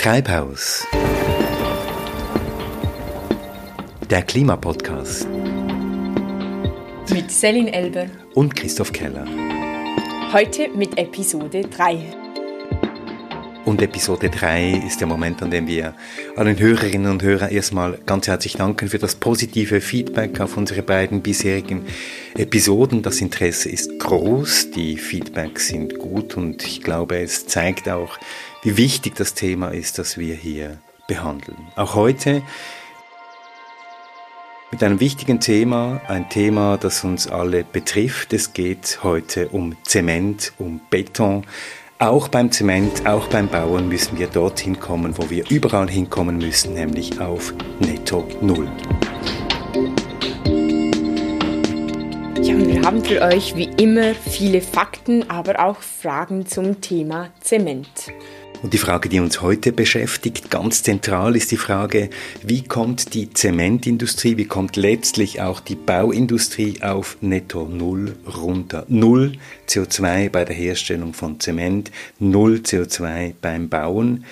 Treibhaus. 0.00 0.86
Der 4.08 4.22
Klimapodcast. 4.22 5.26
Mit 7.10 7.32
Selin 7.32 7.66
Elber 7.66 8.06
und 8.34 8.54
Christoph 8.54 8.92
Keller. 8.92 9.26
Heute 10.32 10.68
mit 10.68 10.96
Episode 10.96 11.62
3. 11.62 12.27
Und 13.68 13.82
Episode 13.82 14.30
3 14.30 14.82
ist 14.86 15.00
der 15.00 15.06
Moment, 15.06 15.42
an 15.42 15.50
dem 15.50 15.66
wir 15.66 15.94
allen 16.36 16.58
Hörerinnen 16.58 17.10
und 17.10 17.22
Hörern 17.22 17.50
erstmal 17.50 17.98
ganz 18.06 18.26
herzlich 18.26 18.54
danken 18.54 18.88
für 18.88 18.98
das 18.98 19.14
positive 19.14 19.82
Feedback 19.82 20.40
auf 20.40 20.56
unsere 20.56 20.80
beiden 20.80 21.20
bisherigen 21.20 21.84
Episoden. 22.34 23.02
Das 23.02 23.20
Interesse 23.20 23.68
ist 23.68 23.98
groß, 23.98 24.70
die 24.70 24.96
Feedbacks 24.96 25.68
sind 25.68 25.98
gut 25.98 26.34
und 26.38 26.64
ich 26.64 26.80
glaube, 26.80 27.18
es 27.18 27.46
zeigt 27.46 27.90
auch, 27.90 28.16
wie 28.62 28.78
wichtig 28.78 29.16
das 29.16 29.34
Thema 29.34 29.68
ist, 29.68 29.98
das 29.98 30.16
wir 30.16 30.34
hier 30.34 30.78
behandeln. 31.06 31.58
Auch 31.76 31.94
heute 31.94 32.40
mit 34.70 34.82
einem 34.82 34.98
wichtigen 34.98 35.40
Thema, 35.40 36.00
ein 36.08 36.30
Thema, 36.30 36.78
das 36.78 37.04
uns 37.04 37.26
alle 37.26 37.64
betrifft. 37.64 38.32
Es 38.32 38.54
geht 38.54 39.00
heute 39.02 39.50
um 39.50 39.76
Zement, 39.82 40.54
um 40.56 40.80
Beton, 40.88 41.44
auch 41.98 42.28
beim 42.28 42.50
Zement, 42.52 43.06
auch 43.06 43.26
beim 43.28 43.48
Bauen 43.48 43.88
müssen 43.88 44.18
wir 44.18 44.28
dorthin 44.28 44.78
kommen, 44.78 45.18
wo 45.18 45.30
wir 45.30 45.44
überall 45.50 45.88
hinkommen 45.88 46.38
müssen, 46.38 46.74
nämlich 46.74 47.20
auf 47.20 47.52
Netto 47.80 48.26
Null. 48.40 48.70
Ja, 52.40 52.54
und 52.54 52.68
wir 52.68 52.82
haben 52.82 53.04
für 53.04 53.20
euch 53.20 53.56
wie 53.56 53.68
immer 53.82 54.14
viele 54.14 54.60
Fakten, 54.60 55.28
aber 55.28 55.58
auch 55.58 55.80
Fragen 55.80 56.46
zum 56.46 56.80
Thema 56.80 57.30
Zement. 57.40 57.88
Und 58.60 58.74
die 58.74 58.78
Frage, 58.78 59.08
die 59.08 59.20
uns 59.20 59.40
heute 59.40 59.72
beschäftigt, 59.72 60.50
ganz 60.50 60.82
zentral 60.82 61.36
ist 61.36 61.52
die 61.52 61.56
Frage, 61.56 62.10
wie 62.42 62.62
kommt 62.62 63.14
die 63.14 63.30
Zementindustrie, 63.30 64.36
wie 64.36 64.46
kommt 64.46 64.74
letztlich 64.74 65.40
auch 65.40 65.60
die 65.60 65.76
Bauindustrie 65.76 66.82
auf 66.82 67.18
Netto 67.20 67.68
Null 67.68 68.16
runter? 68.26 68.84
Null 68.88 69.34
CO2 69.68 70.30
bei 70.30 70.44
der 70.44 70.56
Herstellung 70.56 71.14
von 71.14 71.38
Zement, 71.38 71.92
Null 72.18 72.62
CO2 72.64 73.34
beim 73.40 73.68
Bauen. 73.68 74.24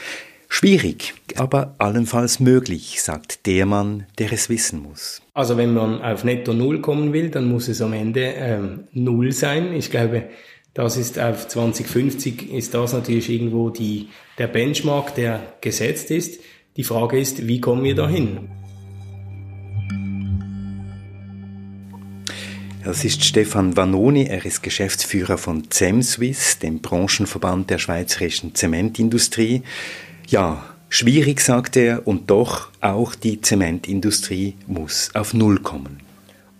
Schwierig, 0.48 1.14
aber 1.36 1.74
allenfalls 1.78 2.40
möglich, 2.40 3.02
sagt 3.02 3.46
der 3.46 3.66
Mann, 3.66 4.06
der 4.18 4.32
es 4.32 4.48
wissen 4.48 4.82
muss. 4.82 5.22
Also 5.34 5.56
wenn 5.56 5.72
man 5.74 6.02
auf 6.02 6.24
Netto 6.24 6.52
Null 6.52 6.80
kommen 6.80 7.12
will, 7.12 7.30
dann 7.30 7.48
muss 7.48 7.68
es 7.68 7.80
am 7.80 7.92
Ende 7.92 8.22
ähm, 8.22 8.84
Null 8.92 9.30
sein. 9.30 9.72
Ich 9.72 9.90
glaube, 9.90 10.24
das 10.76 10.98
ist 10.98 11.18
auf 11.18 11.48
2050 11.48 12.52
ist 12.52 12.74
das 12.74 12.92
natürlich 12.92 13.30
irgendwo 13.30 13.70
die, 13.70 14.10
der 14.36 14.46
Benchmark, 14.46 15.14
der 15.14 15.54
gesetzt 15.62 16.10
ist. 16.10 16.38
Die 16.76 16.84
Frage 16.84 17.18
ist, 17.18 17.48
wie 17.48 17.62
kommen 17.62 17.82
wir 17.82 17.94
dahin? 17.94 18.50
Das 22.84 23.06
ist 23.06 23.24
Stefan 23.24 23.74
Vanoni, 23.74 24.26
er 24.26 24.44
ist 24.44 24.62
Geschäftsführer 24.62 25.38
von 25.38 25.70
CEMSwiss, 25.70 26.58
dem 26.58 26.80
Branchenverband 26.80 27.70
der 27.70 27.78
schweizerischen 27.78 28.54
Zementindustrie. 28.54 29.62
Ja, 30.26 30.62
schwierig, 30.90 31.40
sagt 31.40 31.78
er, 31.78 32.06
und 32.06 32.28
doch 32.28 32.68
auch 32.82 33.14
die 33.14 33.40
Zementindustrie 33.40 34.54
muss 34.66 35.10
auf 35.14 35.32
Null 35.32 35.58
kommen. 35.60 36.00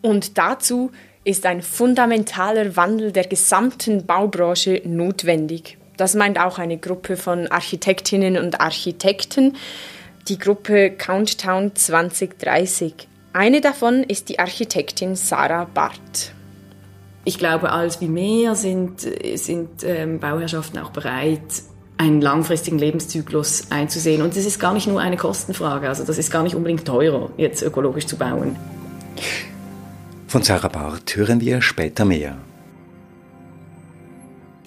Und 0.00 0.38
dazu 0.38 0.90
ist 1.26 1.44
ein 1.44 1.60
fundamentaler 1.60 2.76
Wandel 2.76 3.10
der 3.10 3.26
gesamten 3.26 4.06
Baubranche 4.06 4.80
notwendig. 4.84 5.76
Das 5.96 6.14
meint 6.14 6.38
auch 6.38 6.58
eine 6.58 6.78
Gruppe 6.78 7.16
von 7.16 7.48
Architektinnen 7.48 8.38
und 8.38 8.60
Architekten, 8.60 9.56
die 10.28 10.38
Gruppe 10.38 10.90
Countdown 10.90 11.74
2030. 11.74 13.08
Eine 13.32 13.60
davon 13.60 14.04
ist 14.04 14.28
die 14.28 14.38
Architektin 14.38 15.16
Sarah 15.16 15.64
Barth. 15.64 16.32
Ich 17.24 17.38
glaube, 17.38 17.72
als 17.72 18.00
wie 18.00 18.08
mehr 18.08 18.54
sind, 18.54 19.00
sind 19.34 19.82
ähm, 19.82 20.20
Bauherrschaften 20.20 20.78
auch 20.78 20.90
bereit, 20.90 21.40
einen 21.98 22.20
langfristigen 22.20 22.78
Lebenszyklus 22.78 23.64
einzusehen. 23.70 24.22
Und 24.22 24.36
das 24.36 24.44
ist 24.44 24.60
gar 24.60 24.74
nicht 24.74 24.86
nur 24.86 25.00
eine 25.00 25.16
Kostenfrage. 25.16 25.88
Also 25.88 26.04
das 26.04 26.18
ist 26.18 26.30
gar 26.30 26.44
nicht 26.44 26.54
unbedingt 26.54 26.84
teurer, 26.84 27.30
jetzt 27.36 27.62
ökologisch 27.62 28.06
zu 28.06 28.16
bauen. 28.16 28.56
Von 30.28 30.42
Sarah 30.42 30.68
Barth 30.68 31.14
hören 31.14 31.40
wir 31.40 31.62
später 31.62 32.04
mehr. 32.04 32.36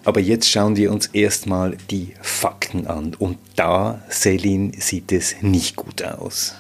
Aber 0.06 0.22
jetzt 0.22 0.50
schauen 0.50 0.78
wir 0.78 0.92
uns 0.92 1.08
erstmal 1.08 1.76
die 1.92 2.14
Fakten 2.22 2.88
an. 2.88 3.14
Und 3.14 3.38
da, 3.58 4.02
Selin, 4.08 4.72
sieht 4.72 5.12
es 5.12 5.42
nicht 5.42 5.76
gut 5.76 6.02
aus. 6.02 6.56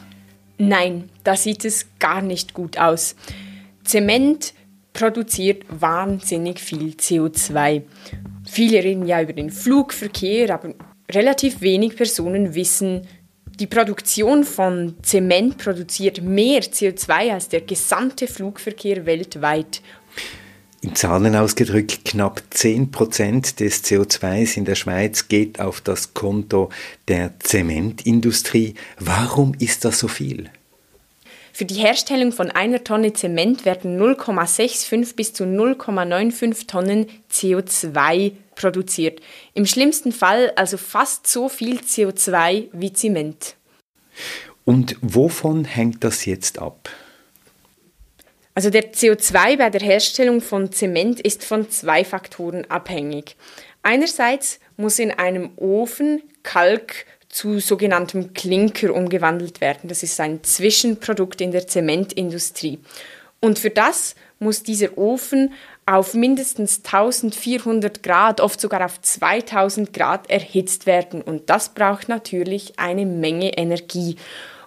Nein, 0.57 1.09
da 1.23 1.37
sieht 1.37 1.63
es 1.63 1.87
gar 1.99 2.21
nicht 2.21 2.53
gut 2.53 2.77
aus. 2.77 3.15
Zement 3.85 4.53
produziert 4.91 5.63
wahnsinnig 5.69 6.59
viel 6.59 6.89
CO2. 6.89 7.83
Viele 8.45 8.83
reden 8.83 9.07
ja 9.07 9.21
über 9.21 9.33
den 9.33 9.49
Flugverkehr, 9.49 10.53
aber 10.53 10.73
relativ 11.09 11.61
wenig 11.61 11.95
Personen 11.95 12.53
wissen, 12.53 13.07
die 13.59 13.67
Produktion 13.67 14.43
von 14.43 14.95
Zement 15.01 15.57
produziert 15.57 16.21
mehr 16.21 16.61
CO2 16.61 17.33
als 17.33 17.49
der 17.49 17.61
gesamte 17.61 18.27
Flugverkehr 18.27 19.05
weltweit. 19.05 19.81
In 20.81 20.95
Zahlen 20.95 21.35
ausgedrückt, 21.35 22.05
knapp 22.05 22.41
10% 22.53 23.57
des 23.57 23.83
CO2s 23.83 24.55
in 24.55 24.63
der 24.63 24.75
Schweiz 24.75 25.27
geht 25.27 25.59
auf 25.59 25.81
das 25.81 26.13
Konto 26.13 26.69
der 27.09 27.37
Zementindustrie. 27.39 28.75
Warum 28.97 29.53
ist 29.59 29.83
das 29.83 29.99
so 29.99 30.07
viel? 30.07 30.49
Für 31.51 31.65
die 31.65 31.75
Herstellung 31.75 32.31
von 32.31 32.49
einer 32.51 32.85
Tonne 32.85 33.11
Zement 33.11 33.65
werden 33.65 33.99
0,65 33.99 35.15
bis 35.17 35.33
zu 35.33 35.43
0,95 35.43 36.67
Tonnen 36.67 37.07
CO2 37.29 38.31
produziert. 38.59 39.21
Im 39.53 39.65
schlimmsten 39.65 40.11
Fall 40.11 40.51
also 40.55 40.77
fast 40.77 41.27
so 41.27 41.49
viel 41.49 41.79
CO2 41.79 42.67
wie 42.73 42.93
Zement. 42.93 43.55
Und 44.65 44.97
wovon 45.01 45.65
hängt 45.65 46.03
das 46.03 46.25
jetzt 46.25 46.59
ab? 46.59 46.89
Also 48.53 48.69
der 48.69 48.91
CO2 48.91 49.57
bei 49.57 49.69
der 49.69 49.81
Herstellung 49.81 50.41
von 50.41 50.71
Zement 50.71 51.21
ist 51.21 51.45
von 51.45 51.69
zwei 51.69 52.03
Faktoren 52.03 52.65
abhängig. 52.69 53.37
Einerseits 53.83 54.59
muss 54.75 54.99
in 54.99 55.11
einem 55.11 55.51
Ofen 55.55 56.21
Kalk 56.43 57.05
zu 57.29 57.59
sogenanntem 57.59 58.33
Klinker 58.33 58.93
umgewandelt 58.93 59.61
werden. 59.61 59.87
Das 59.87 60.03
ist 60.03 60.19
ein 60.19 60.43
Zwischenprodukt 60.43 61.39
in 61.39 61.51
der 61.51 61.67
Zementindustrie. 61.67 62.79
Und 63.39 63.59
für 63.59 63.69
das 63.69 64.15
muss 64.39 64.63
dieser 64.63 64.97
Ofen 64.97 65.53
auf 65.89 66.13
mindestens 66.13 66.81
1400 66.85 68.03
Grad, 68.03 68.41
oft 68.41 68.61
sogar 68.61 68.85
auf 68.85 69.01
2000 69.01 69.91
Grad 69.91 70.29
erhitzt 70.29 70.85
werden. 70.85 71.21
Und 71.21 71.49
das 71.49 71.69
braucht 71.69 72.09
natürlich 72.09 72.77
eine 72.77 73.05
Menge 73.05 73.57
Energie. 73.57 74.15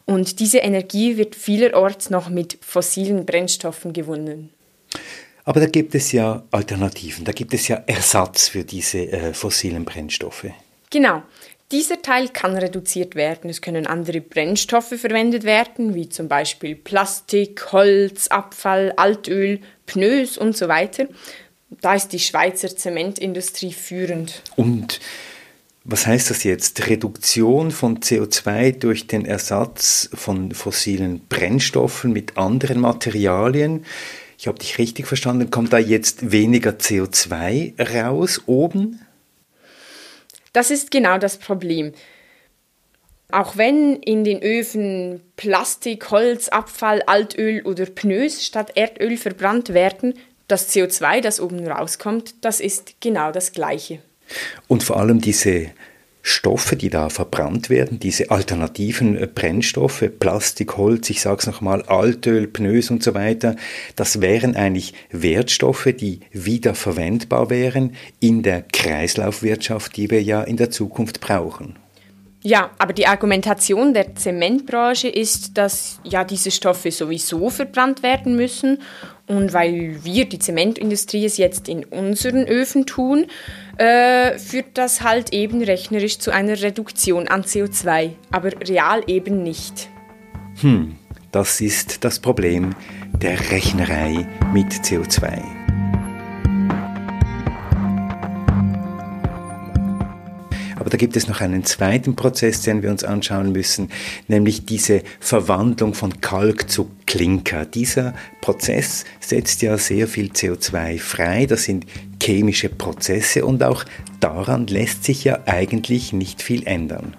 Und 0.05 0.41
diese 0.41 0.59
Energie 0.59 1.17
wird 1.17 1.37
vielerorts 1.37 2.11
noch 2.11 2.29
mit 2.29 2.59
fossilen 2.61 3.25
Brennstoffen 3.25 3.93
gewonnen. 3.93 4.51
Aber 5.45 5.61
da 5.61 5.67
gibt 5.67 5.95
es 5.95 6.13
ja 6.13 6.43
Alternativen, 6.51 7.25
da 7.25 7.33
gibt 7.33 7.55
es 7.55 7.69
ja 7.69 7.83
Ersatz 7.87 8.49
für 8.49 8.65
diese 8.65 8.99
äh, 9.11 9.33
fossilen 9.33 9.85
Brennstoffe. 9.85 10.47
Genau. 10.91 11.23
Dieser 11.73 12.03
Teil 12.03 12.29
kann 12.29 12.55
reduziert 12.55 13.15
werden. 13.15 13.49
Es 13.49 13.63
können 13.63 13.87
andere 13.87 14.21
Brennstoffe 14.21 14.95
verwendet 15.01 15.45
werden, 15.45 15.95
wie 15.95 16.11
zum 16.11 16.29
Beispiel 16.29 16.77
Plastik, 16.77 17.73
Holz, 17.73 18.29
Abfall, 18.29 18.93
Altöl, 18.97 19.59
Pneus 19.87 20.37
und 20.37 20.55
so 20.55 20.69
weiter. 20.69 21.07
Da 21.81 21.95
ist 21.95 22.09
die 22.09 22.19
Schweizer 22.19 22.77
Zementindustrie 22.77 23.73
führend. 23.73 24.43
Und 24.55 25.01
was 25.85 26.07
heißt 26.07 26.29
das 26.29 26.45
jetzt? 26.45 26.89
Reduktion 26.89 27.71
von 27.71 28.01
CO2 28.01 28.79
durch 28.79 29.07
den 29.07 29.25
Ersatz 29.25 30.11
von 30.13 30.53
fossilen 30.53 31.27
Brennstoffen 31.27 32.13
mit 32.13 32.37
anderen 32.37 32.81
Materialien. 32.81 33.87
Ich 34.39 34.47
habe 34.47 34.59
dich 34.59 34.77
richtig 34.77 35.07
verstanden. 35.07 35.51
Kommt 35.51 35.73
da 35.73 35.79
jetzt 35.79 36.31
weniger 36.33 36.73
CO2 36.73 37.81
raus 37.81 38.43
oben? 38.45 39.01
Das 40.53 40.71
ist 40.71 40.91
genau 40.91 41.19
das 41.19 41.39
Problem. 41.39 41.93
Auch 43.31 43.57
wenn 43.57 43.97
in 43.97 44.25
den 44.25 44.43
Öfen 44.43 45.23
Plastik, 45.37 46.11
Holz, 46.11 46.49
Abfall, 46.49 47.03
Altöl 47.07 47.63
oder 47.63 47.87
Pneus 47.87 48.45
statt 48.45 48.73
Erdöl 48.75 49.17
verbrannt 49.17 49.73
werden, 49.73 50.15
das 50.49 50.75
CO2, 50.75 51.23
das 51.23 51.41
oben 51.41 51.67
rauskommt, 51.67 52.45
das 52.45 52.61
ist 52.61 53.01
genau 53.01 53.33
das 53.33 53.53
gleiche. 53.53 54.01
Und 54.69 54.83
vor 54.83 54.99
allem 54.99 55.21
diese 55.21 55.71
Stoffe, 56.23 56.77
die 56.77 56.89
da 56.89 57.09
verbrannt 57.09 57.69
werden, 57.69 57.99
diese 57.99 58.31
alternativen 58.31 59.17
äh, 59.17 59.27
Brennstoffe, 59.27 60.05
Plastik, 60.21 60.77
Holz, 60.77 61.11
ich 61.11 61.21
sage 61.21 61.39
es 61.41 61.47
nochmal, 61.47 61.83
Altöl, 61.83 62.47
Pneus 62.47 62.91
und 62.91 63.03
so 63.03 63.15
weiter, 63.15 63.57
das 63.97 64.21
wären 64.21 64.55
eigentlich 64.55 64.95
Wertstoffe, 65.11 65.89
die 65.99 66.21
wiederverwendbar 66.31 67.51
wären 67.51 67.97
in 68.21 68.43
der 68.43 68.63
Kreislaufwirtschaft, 68.63 69.97
die 69.97 70.11
wir 70.11 70.23
ja 70.23 70.43
in 70.43 70.57
der 70.57 70.71
Zukunft 70.71 71.21
brauchen. 71.21 71.77
Ja, 72.45 72.71
aber 72.79 72.93
die 72.93 73.07
Argumentation 73.07 73.95
der 73.95 74.17
Zementbranche 74.17 75.09
ist, 75.09 75.57
dass 75.59 76.01
ja 76.03 76.25
diese 76.25 76.51
Stoffe 76.51 76.91
sowieso 76.91 77.51
verbrannt 77.51 78.03
werden 78.03 78.35
müssen 78.35 78.79
und 79.33 79.53
weil 79.53 80.05
wir, 80.05 80.27
die 80.27 80.39
Zementindustrie, 80.39 81.25
es 81.25 81.39
jetzt 81.39 81.69
in 81.69 81.85
unseren 81.85 82.47
Öfen 82.47 82.87
tun, 82.87 83.27
äh, 83.79 84.39
führt 84.39 84.67
das 84.75 85.03
halt 85.03 85.33
eben 85.33 85.63
rechnerisch 85.63 86.19
zu 86.19 86.31
einer 86.31 86.61
Reduktion 86.61 87.29
an 87.29 87.43
CO2, 87.43 88.11
aber 88.31 88.51
real 88.69 89.03
eben 89.07 89.43
nicht. 89.43 89.89
Hm, 90.61 90.97
das 91.31 91.61
ist 91.61 92.05
das 92.05 92.19
Problem 92.21 92.75
der 93.15 93.39
Rechnerei 93.51 94.27
mit 94.53 94.73
CO2. 94.73 95.41
Aber 100.77 100.91
da 100.91 100.97
gibt 100.97 101.17
es 101.17 101.29
noch 101.29 101.41
einen 101.41 101.65
zweiten 101.65 102.17
Prozess, 102.17 102.63
den 102.63 102.83
wir 102.83 102.91
uns 102.91 103.05
anschauen 103.05 103.53
müssen, 103.53 103.89
nämlich 104.29 104.67
diese 104.67 105.03
Verwandlung 105.21 105.95
von 105.95 106.21
Kalk 106.21 106.69
zu 106.69 106.91
Klinker. 107.13 107.67
Dieser 107.67 108.15
Prozess 108.41 109.05
setzt 109.21 109.61
ja 109.61 109.77
sehr 109.77 110.09
viel 110.09 110.31
CO2 110.31 110.99
frei. 110.99 111.45
Das 111.45 111.65
sind 111.65 111.85
chemische 112.23 112.71
Prozesse 112.71 113.45
und 113.45 113.63
auch 113.63 113.85
daran 114.19 114.67
lässt 114.67 115.05
sich 115.05 115.25
ja 115.25 115.41
eigentlich 115.45 116.15
nicht 116.15 116.41
viel 116.41 116.67
ändern. 116.67 117.15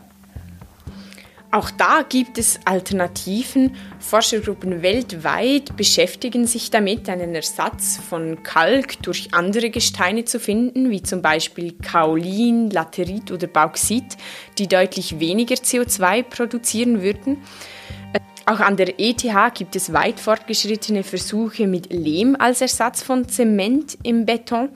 Auch 1.52 1.70
da 1.70 2.02
gibt 2.10 2.40
es 2.40 2.60
Alternativen. 2.66 3.76
Forschergruppen 4.00 4.82
weltweit 4.82 5.78
beschäftigen 5.78 6.48
sich 6.48 6.72
damit, 6.72 7.08
einen 7.08 7.36
Ersatz 7.36 7.98
von 7.98 8.42
Kalk 8.42 9.00
durch 9.04 9.36
andere 9.36 9.70
Gesteine 9.70 10.26
zu 10.26 10.40
finden, 10.40 10.90
wie 10.90 11.04
zum 11.04 11.22
Beispiel 11.22 11.74
Kaolin, 11.74 12.72
Laterit 12.72 13.32
oder 13.32 13.46
Bauxit, 13.46 14.18
die 14.58 14.68
deutlich 14.68 15.20
weniger 15.20 15.54
CO2 15.54 16.24
produzieren 16.24 17.04
würden. 17.04 17.38
Auch 18.46 18.60
an 18.60 18.76
der 18.76 19.00
ETH 19.00 19.24
gibt 19.54 19.76
es 19.76 19.94
weit 19.94 20.20
fortgeschrittene 20.20 21.04
Versuche 21.04 21.66
mit 21.66 21.94
Lehm 21.94 22.36
als 22.38 22.60
Ersatz 22.62 23.02
von 23.02 23.28
Zement 23.30 23.98
im 24.04 24.26
Beton. 24.26 24.70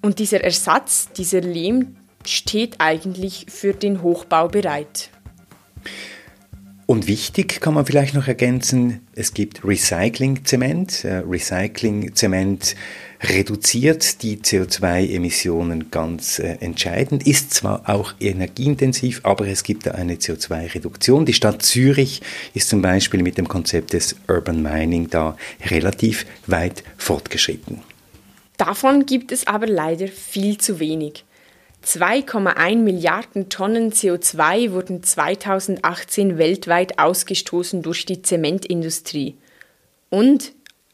Und 0.00 0.18
dieser 0.18 0.42
Ersatz, 0.42 1.10
dieser 1.12 1.40
Lehm, 1.40 1.96
steht 2.26 2.76
eigentlich 2.78 3.46
für 3.48 3.72
den 3.72 4.02
Hochbau 4.02 4.48
bereit. 4.48 5.10
Und 6.86 7.06
wichtig 7.06 7.60
kann 7.60 7.74
man 7.74 7.86
vielleicht 7.86 8.14
noch 8.14 8.26
ergänzen, 8.26 9.06
es 9.14 9.32
gibt 9.32 9.64
Recycling-Zement. 9.64 11.04
Äh, 11.04 11.22
Recycling-Zement 11.26 12.74
reduziert 13.22 14.22
die 14.22 14.38
CO2-Emissionen 14.38 15.90
ganz 15.90 16.38
äh, 16.38 16.56
entscheidend, 16.60 17.26
ist 17.26 17.54
zwar 17.54 17.88
auch 17.88 18.14
energieintensiv, 18.20 19.20
aber 19.22 19.46
es 19.46 19.62
gibt 19.62 19.86
da 19.86 19.92
eine 19.92 20.16
CO2-Reduktion. 20.16 21.24
Die 21.24 21.32
Stadt 21.32 21.62
Zürich 21.62 22.20
ist 22.54 22.68
zum 22.68 22.82
Beispiel 22.82 23.22
mit 23.22 23.38
dem 23.38 23.48
Konzept 23.48 23.92
des 23.92 24.16
Urban 24.28 24.62
Mining 24.62 25.08
da 25.08 25.36
relativ 25.66 26.26
weit 26.46 26.82
fortgeschritten. 26.96 27.80
Davon 28.56 29.06
gibt 29.06 29.32
es 29.32 29.46
aber 29.46 29.66
leider 29.66 30.08
viel 30.08 30.58
zu 30.58 30.80
wenig. 30.80 31.24
2,1 31.84 32.76
Milliarden 32.76 33.48
Tonnen 33.48 33.92
CO2 33.92 34.70
wurden 34.70 35.02
2018 35.02 36.38
weltweit 36.38 36.98
ausgestoßen 36.98 37.82
durch 37.82 38.06
die 38.06 38.22
Zementindustrie. 38.22 39.36
Und 40.08 40.52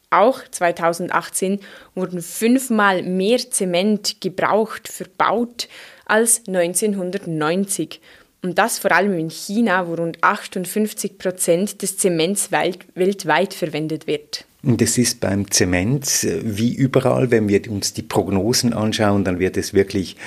auch 0.09 0.41
2018 0.49 1.59
wurden 1.95 2.21
fünfmal 2.21 3.03
mehr 3.03 3.37
Zement 3.37 4.21
gebraucht, 4.21 4.87
verbaut 4.87 5.67
als 6.05 6.43
1990. 6.47 8.01
Und 8.41 8.57
das 8.57 8.79
vor 8.79 8.91
allem 8.91 9.19
in 9.19 9.29
China, 9.29 9.87
wo 9.87 9.95
rund 9.95 10.23
58 10.23 11.17
Prozent 11.17 11.81
des 11.81 11.97
Zements 11.97 12.51
weltweit 12.51 13.53
verwendet 13.53 14.07
wird. 14.07 14.45
Und 14.63 14.81
es 14.81 14.97
ist 14.97 15.19
beim 15.19 15.49
Zement 15.51 16.27
wie 16.43 16.73
überall, 16.73 17.31
wenn 17.31 17.47
wir 17.47 17.69
uns 17.69 17.93
die 17.93 18.01
Prognosen 18.01 18.73
anschauen, 18.73 19.23
dann 19.23 19.39
wird 19.39 19.57
es 19.57 19.73
wirklich 19.73 20.17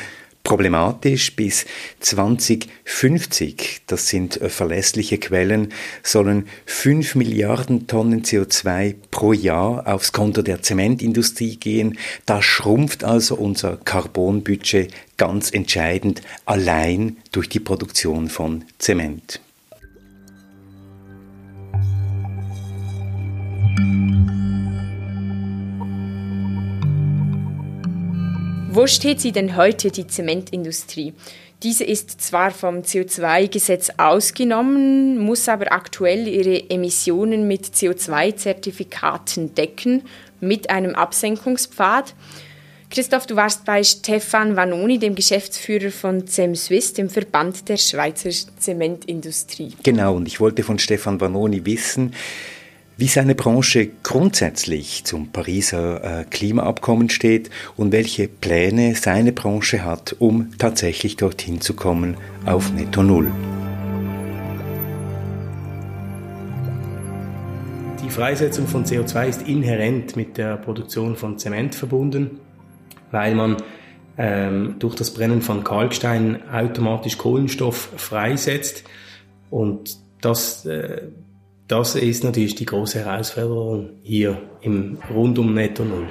problematisch. 0.43 1.35
Bis 1.37 1.67
2050, 2.01 3.83
das 3.87 4.09
sind 4.09 4.41
verlässliche 4.49 5.19
Quellen, 5.19 5.73
sollen 6.03 6.47
5 6.67 7.15
Milliarden 7.15 7.87
Tonnen 7.87 8.23
CO2 8.23 8.95
pro 9.11 9.33
Jahr 9.33 9.87
aufs 9.87 10.13
Konto 10.13 10.43
der 10.43 10.63
Zementindustrie 10.63 11.57
gehen. 11.57 11.99
Da 12.27 12.43
schrumpft 12.43 13.05
also 13.05 13.37
unser 13.37 13.77
Carbonbudget 13.77 14.93
ganz 15.17 15.51
entscheidend 15.51 16.23
allein 16.45 17.17
durch 17.31 17.49
die 17.49 17.61
Produktion 17.61 18.29
von 18.29 18.65
Zement. 18.79 19.41
Wo 28.75 28.87
steht 28.87 29.21
sie 29.21 29.33
denn 29.33 29.55
heute, 29.59 29.91
die 29.91 30.07
Zementindustrie? 30.07 31.13
Diese 31.63 31.85
ist 31.85 32.23
zwar 32.23 32.51
vom 32.51 32.77
CO2-Gesetz 32.79 33.91
ausgenommen, 33.99 35.19
muss 35.19 35.47
aber 35.47 35.73
aktuell 35.73 36.27
ihre 36.27 36.71
Emissionen 36.71 37.47
mit 37.47 37.67
CO2-Zertifikaten 37.67 39.55
decken, 39.55 40.05
mit 40.41 40.71
einem 40.71 40.95
Absenkungspfad. 40.95 42.15
Christoph, 42.89 43.27
du 43.27 43.37
warst 43.37 43.67
bei 43.67 43.85
Stefan 43.85 44.57
Vanoni, 44.57 44.99
dem 44.99 45.17
Geschäftsführer 45.17 45.91
von 45.91 46.27
CEMSwiss, 46.27 46.95
dem 46.95 47.11
Verband 47.11 47.69
der 47.69 47.77
Schweizer 47.77 48.31
Zementindustrie. 48.59 49.75
Genau, 49.83 50.17
und 50.17 50.27
ich 50.27 50.41
wollte 50.41 50.63
von 50.63 50.79
Stefan 50.79 51.21
Vanoni 51.21 51.67
wissen, 51.67 52.15
wie 53.03 53.09
seine 53.09 53.35
Branche 53.35 53.89
grundsätzlich 54.05 55.03
zum 55.03 55.33
Pariser 55.33 56.21
äh, 56.21 56.25
Klimaabkommen 56.25 57.11
steht 57.11 57.51
und 57.77 57.91
welche 57.91 58.29
Pläne 58.29 58.95
seine 58.95 59.33
Branche 59.33 59.85
hat, 59.85 60.15
um 60.21 60.57
tatsächlich 60.57 61.17
dorthin 61.17 61.61
zu 61.61 61.75
kommen 61.75 62.17
auf 62.47 62.73
Netto 62.73 63.03
Null. 63.03 63.33
Die 68.05 68.09
Freisetzung 68.09 68.69
von 68.69 68.85
CO2 68.85 69.27
ist 69.27 69.49
inhärent 69.49 70.15
mit 70.15 70.39
der 70.39 70.57
Produktion 70.57 71.17
von 71.17 71.41
Zement 71.41 71.75
verbunden, 71.75 72.39
weil 73.11 73.35
man 73.35 73.57
ähm, 74.17 74.77
durch 74.79 74.95
das 74.95 75.13
Brennen 75.13 75.43
von 75.43 75.65
Kalkstein 75.65 76.49
automatisch 76.49 77.19
Kohlenstoff 77.19 77.95
freisetzt 77.97 78.85
und 79.51 79.97
das 80.21 80.65
äh, 80.67 81.09
das 81.73 81.95
ist 81.95 82.23
natürlich 82.23 82.55
die 82.55 82.67
große 82.67 82.99
Herausforderung 82.99 83.93
hier 84.03 84.43
im 84.61 84.99
rund 85.11 85.39
um 85.39 85.55
Netto 85.55 85.85
Null. 85.85 86.07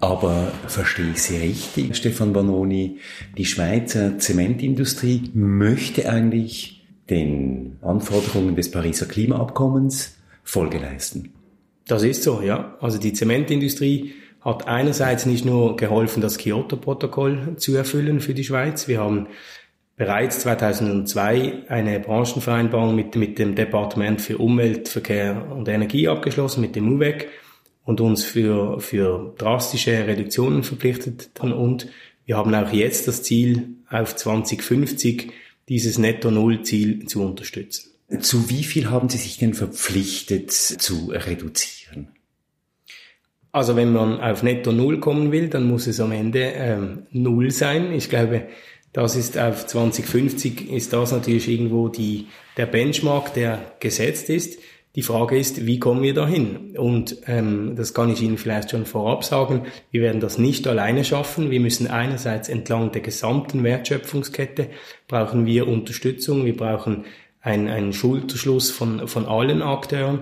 Aber 0.00 0.50
verstehe 0.66 1.12
ich 1.12 1.22
Sie 1.22 1.36
richtig, 1.36 1.94
Stefan 1.94 2.32
Banoni, 2.32 2.98
die 3.38 3.44
Schweizer 3.44 4.18
Zementindustrie 4.18 5.30
möchte 5.32 6.10
eigentlich 6.10 6.84
den 7.08 7.76
Anforderungen 7.82 8.56
des 8.56 8.72
Pariser 8.72 9.06
Klimaabkommens 9.06 10.16
Folge 10.42 10.78
leisten. 10.78 11.32
Das 11.86 12.02
ist 12.02 12.24
so, 12.24 12.42
ja. 12.42 12.76
Also 12.80 12.98
die 12.98 13.12
Zementindustrie 13.12 14.12
hat 14.40 14.66
einerseits 14.66 15.24
nicht 15.24 15.44
nur 15.44 15.76
geholfen, 15.76 16.20
das 16.20 16.36
Kyoto-Protokoll 16.36 17.54
zu 17.58 17.76
erfüllen 17.76 18.18
für 18.18 18.34
die 18.34 18.42
Schweiz. 18.42 18.88
Wir 18.88 18.98
haben 18.98 19.28
bereits 19.96 20.40
2002 20.40 21.64
eine 21.68 21.98
Branchenvereinbarung 22.00 22.94
mit, 22.94 23.16
mit 23.16 23.38
dem 23.38 23.54
Departement 23.54 24.20
für 24.20 24.38
Umwelt, 24.38 24.88
Verkehr 24.88 25.50
und 25.50 25.68
Energie 25.68 26.08
abgeschlossen, 26.08 26.60
mit 26.60 26.76
dem 26.76 26.92
UVEC, 26.92 27.28
und 27.84 28.00
uns 28.00 28.24
für, 28.24 28.80
für 28.80 29.34
drastische 29.38 30.06
Reduktionen 30.06 30.64
verpflichtet. 30.64 31.30
Und 31.40 31.88
wir 32.26 32.36
haben 32.36 32.54
auch 32.54 32.72
jetzt 32.72 33.06
das 33.06 33.22
Ziel, 33.22 33.76
auf 33.88 34.16
2050 34.16 35.32
dieses 35.68 35.96
Netto-Null-Ziel 35.96 37.06
zu 37.06 37.22
unterstützen. 37.22 37.90
Zu 38.20 38.50
wie 38.50 38.64
viel 38.64 38.90
haben 38.90 39.08
Sie 39.08 39.18
sich 39.18 39.38
denn 39.38 39.54
verpflichtet 39.54 40.52
zu 40.52 41.10
reduzieren? 41.12 42.08
Also 43.52 43.74
wenn 43.74 43.92
man 43.92 44.20
auf 44.20 44.42
Netto 44.42 44.70
Null 44.70 45.00
kommen 45.00 45.32
will, 45.32 45.48
dann 45.48 45.66
muss 45.66 45.86
es 45.86 45.98
am 46.00 46.12
Ende 46.12 46.40
ähm, 46.40 47.06
Null 47.10 47.50
sein. 47.50 47.92
Ich 47.92 48.10
glaube, 48.10 48.48
das 48.96 49.14
ist 49.14 49.36
auf 49.36 49.66
2050 49.66 50.72
ist 50.72 50.94
das 50.94 51.12
natürlich 51.12 51.48
irgendwo 51.48 51.88
die, 51.88 52.28
der 52.56 52.64
Benchmark, 52.64 53.34
der 53.34 53.72
gesetzt 53.78 54.30
ist. 54.30 54.58
Die 54.94 55.02
Frage 55.02 55.38
ist, 55.38 55.66
wie 55.66 55.78
kommen 55.78 56.02
wir 56.02 56.14
dahin? 56.14 56.74
Und 56.78 57.18
ähm, 57.26 57.74
das 57.76 57.92
kann 57.92 58.08
ich 58.08 58.22
Ihnen 58.22 58.38
vielleicht 58.38 58.70
schon 58.70 58.86
vorab 58.86 59.22
sagen. 59.22 59.66
Wir 59.90 60.00
werden 60.00 60.22
das 60.22 60.38
nicht 60.38 60.66
alleine 60.66 61.04
schaffen. 61.04 61.50
Wir 61.50 61.60
müssen 61.60 61.88
einerseits 61.88 62.48
entlang 62.48 62.90
der 62.90 63.02
gesamten 63.02 63.64
Wertschöpfungskette 63.64 64.70
brauchen 65.08 65.44
wir 65.44 65.68
Unterstützung. 65.68 66.46
Wir 66.46 66.56
brauchen 66.56 67.04
einen, 67.42 67.68
einen 67.68 67.92
Schulterschluss 67.92 68.70
von, 68.70 69.06
von 69.08 69.26
allen 69.26 69.60
Akteuren. 69.60 70.20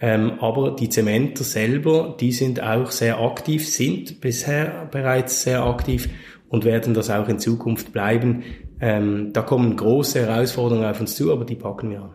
Ähm, 0.00 0.40
aber 0.40 0.70
die 0.70 0.88
Zementer 0.88 1.44
selber, 1.44 2.16
die 2.18 2.32
sind 2.32 2.62
auch 2.62 2.90
sehr 2.90 3.20
aktiv, 3.20 3.68
sind 3.68 4.22
bisher 4.22 4.88
bereits 4.90 5.42
sehr 5.42 5.64
aktiv 5.64 6.08
und 6.48 6.64
werden 6.64 6.94
das 6.94 7.10
auch 7.10 7.28
in 7.28 7.38
Zukunft 7.38 7.92
bleiben. 7.92 8.42
Ähm, 8.80 9.32
da 9.32 9.42
kommen 9.42 9.76
große 9.76 10.20
Herausforderungen 10.20 10.86
auf 10.86 11.00
uns 11.00 11.16
zu, 11.16 11.32
aber 11.32 11.44
die 11.44 11.56
packen 11.56 11.90
wir 11.90 12.02
an. 12.02 12.14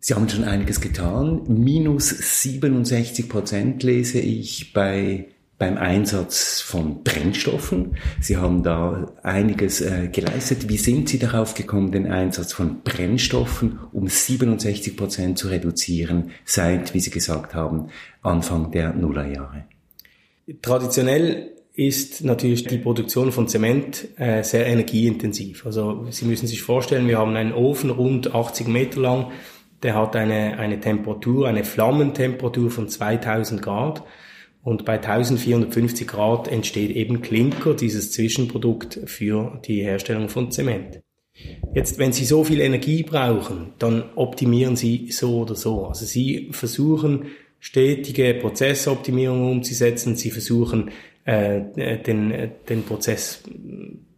Sie 0.00 0.14
haben 0.14 0.28
schon 0.28 0.44
einiges 0.44 0.80
getan. 0.80 1.42
Minus 1.48 2.08
67 2.08 3.28
Prozent 3.28 3.82
lese 3.82 4.20
ich 4.20 4.72
bei 4.72 5.28
beim 5.58 5.76
Einsatz 5.76 6.60
von 6.60 7.02
Brennstoffen. 7.02 7.96
Sie 8.20 8.36
haben 8.36 8.62
da 8.62 9.12
einiges 9.22 9.80
äh, 9.80 10.08
geleistet. 10.08 10.68
Wie 10.68 10.76
sind 10.76 11.08
Sie 11.08 11.18
darauf 11.18 11.54
gekommen, 11.54 11.90
den 11.90 12.06
Einsatz 12.06 12.52
von 12.52 12.82
Brennstoffen 12.82 13.80
um 13.92 14.06
67 14.08 14.96
Prozent 14.96 15.36
zu 15.36 15.48
reduzieren, 15.48 16.30
seit, 16.44 16.94
wie 16.94 17.00
Sie 17.00 17.10
gesagt 17.10 17.54
haben, 17.54 17.88
Anfang 18.22 18.70
der 18.70 18.92
Nullerjahre? 18.92 19.64
Traditionell 20.62 21.50
ist 21.78 22.24
natürlich 22.24 22.64
die 22.64 22.78
Produktion 22.78 23.30
von 23.30 23.46
Zement 23.46 24.08
äh, 24.18 24.42
sehr 24.42 24.66
energieintensiv. 24.66 25.64
Also 25.64 26.06
Sie 26.10 26.24
müssen 26.24 26.48
sich 26.48 26.60
vorstellen, 26.60 27.06
wir 27.06 27.18
haben 27.18 27.36
einen 27.36 27.52
Ofen 27.52 27.90
rund 27.90 28.34
80 28.34 28.66
Meter 28.66 29.00
lang, 29.00 29.30
der 29.84 29.94
hat 29.94 30.16
eine, 30.16 30.58
eine 30.58 30.80
Temperatur, 30.80 31.46
eine 31.46 31.62
Flammentemperatur 31.62 32.72
von 32.72 32.88
2000 32.88 33.62
Grad. 33.62 34.02
Und 34.64 34.84
bei 34.84 34.94
1450 34.94 36.08
Grad 36.08 36.48
entsteht 36.48 36.90
eben 36.90 37.22
Klinker, 37.22 37.74
dieses 37.74 38.10
Zwischenprodukt 38.10 38.98
für 39.04 39.60
die 39.64 39.82
Herstellung 39.82 40.28
von 40.28 40.50
Zement. 40.50 41.00
Jetzt, 41.76 42.00
wenn 42.00 42.12
Sie 42.12 42.24
so 42.24 42.42
viel 42.42 42.60
Energie 42.60 43.04
brauchen, 43.04 43.74
dann 43.78 44.02
optimieren 44.16 44.74
Sie 44.74 45.12
so 45.12 45.42
oder 45.42 45.54
so. 45.54 45.86
Also 45.86 46.04
Sie 46.06 46.48
versuchen 46.50 47.26
stetige 47.60 48.34
Prozessoptimierungen 48.34 49.48
umzusetzen. 49.48 50.16
Sie 50.16 50.32
versuchen 50.32 50.90
äh, 51.28 51.98
den, 51.98 52.52
den 52.70 52.84
Prozess 52.84 53.42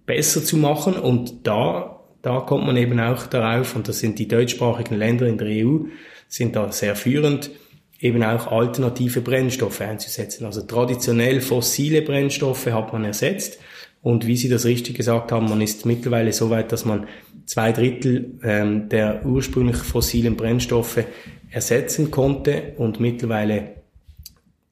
besser 0.07 0.45
zu 0.45 0.57
machen 0.57 0.95
und 0.95 1.45
da, 1.45 2.05
da 2.23 2.41
kommt 2.41 2.67
man 2.67 2.77
eben 2.77 3.01
auch 3.01 3.27
darauf, 3.27 3.75
und 3.75 3.89
das 3.89 3.99
sind 3.99 4.21
die 4.21 4.29
deutschsprachigen 4.29 4.97
Länder 4.97 5.27
in 5.27 5.37
der 5.37 5.49
EU, 5.49 5.87
sind 6.29 6.55
da 6.55 6.71
sehr 6.71 6.95
führend, 6.95 7.51
eben 7.99 8.23
auch 8.23 8.47
alternative 8.47 9.23
Brennstoffe 9.23 9.81
einzusetzen. 9.81 10.45
Also 10.45 10.63
traditionell 10.63 11.41
fossile 11.41 12.03
Brennstoffe 12.03 12.67
hat 12.67 12.93
man 12.93 13.05
ersetzt. 13.05 13.59
Und 14.03 14.27
wie 14.27 14.37
Sie 14.37 14.49
das 14.49 14.65
richtig 14.65 14.97
gesagt 14.97 15.33
haben, 15.33 15.49
man 15.49 15.61
ist 15.61 15.85
mittlerweile 15.85 16.33
so 16.33 16.49
weit, 16.49 16.71
dass 16.71 16.85
man 16.85 17.09
zwei 17.45 17.73
Drittel 17.73 18.39
ähm, 18.45 18.89
der 18.89 19.27
ursprünglich 19.27 19.77
fossilen 19.77 20.37
Brennstoffe 20.37 21.05
ersetzen 21.51 22.13
konnte 22.13 22.75
und 22.77 23.01
mittlerweile 23.01 23.75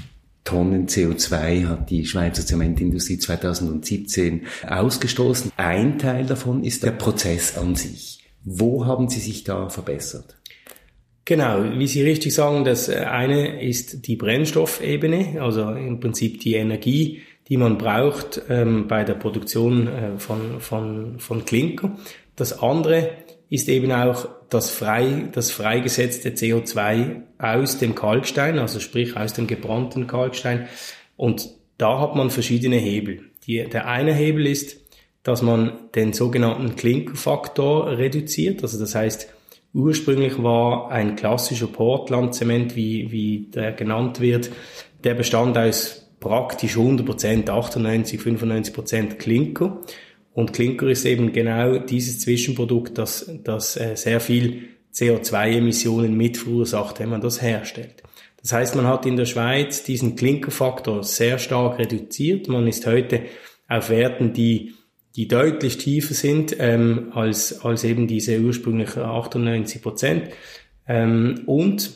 Tonnen 0.45 0.87
CO2 0.87 1.67
hat 1.67 1.91
die 1.91 2.07
Schweizer 2.07 2.47
Zementindustrie 2.47 3.19
2017 3.19 4.47
ausgestoßen. 4.67 5.50
Ein 5.57 5.99
Teil 5.99 6.25
davon 6.25 6.62
ist 6.62 6.85
der 6.85 6.93
Prozess 6.93 7.59
an 7.59 7.75
sich. 7.75 8.21
Wo 8.45 8.87
haben 8.87 9.09
Sie 9.09 9.19
sich 9.19 9.43
da 9.43 9.69
verbessert? 9.69 10.37
Genau, 11.25 11.65
wie 11.76 11.88
Sie 11.88 12.03
richtig 12.03 12.33
sagen, 12.33 12.65
das 12.65 12.88
eine 12.88 13.61
ist 13.61 14.07
die 14.07 14.15
Brennstoffebene, 14.15 15.43
also 15.43 15.69
im 15.73 15.99
Prinzip 15.99 16.38
die 16.38 16.55
Energie, 16.55 17.23
die 17.49 17.57
man 17.57 17.79
braucht 17.79 18.43
ähm, 18.49 18.88
bei 18.88 19.05
der 19.05 19.15
Produktion 19.15 19.87
äh, 19.87 20.19
von, 20.19 20.61
von, 20.61 21.19
von 21.19 21.45
Klinker. 21.45 21.97
Das 22.35 22.62
andere 22.62 23.11
ist 23.49 23.69
eben 23.69 23.93
auch 23.93 24.29
das, 24.49 24.71
frei, 24.71 25.29
das 25.33 25.50
freigesetzte 25.50 26.31
CO2 26.31 27.23
aus 27.38 27.79
dem 27.79 27.95
Kalkstein, 27.95 28.59
also 28.59 28.81
sprich 28.81 29.17
aus 29.17 29.33
dem 29.33 29.47
gebrannten 29.47 30.07
Kalkstein. 30.07 30.67
Und 31.17 31.49
da 31.79 32.00
hat 32.00 32.17
man 32.17 32.31
verschiedene 32.31 32.76
Hebel. 32.76 33.21
Die, 33.47 33.65
der 33.65 33.87
eine 33.87 34.12
Hebel 34.12 34.47
ist, 34.47 34.81
dass 35.23 35.43
man 35.43 35.73
den 35.95 36.12
sogenannten 36.12 36.76
Klinkerfaktor 36.76 37.99
reduziert. 37.99 38.62
Also 38.62 38.79
das 38.79 38.95
heißt, 38.95 39.29
ursprünglich 39.75 40.43
war 40.43 40.91
ein 40.91 41.17
klassischer 41.17 41.67
Portland-Zement, 41.67 42.76
wie, 42.76 43.11
wie 43.11 43.50
der 43.53 43.73
genannt 43.73 44.21
wird, 44.21 44.50
der 45.05 45.15
bestand 45.15 45.59
aus 45.59 46.06
praktisch 46.21 46.77
100%, 46.77 47.49
98, 47.49 48.21
95% 48.21 49.15
Klinker. 49.15 49.81
Und 50.33 50.53
Klinker 50.53 50.89
ist 50.89 51.05
eben 51.07 51.33
genau 51.33 51.79
dieses 51.79 52.21
Zwischenprodukt, 52.21 52.99
das, 52.99 53.31
das 53.43 53.77
äh, 53.77 53.97
sehr 53.97 54.21
viel 54.21 54.69
CO2-Emissionen 54.93 56.17
mit 56.17 56.37
verursacht, 56.37 57.01
wenn 57.01 57.09
man 57.09 57.21
das 57.21 57.43
herstellt. 57.43 58.03
Das 58.43 58.53
heißt, 58.53 58.77
man 58.77 58.87
hat 58.87 59.07
in 59.07 59.17
der 59.17 59.25
Schweiz 59.25 59.83
diesen 59.83 60.15
Klinkerfaktor 60.15 61.03
sehr 61.03 61.39
stark 61.39 61.79
reduziert. 61.79 62.49
Man 62.49 62.67
ist 62.67 62.87
heute 62.87 63.23
auf 63.69 63.91
Werten, 63.91 64.33
die, 64.33 64.75
die 65.17 65.27
deutlich 65.27 65.79
tiefer 65.79 66.15
sind 66.15 66.55
ähm, 66.59 67.11
als, 67.13 67.65
als 67.65 67.85
eben 67.85 68.07
diese 68.07 68.39
ursprünglichen 68.39 69.03
98 69.03 69.83
Prozent. 69.83 70.31
Ähm, 70.87 71.43
und 71.47 71.91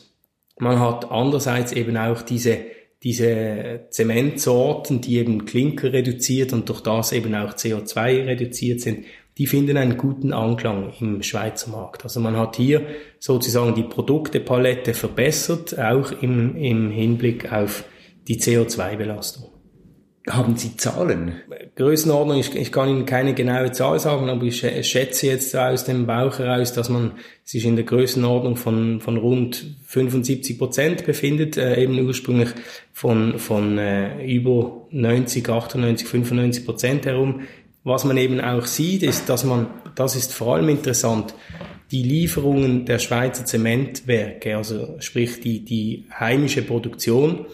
man 0.59 0.79
hat 0.79 1.09
andererseits 1.09 1.71
eben 1.71 1.95
auch 1.95 2.21
diese 2.21 2.57
diese 3.03 3.87
Zementsorten, 3.89 5.01
die 5.01 5.17
eben 5.17 5.45
Klinker 5.45 5.91
reduziert 5.91 6.53
und 6.53 6.69
durch 6.69 6.81
das 6.81 7.11
eben 7.11 7.33
auch 7.33 7.53
CO2 7.53 8.25
reduziert 8.25 8.81
sind, 8.81 9.05
die 9.37 9.47
finden 9.47 9.77
einen 9.77 9.97
guten 9.97 10.33
Anklang 10.33 10.93
im 10.99 11.23
Schweizer 11.23 11.71
Markt. 11.71 12.03
Also 12.03 12.19
man 12.19 12.37
hat 12.37 12.57
hier 12.57 12.85
sozusagen 13.19 13.73
die 13.73 13.83
Produktepalette 13.83 14.93
verbessert, 14.93 15.79
auch 15.79 16.11
im, 16.21 16.55
im 16.55 16.91
Hinblick 16.91 17.51
auf 17.51 17.85
die 18.27 18.39
CO2-Belastung. 18.39 19.50
Haben 20.29 20.55
Sie 20.55 20.77
Zahlen? 20.77 21.41
Größenordnung, 21.75 22.37
ich, 22.39 22.55
ich 22.55 22.71
kann 22.71 22.89
Ihnen 22.89 23.05
keine 23.07 23.33
genaue 23.33 23.71
Zahl 23.71 23.99
sagen, 23.99 24.29
aber 24.29 24.43
ich 24.43 24.59
schätze 24.59 25.25
jetzt 25.25 25.55
aus 25.55 25.83
dem 25.83 26.05
Bauch 26.05 26.37
heraus, 26.37 26.73
dass 26.73 26.89
man 26.89 27.13
sich 27.43 27.65
in 27.65 27.75
der 27.75 27.85
Größenordnung 27.85 28.55
von, 28.55 29.01
von 29.01 29.17
rund 29.17 29.77
75 29.87 30.59
Prozent 30.59 31.05
befindet, 31.05 31.57
äh, 31.57 31.81
eben 31.81 31.99
ursprünglich 32.05 32.49
von, 32.93 33.39
von 33.39 33.79
äh, 33.79 34.23
über 34.23 34.85
90, 34.91 35.49
98, 35.49 36.07
95 36.07 36.65
Prozent 36.65 37.05
herum. 37.07 37.41
Was 37.83 38.03
man 38.03 38.15
eben 38.17 38.39
auch 38.39 38.67
sieht, 38.67 39.01
ist, 39.01 39.27
dass 39.27 39.43
man, 39.43 39.67
das 39.95 40.15
ist 40.15 40.33
vor 40.33 40.55
allem 40.55 40.69
interessant, 40.69 41.33
die 41.91 42.03
Lieferungen 42.03 42.85
der 42.85 42.99
Schweizer 42.99 43.43
Zementwerke, 43.45 44.55
also 44.55 44.97
sprich 44.99 45.41
die, 45.41 45.65
die 45.65 46.05
heimische 46.17 46.61
Produktion, 46.61 47.47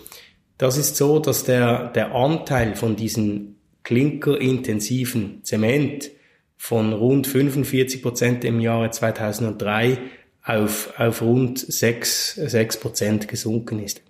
das 0.58 0.78
ist 0.78 0.96
so, 0.96 1.20
dass 1.20 1.44
der, 1.44 1.90
der 1.90 2.16
Anteil 2.16 2.76
von 2.76 2.96
diesen 2.96 3.58
klinkerintensiven 3.84 5.44
Zement 5.44 6.12
von 6.58 6.94
rund 6.94 7.28
45 7.28 8.02
Prozent 8.02 8.44
im 8.44 8.60
Jahre 8.60 8.90
2003 8.90 10.00
auf, 10.44 10.94
auf 10.98 11.22
rund 11.22 11.60
6, 11.60 12.36
6 12.36 12.80
Prozent 12.80 13.28
gesunken 13.28 13.80
ist. 13.80 14.02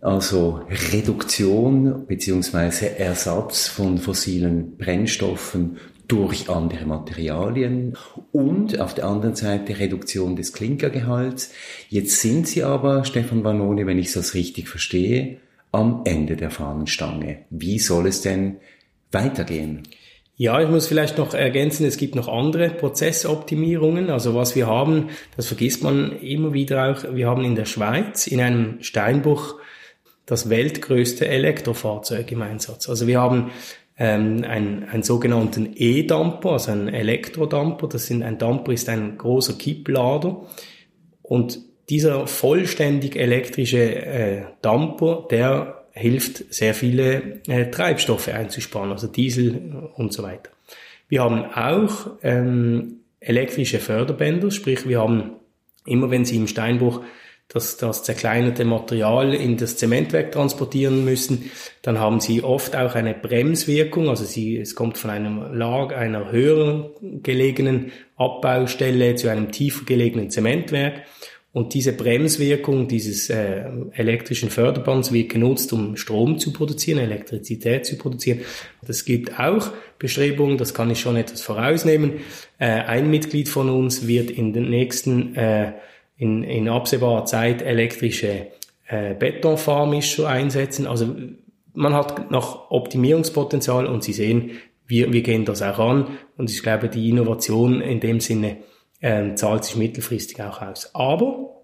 Also 0.00 0.62
Reduktion 0.92 2.06
beziehungsweise 2.06 2.98
Ersatz 2.98 3.68
von 3.68 3.98
fossilen 3.98 4.76
Brennstoffen 4.76 5.78
durch 6.12 6.50
andere 6.50 6.84
Materialien 6.84 7.96
und 8.32 8.78
auf 8.78 8.92
der 8.92 9.06
anderen 9.06 9.34
Seite 9.34 9.78
Reduktion 9.78 10.36
des 10.36 10.52
Klinkergehalts. 10.52 11.54
Jetzt 11.88 12.20
sind 12.20 12.46
Sie 12.46 12.62
aber, 12.62 13.06
Stefan 13.06 13.44
Vanoni, 13.44 13.86
wenn 13.86 13.98
ich 13.98 14.12
das 14.12 14.34
richtig 14.34 14.68
verstehe, 14.68 15.38
am 15.70 16.02
Ende 16.04 16.36
der 16.36 16.50
Fahnenstange. 16.50 17.46
Wie 17.48 17.78
soll 17.78 18.06
es 18.06 18.20
denn 18.20 18.56
weitergehen? 19.10 19.84
Ja, 20.36 20.60
ich 20.60 20.68
muss 20.68 20.86
vielleicht 20.86 21.16
noch 21.16 21.32
ergänzen, 21.32 21.86
es 21.86 21.96
gibt 21.96 22.14
noch 22.14 22.28
andere 22.28 22.68
Prozessoptimierungen. 22.68 24.10
Also 24.10 24.34
was 24.34 24.54
wir 24.54 24.66
haben, 24.66 25.08
das 25.34 25.46
vergisst 25.46 25.82
man 25.82 26.20
immer 26.20 26.52
wieder 26.52 26.90
auch, 26.90 27.14
wir 27.14 27.26
haben 27.26 27.42
in 27.42 27.54
der 27.54 27.64
Schweiz 27.64 28.26
in 28.26 28.42
einem 28.42 28.82
Steinbruch 28.82 29.54
das 30.26 30.50
weltgrößte 30.50 31.26
Elektrofahrzeug 31.26 32.30
im 32.32 32.42
Einsatz. 32.42 32.88
Also 32.88 33.06
wir 33.06 33.18
haben 33.18 33.50
ähm, 33.98 34.44
einen, 34.44 34.84
einen 34.84 35.02
sogenannten 35.02 35.72
E-Damper, 35.74 36.52
also 36.52 36.72
einen 36.72 36.88
Elektrodamper. 36.88 37.88
Das 37.88 38.06
sind, 38.06 38.22
ein 38.22 38.38
Damper 38.38 38.72
ist 38.72 38.88
ein 38.88 39.18
großer 39.18 39.54
Kipplader. 39.54 40.46
Und 41.22 41.60
dieser 41.88 42.26
vollständig 42.26 43.16
elektrische 43.16 43.94
äh, 43.94 44.42
Damper, 44.62 45.26
der 45.30 45.84
hilft 45.92 46.52
sehr 46.52 46.74
viele 46.74 47.40
äh, 47.46 47.70
Treibstoffe 47.70 48.28
einzusparen, 48.28 48.90
also 48.90 49.06
Diesel 49.06 49.90
und 49.94 50.12
so 50.12 50.22
weiter. 50.22 50.50
Wir 51.08 51.22
haben 51.22 51.44
auch 51.44 52.12
ähm, 52.22 53.00
elektrische 53.20 53.78
Förderbänder, 53.78 54.50
sprich 54.50 54.88
wir 54.88 55.00
haben 55.00 55.32
immer, 55.84 56.10
wenn 56.10 56.24
Sie 56.24 56.36
im 56.36 56.46
Steinbruch 56.46 57.02
das, 57.52 57.76
das 57.76 58.02
zerkleinerte 58.02 58.64
Material 58.64 59.34
in 59.34 59.58
das 59.58 59.76
Zementwerk 59.76 60.32
transportieren 60.32 61.04
müssen, 61.04 61.50
dann 61.82 61.98
haben 61.98 62.20
sie 62.20 62.42
oft 62.42 62.74
auch 62.74 62.94
eine 62.94 63.14
Bremswirkung, 63.14 64.08
also 64.08 64.24
sie, 64.24 64.58
es 64.58 64.74
kommt 64.74 64.96
von 64.96 65.10
einem 65.10 65.52
Lag, 65.52 65.94
einer 65.94 66.32
höheren 66.32 66.90
gelegenen 67.22 67.92
Abbaustelle 68.16 69.16
zu 69.16 69.28
einem 69.28 69.52
tiefer 69.52 69.84
gelegenen 69.84 70.30
Zementwerk. 70.30 71.02
Und 71.52 71.74
diese 71.74 71.92
Bremswirkung 71.92 72.88
dieses 72.88 73.28
äh, 73.28 73.64
elektrischen 73.92 74.48
Förderbands 74.48 75.12
wird 75.12 75.28
genutzt, 75.28 75.74
um 75.74 75.96
Strom 75.96 76.38
zu 76.38 76.50
produzieren, 76.54 76.98
Elektrizität 76.98 77.84
zu 77.84 77.98
produzieren. 77.98 78.40
Es 78.88 79.04
gibt 79.04 79.38
auch 79.38 79.70
Bestrebungen, 79.98 80.56
das 80.56 80.72
kann 80.72 80.90
ich 80.90 81.00
schon 81.00 81.16
etwas 81.16 81.42
vorausnehmen. 81.42 82.20
Äh, 82.58 82.68
ein 82.68 83.10
Mitglied 83.10 83.50
von 83.50 83.68
uns 83.68 84.06
wird 84.06 84.30
in 84.30 84.54
den 84.54 84.70
nächsten, 84.70 85.36
äh, 85.36 85.72
in, 86.22 86.44
in 86.44 86.68
absehbarer 86.68 87.24
Zeit 87.24 87.62
elektrische 87.62 88.46
äh, 88.86 89.14
Betonfahrmischer 89.14 90.28
einsetzen. 90.28 90.86
Also 90.86 91.16
man 91.74 91.94
hat 91.94 92.30
noch 92.30 92.70
Optimierungspotenzial 92.70 93.86
und 93.86 94.04
Sie 94.04 94.12
sehen, 94.12 94.52
wir, 94.86 95.12
wir 95.12 95.22
gehen 95.22 95.44
das 95.44 95.62
auch 95.62 95.80
an. 95.80 96.18
Und 96.36 96.48
ich 96.48 96.62
glaube, 96.62 96.88
die 96.88 97.08
Innovation 97.08 97.80
in 97.80 97.98
dem 97.98 98.20
Sinne 98.20 98.58
ähm, 99.00 99.36
zahlt 99.36 99.64
sich 99.64 99.74
mittelfristig 99.74 100.40
auch 100.40 100.62
aus. 100.62 100.94
Aber, 100.94 101.62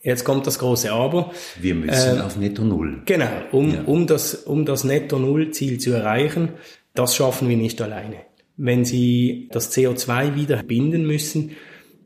jetzt 0.00 0.24
kommt 0.24 0.46
das 0.46 0.58
große 0.58 0.90
Aber. 0.90 1.30
Wir 1.60 1.74
müssen 1.74 2.16
äh, 2.16 2.22
auf 2.22 2.38
Netto 2.38 2.64
Null. 2.64 3.02
Genau, 3.04 3.28
um, 3.52 3.74
ja. 3.74 3.82
um, 3.82 4.06
das, 4.06 4.34
um 4.34 4.64
das 4.64 4.84
Netto 4.84 5.18
Null 5.18 5.50
Ziel 5.50 5.78
zu 5.78 5.90
erreichen, 5.90 6.54
das 6.94 7.14
schaffen 7.14 7.46
wir 7.50 7.58
nicht 7.58 7.82
alleine. 7.82 8.16
Wenn 8.56 8.86
Sie 8.86 9.50
das 9.52 9.76
CO2 9.76 10.34
wieder 10.34 10.62
binden 10.62 11.06
müssen, 11.06 11.56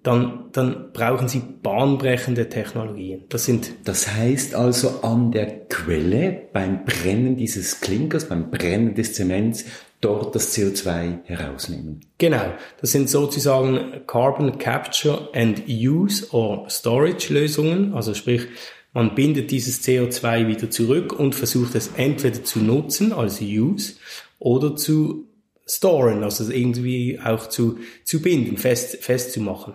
dann, 0.03 0.47
dann 0.53 0.93
brauchen 0.93 1.29
Sie 1.29 1.41
bahnbrechende 1.41 2.49
Technologien. 2.49 3.25
Das 3.29 3.45
sind. 3.45 3.73
Das 3.85 4.13
heißt 4.13 4.55
also 4.55 5.03
an 5.03 5.31
der 5.31 5.67
Quelle 5.69 6.49
beim 6.53 6.85
Brennen 6.85 7.37
dieses 7.37 7.81
Klinkers, 7.81 8.29
beim 8.29 8.51
Brennen 8.51 8.95
des 8.95 9.15
Zements 9.15 9.65
dort 10.01 10.35
das 10.35 10.57
CO2 10.57 11.23
herausnehmen. 11.25 12.01
Genau, 12.19 12.53
das 12.81 12.91
sind 12.91 13.09
sozusagen 13.09 14.03
Carbon 14.07 14.59
Capture 14.59 15.29
and 15.33 15.63
Use 15.69 16.27
or 16.33 16.69
Storage 16.69 17.33
Lösungen, 17.33 17.95
also 17.95 18.13
sprich, 18.13 18.49
man 18.93 19.15
bindet 19.15 19.51
dieses 19.51 19.83
CO2 19.83 20.49
wieder 20.49 20.71
zurück 20.71 21.19
und 21.19 21.35
versucht 21.35 21.75
es 21.77 21.93
entweder 21.97 22.43
zu 22.45 22.59
nutzen, 22.59 23.13
also 23.13 23.45
Use, 23.45 23.95
oder 24.39 24.77
zu 24.77 25.29
storen, 25.77 26.23
also 26.23 26.51
irgendwie 26.51 27.19
auch 27.21 27.49
zu, 27.49 27.79
zu 28.05 28.21
binden, 28.21 28.57
fest, 28.57 29.03
festzumachen. 29.03 29.75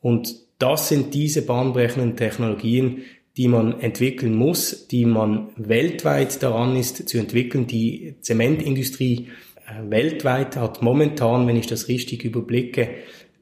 Und 0.00 0.34
das 0.58 0.88
sind 0.88 1.14
diese 1.14 1.42
bahnbrechenden 1.42 2.16
Technologien, 2.16 3.02
die 3.36 3.48
man 3.48 3.80
entwickeln 3.80 4.34
muss, 4.34 4.86
die 4.86 5.04
man 5.04 5.48
weltweit 5.56 6.42
daran 6.42 6.76
ist 6.76 7.08
zu 7.08 7.18
entwickeln. 7.18 7.66
Die 7.66 8.14
Zementindustrie 8.20 9.28
äh, 9.66 9.90
weltweit 9.90 10.56
hat 10.56 10.82
momentan, 10.82 11.46
wenn 11.46 11.56
ich 11.56 11.66
das 11.66 11.88
richtig 11.88 12.24
überblicke, 12.24 12.90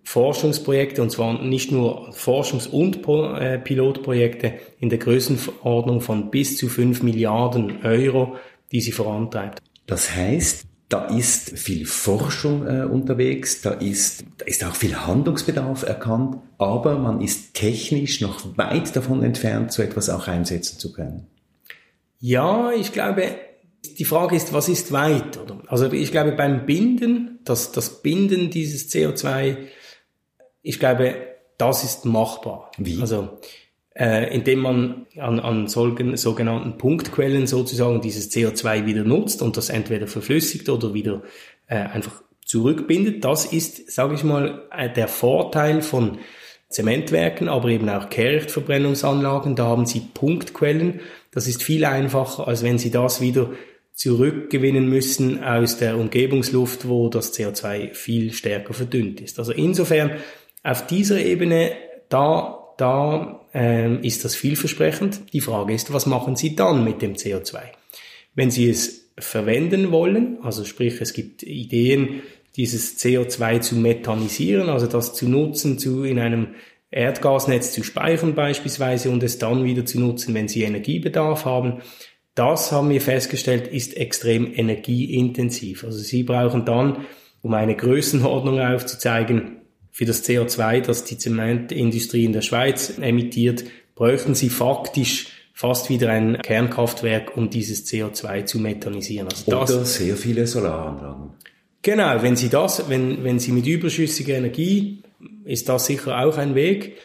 Forschungsprojekte, 0.05 1.03
und 1.03 1.11
zwar 1.11 1.43
nicht 1.43 1.71
nur 1.71 2.13
Forschungs- 2.13 2.69
und 2.69 3.07
äh, 3.39 3.59
Pilotprojekte 3.59 4.55
in 4.81 4.89
der 4.89 4.99
Größenordnung 4.99 6.01
von 6.01 6.31
bis 6.31 6.57
zu 6.57 6.69
5 6.69 7.03
Milliarden 7.03 7.85
Euro, 7.85 8.37
die 8.73 8.81
sie 8.81 8.93
vorantreibt. 8.93 9.63
Das 9.87 10.15
heißt, 10.15 10.67
da 10.93 11.07
ist 11.07 11.59
viel 11.59 11.87
Forschung 11.87 12.67
äh, 12.67 12.85
unterwegs, 12.85 13.63
da 13.63 13.71
ist, 13.71 14.25
da 14.37 14.45
ist 14.45 14.63
auch 14.63 14.75
viel 14.75 14.95
Handlungsbedarf 14.95 15.85
erkannt, 15.85 16.37
aber 16.59 16.99
man 16.99 17.23
ist 17.23 17.55
technisch 17.55 18.21
noch 18.21 18.59
weit 18.59 18.95
davon 18.95 19.23
entfernt, 19.23 19.73
so 19.73 19.83
etwas 19.83 20.11
auch 20.11 20.29
einsetzen 20.29 20.79
zu 20.79 20.93
können. 20.93 21.27
Ja, 22.21 22.73
ich 22.73 22.93
glaube, 22.93 23.37
die 23.99 24.05
Frage 24.05 24.37
ist, 24.37 24.53
was 24.53 24.69
ist 24.69 24.93
weit? 24.93 25.39
Also 25.67 25.91
ich 25.91 26.13
glaube, 26.13 26.33
beim 26.33 26.67
Binden, 26.67 27.39
das, 27.45 27.73
das 27.73 28.03
Binden 28.03 28.51
dieses 28.51 28.91
CO2, 28.91 29.57
ich 30.61 30.79
glaube, 30.79 31.15
das 31.57 31.85
ist 31.85 32.05
machbar. 32.05 32.71
Wie? 32.77 33.01
Also 33.01 33.39
äh, 33.95 34.35
indem 34.35 34.61
man 34.61 35.07
an, 35.19 35.41
an 35.41 35.69
solchen, 35.69 36.17
sogenannten 36.17 36.79
Punktquellen 36.79 37.47
sozusagen 37.47 38.01
dieses 38.01 38.31
CO2 38.31 38.87
wieder 38.87 39.05
nutzt 39.05 39.43
und 39.43 39.57
das 39.57 39.69
entweder 39.69 40.07
verflüssigt 40.07 40.69
oder 40.69 40.95
wieder 40.95 41.23
äh, 41.67 41.77
einfach 41.77 42.23
zurückbindet. 42.45 43.25
Das 43.25 43.47
ist, 43.47 43.91
sage 43.91 44.15
ich 44.15 44.25
mal, 44.25 44.63
äh, 44.71 44.91
der 44.93 45.09
Vorteil 45.09 45.83
von 45.83 46.19
Zementwerken, 46.69 47.49
aber 47.49 47.69
eben 47.69 47.89
auch 47.89 48.09
Kehrichtverbrennungsanlagen. 48.09 49.57
Da 49.57 49.67
haben 49.67 49.87
Sie 49.87 50.01
Punktquellen. 50.01 51.01
Das 51.31 51.47
ist 51.47 51.63
viel 51.63 51.85
einfacher, 51.85 52.49
als 52.49 52.63
wenn 52.63 52.79
Sie 52.79 52.91
das 52.91 53.21
wieder 53.21 53.51
zurückgewinnen 53.95 54.89
müssen 54.89 55.45
aus 55.45 55.77
der 55.77 55.99
Umgebungsluft, 55.99 56.89
wo 56.89 57.09
das 57.09 57.35
CO2 57.35 57.93
viel 57.93 58.33
stärker 58.33 58.73
verdünnt 58.73 59.21
ist. 59.21 59.39
Also 59.39 59.53
insofern 59.53 60.13
auf 60.63 60.87
dieser 60.87 61.21
Ebene, 61.21 61.73
da, 62.09 62.62
da 62.83 63.47
ähm, 63.55 64.01
ist 64.03 64.25
das 64.25 64.35
vielversprechend. 64.35 65.33
Die 65.33 65.41
Frage 65.41 65.73
ist, 65.73 65.93
was 65.93 66.07
machen 66.07 66.35
Sie 66.35 66.57
dann 66.57 66.83
mit 66.83 67.01
dem 67.01 67.15
CO2? 67.15 67.61
Wenn 68.35 68.51
Sie 68.51 68.69
es 68.69 69.13
verwenden 69.17 69.93
wollen, 69.93 70.39
also 70.43 70.65
sprich, 70.65 71.01
es 71.01 71.13
gibt 71.13 71.45
Ideen, 71.45 72.23
dieses 72.57 72.99
CO2 72.99 73.61
zu 73.61 73.77
methanisieren, 73.77 74.69
also 74.69 74.89
das 74.89 75.15
zu 75.15 75.29
nutzen, 75.29 75.79
zu 75.79 76.03
in 76.03 76.19
einem 76.19 76.49
Erdgasnetz 76.91 77.73
zu 77.73 77.85
speichern 77.85 78.35
beispielsweise 78.35 79.11
und 79.11 79.23
es 79.23 79.39
dann 79.39 79.65
wieder 79.65 79.87
zu 79.87 80.01
nutzen, 80.01 80.35
wenn 80.35 80.49
Sie 80.49 80.65
Energiebedarf 80.65 81.45
haben, 81.45 81.83
das 82.35 82.73
haben 82.73 82.91
wir 82.91 83.01
festgestellt, 83.01 83.69
ist 83.69 83.97
extrem 83.97 84.53
energieintensiv. 84.53 85.85
Also 85.85 85.99
Sie 85.99 86.25
brauchen 86.25 86.65
dann, 86.65 87.07
um 87.43 87.55
eine 87.55 87.77
Größenordnung 87.77 88.59
aufzuzeigen, 88.59 89.62
für 89.93 90.07
das 90.07 90.25
CO2, 90.25 90.81
das 90.81 91.05
die 91.05 91.19
Zementindustrie 91.19 92.25
in 92.25 92.33
der 92.33 92.41
Schweiz 92.41 92.99
emittiert, 92.99 93.65
bräuchten 93.95 94.35
Sie 94.35 94.49
faktisch 94.49 95.29
fast 95.53 95.91
wieder 95.91 96.11
ein 96.11 96.39
Kernkraftwerk, 96.39 97.37
um 97.37 97.51
dieses 97.51 97.87
CO2 97.87 98.47
zu 98.47 98.59
methanisieren. 98.59 99.29
Also 99.29 99.51
das, 99.51 99.71
Oder 99.71 99.85
sehr 99.85 100.17
viele 100.17 100.47
Solaranlagen. 100.47 101.35
Genau, 101.83 102.23
wenn 102.23 102.37
Sie 102.37 102.49
das, 102.49 102.89
wenn, 102.89 103.23
wenn 103.23 103.39
Sie 103.39 103.53
mit 103.53 103.67
überschüssiger 103.67 104.35
Energie, 104.35 105.03
ist 105.45 105.69
das 105.69 105.87
sicher 105.87 106.25
auch 106.25 106.39
ein 106.39 106.55
Weg. 106.55 106.97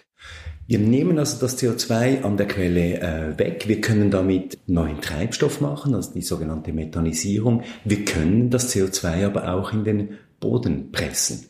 Wir 0.65 0.80
nehmen 0.80 1.17
also 1.19 1.39
das 1.39 1.62
CO2 1.62 2.23
an 2.23 2.38
der 2.38 2.47
Quelle 2.47 3.00
äh, 3.00 3.39
weg. 3.39 3.65
Wir 3.67 3.82
können 3.82 4.12
damit 4.12 4.58
neuen 4.65 5.02
Treibstoff 5.02 5.62
machen, 5.62 5.93
also 5.93 6.13
die 6.13 6.21
sogenannte 6.21 6.73
Methanisierung. 6.73 7.63
Wir 7.84 8.06
können 8.06 8.50
das 8.50 8.73
CO2 8.76 9.26
aber 9.26 9.54
auch 9.54 9.73
in 9.73 9.84
den 9.84 10.17
Boden 10.39 10.91
pressen. 10.91 11.47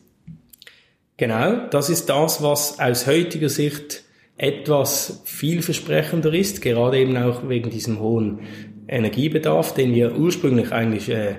Genau, 1.18 1.66
das 1.70 1.90
ist 1.90 2.08
das, 2.08 2.42
was 2.42 2.80
aus 2.80 3.06
heutiger 3.06 3.50
Sicht 3.50 4.04
etwas 4.38 5.20
vielversprechender 5.24 6.32
ist, 6.32 6.62
gerade 6.62 6.98
eben 6.98 7.16
auch 7.16 7.48
wegen 7.48 7.70
diesem 7.70 8.00
hohen 8.00 8.40
Energiebedarf, 8.86 9.74
den 9.74 9.94
wir 9.94 10.16
ursprünglich 10.16 10.72
eigentlich 10.72 11.10
äh, 11.10 11.34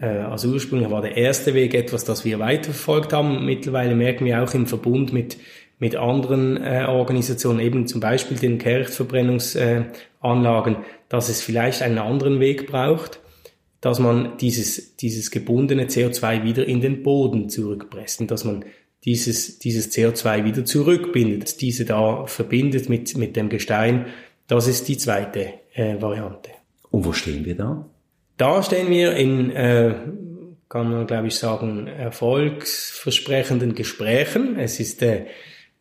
äh, 0.00 0.06
also 0.06 0.48
ursprünglich 0.48 0.90
war 0.90 1.02
der 1.02 1.16
erste 1.16 1.54
Weg 1.54 1.74
etwas, 1.74 2.04
das 2.04 2.24
wir 2.24 2.40
weiterverfolgt 2.40 3.12
haben. 3.12 3.44
Mittlerweile 3.44 3.94
merken 3.94 4.24
wir 4.24 4.42
auch 4.42 4.54
im 4.54 4.66
Verbund 4.66 5.12
mit 5.12 5.36
mit 5.78 5.94
anderen 5.96 6.56
äh, 6.56 6.86
Organisationen, 6.88 7.60
eben 7.60 7.86
zum 7.86 8.00
Beispiel 8.00 8.36
den 8.36 8.58
Kehrichtverbrennungsanlagen, 8.58 10.74
äh, 10.74 10.78
dass 11.08 11.28
es 11.28 11.40
vielleicht 11.40 11.82
einen 11.82 11.98
anderen 11.98 12.40
Weg 12.40 12.66
braucht, 12.66 13.20
dass 13.80 14.00
man 14.00 14.36
dieses, 14.38 14.96
dieses 14.96 15.30
gebundene 15.30 15.84
CO2 15.84 16.42
wieder 16.42 16.66
in 16.66 16.80
den 16.80 17.04
Boden 17.04 17.48
zurückpresst 17.48 18.20
und 18.20 18.32
dass 18.32 18.44
man 18.44 18.64
dieses, 19.04 19.58
dieses 19.58 19.92
CO2 19.92 20.44
wieder 20.44 20.64
zurückbindet, 20.64 21.60
diese 21.60 21.84
da 21.84 22.26
verbindet 22.26 22.88
mit, 22.88 23.16
mit 23.16 23.36
dem 23.36 23.48
Gestein. 23.48 24.06
Das 24.46 24.66
ist 24.66 24.88
die 24.88 24.96
zweite 24.96 25.54
äh, 25.74 26.00
Variante. 26.00 26.50
Und 26.90 27.04
wo 27.04 27.12
stehen 27.12 27.44
wir 27.44 27.54
da? 27.54 27.86
Da 28.36 28.62
stehen 28.62 28.90
wir 28.90 29.14
in, 29.14 29.50
äh, 29.50 29.94
kann 30.68 30.90
man 30.90 31.06
glaube 31.06 31.28
ich 31.28 31.34
sagen, 31.34 31.86
erfolgsversprechenden 31.86 33.74
Gesprächen. 33.74 34.58
Es 34.58 34.80
ist 34.80 35.02
äh, 35.02 35.26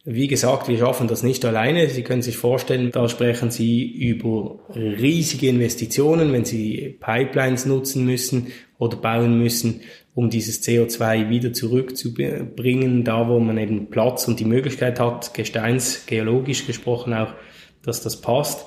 wie 0.09 0.29
gesagt, 0.29 0.69
wir 0.69 0.77
schaffen 0.77 1.09
das 1.09 1.21
nicht 1.21 1.43
alleine. 1.43 1.89
Sie 1.89 2.01
können 2.01 2.21
sich 2.21 2.37
vorstellen, 2.37 2.91
da 2.93 3.09
sprechen 3.09 3.51
Sie 3.51 3.85
über 3.85 4.57
riesige 4.73 5.49
Investitionen, 5.49 6.31
wenn 6.31 6.45
Sie 6.45 6.95
Pipelines 6.97 7.65
nutzen 7.65 8.05
müssen 8.05 8.47
oder 8.77 8.95
bauen 8.95 9.37
müssen, 9.37 9.81
um 10.17 10.31
dieses 10.31 10.63
CO2 10.63 11.29
wieder 11.29 11.53
zurückzubringen, 11.53 13.03
da 13.03 13.29
wo 13.29 13.39
man 13.39 13.59
eben 13.59 13.91
Platz 13.91 14.27
und 14.27 14.39
die 14.39 14.45
Möglichkeit 14.45 14.99
hat, 14.99 15.35
gesteinsgeologisch 15.35 16.65
gesprochen 16.65 17.13
auch, 17.13 17.35
dass 17.83 18.01
das 18.01 18.19
passt. 18.19 18.65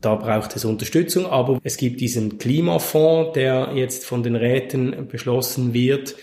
Da 0.00 0.16
braucht 0.16 0.56
es 0.56 0.64
Unterstützung, 0.64 1.26
aber 1.26 1.60
es 1.62 1.76
gibt 1.76 2.00
diesen 2.00 2.38
Klimafonds, 2.38 3.34
der 3.34 3.70
jetzt 3.76 4.04
von 4.04 4.24
den 4.24 4.34
Räten 4.34 5.06
beschlossen 5.06 5.74
wird, 5.74 6.16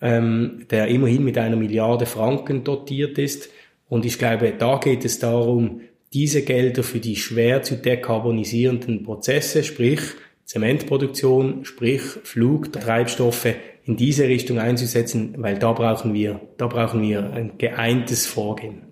ähm, 0.00 0.66
der 0.70 0.86
immerhin 0.86 1.24
mit 1.24 1.36
einer 1.36 1.56
Milliarde 1.56 2.06
Franken 2.06 2.62
dotiert 2.62 3.18
ist 3.18 3.48
und 3.88 4.04
ich 4.04 4.20
glaube, 4.20 4.52
da 4.56 4.78
geht 4.78 5.04
es 5.04 5.18
darum, 5.18 5.80
diese 6.12 6.42
Gelder 6.42 6.84
für 6.84 7.00
die 7.00 7.16
schwer 7.16 7.64
zu 7.64 7.74
dekarbonisierenden 7.74 9.02
Prozesse, 9.02 9.64
sprich 9.64 10.00
Zementproduktion, 10.46 11.64
sprich 11.64 12.02
Flugtreibstoffe 12.02 13.48
in 13.84 13.96
diese 13.96 14.28
Richtung 14.28 14.58
einzusetzen, 14.58 15.34
weil 15.38 15.58
da 15.58 15.72
brauchen 15.72 16.14
wir, 16.14 16.40
da 16.56 16.68
brauchen 16.68 17.02
wir 17.02 17.32
ein 17.32 17.58
geeintes 17.58 18.26
Vorgehen. 18.26 18.82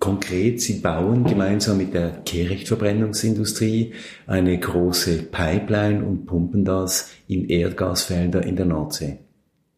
Konkret, 0.00 0.60
Sie 0.60 0.80
bauen 0.80 1.24
gemeinsam 1.24 1.78
mit 1.78 1.94
der 1.94 2.20
Kehrichtverbrennungsindustrie 2.26 3.94
eine 4.26 4.58
große 4.58 5.22
Pipeline 5.30 6.04
und 6.04 6.26
pumpen 6.26 6.64
das 6.64 7.10
in 7.26 7.48
Erdgasfelder 7.48 8.44
in 8.44 8.56
der 8.56 8.66
Nordsee. 8.66 9.18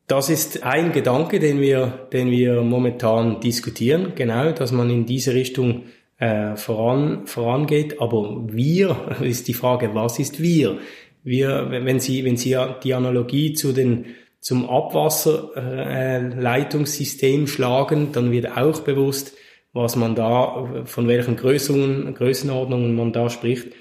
Das 0.06 0.30
ist 0.30 0.62
ein 0.62 0.92
Gedanke, 0.92 1.38
den 1.38 1.60
wir, 1.60 2.08
den 2.12 2.30
wir 2.30 2.62
momentan 2.62 3.40
diskutieren, 3.40 4.12
genau, 4.14 4.52
dass 4.52 4.72
man 4.72 4.88
in 4.88 5.04
diese 5.04 5.34
Richtung 5.34 5.82
äh, 6.18 6.56
voran, 6.56 7.26
vorangeht. 7.26 8.00
Aber 8.00 8.46
wir 8.48 9.18
ist 9.20 9.48
die 9.48 9.54
Frage, 9.54 9.94
was 9.94 10.18
ist 10.18 10.40
wir? 10.40 10.78
Wir, 11.26 11.66
wenn 11.70 11.98
Sie, 11.98 12.24
wenn 12.24 12.36
Sie 12.36 12.56
die 12.84 12.94
Analogie 12.94 13.52
zu 13.52 13.72
den 13.72 14.04
zum 14.38 14.70
Abwasserleitungssystem 14.70 17.44
äh, 17.44 17.46
schlagen, 17.48 18.12
dann 18.12 18.30
wird 18.30 18.56
auch 18.56 18.78
bewusst, 18.80 19.32
was 19.72 19.96
man 19.96 20.14
da, 20.14 20.84
von 20.84 21.08
welchen 21.08 21.34
Größungen, 21.34 22.14
Größenordnungen 22.14 22.94
man 22.94 23.12
da 23.12 23.28
spricht. 23.28 23.72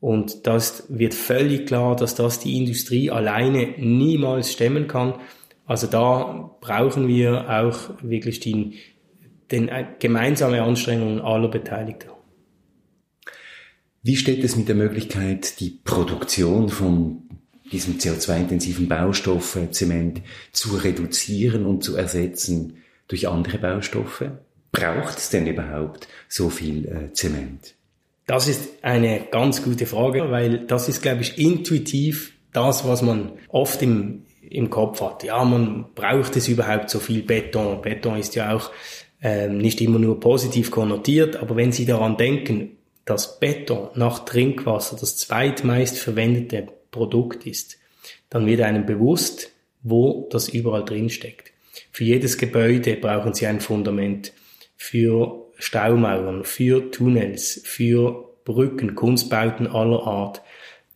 Und 0.00 0.46
das 0.46 0.84
wird 0.90 1.14
völlig 1.14 1.64
klar, 1.66 1.96
dass 1.96 2.14
das 2.14 2.40
die 2.40 2.58
Industrie 2.58 3.10
alleine 3.10 3.68
niemals 3.78 4.52
stemmen 4.52 4.86
kann. 4.86 5.14
Also 5.64 5.86
da 5.86 6.50
brauchen 6.60 7.08
wir 7.08 7.48
auch 7.48 7.78
wirklich 8.02 8.40
die, 8.40 8.74
den, 9.50 9.68
äh, 9.68 9.86
gemeinsame 9.98 10.62
Anstrengungen 10.62 11.22
aller 11.22 11.48
Beteiligten. 11.48 12.10
Wie 14.04 14.16
steht 14.16 14.42
es 14.42 14.56
mit 14.56 14.66
der 14.66 14.74
Möglichkeit, 14.74 15.60
die 15.60 15.70
Produktion 15.70 16.68
von 16.68 17.22
diesem 17.70 17.98
CO2-intensiven 17.98 18.88
Baustoff 18.88 19.56
Zement 19.70 20.22
zu 20.50 20.76
reduzieren 20.76 21.66
und 21.66 21.84
zu 21.84 21.96
ersetzen 21.96 22.78
durch 23.06 23.28
andere 23.28 23.58
Baustoffe? 23.58 24.24
Braucht 24.72 25.18
es 25.18 25.30
denn 25.30 25.46
überhaupt 25.46 26.08
so 26.28 26.50
viel 26.50 26.88
äh, 26.88 27.12
Zement? 27.12 27.76
Das 28.26 28.48
ist 28.48 28.82
eine 28.82 29.26
ganz 29.30 29.62
gute 29.62 29.86
Frage, 29.86 30.32
weil 30.32 30.66
das 30.66 30.88
ist, 30.88 31.00
glaube 31.00 31.22
ich, 31.22 31.38
intuitiv 31.38 32.32
das, 32.52 32.84
was 32.84 33.02
man 33.02 33.32
oft 33.48 33.82
im, 33.82 34.24
im 34.48 34.68
Kopf 34.68 35.00
hat. 35.00 35.22
Ja, 35.22 35.44
man 35.44 35.86
braucht 35.94 36.34
es 36.36 36.48
überhaupt 36.48 36.90
so 36.90 36.98
viel 36.98 37.22
Beton. 37.22 37.80
Beton 37.82 38.18
ist 38.18 38.34
ja 38.34 38.52
auch 38.52 38.72
ähm, 39.20 39.58
nicht 39.58 39.80
immer 39.80 40.00
nur 40.00 40.18
positiv 40.18 40.72
konnotiert, 40.72 41.36
aber 41.36 41.54
wenn 41.54 41.70
Sie 41.70 41.86
daran 41.86 42.16
denken, 42.16 42.78
dass 43.04 43.40
Beton 43.40 43.88
nach 43.94 44.24
Trinkwasser 44.24 44.96
das 44.98 45.16
zweitmeist 45.16 45.98
verwendete 45.98 46.68
Produkt 46.90 47.46
ist, 47.46 47.78
dann 48.30 48.46
wird 48.46 48.60
einem 48.60 48.86
bewusst, 48.86 49.50
wo 49.82 50.28
das 50.30 50.48
überall 50.48 50.84
drin 50.84 51.10
steckt. 51.10 51.52
Für 51.90 52.04
jedes 52.04 52.38
Gebäude 52.38 52.96
brauchen 52.96 53.34
Sie 53.34 53.46
ein 53.46 53.60
Fundament. 53.60 54.32
Für 54.76 55.46
Staumauern, 55.58 56.44
für 56.44 56.90
Tunnels, 56.90 57.60
für 57.64 58.28
Brücken, 58.44 58.94
Kunstbauten 58.94 59.66
aller 59.66 60.06
Art. 60.06 60.42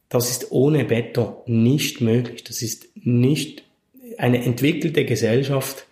Das 0.09 0.31
ist 0.31 0.51
ohne 0.51 0.85
Beton 0.85 1.35
nicht 1.47 2.01
möglich. 2.01 2.45
Das 2.45 2.63
ist 2.63 2.89
nicht, 2.95 3.65
eine 4.19 4.45
entwickelte 4.45 5.05
Gesellschaft 5.05 5.87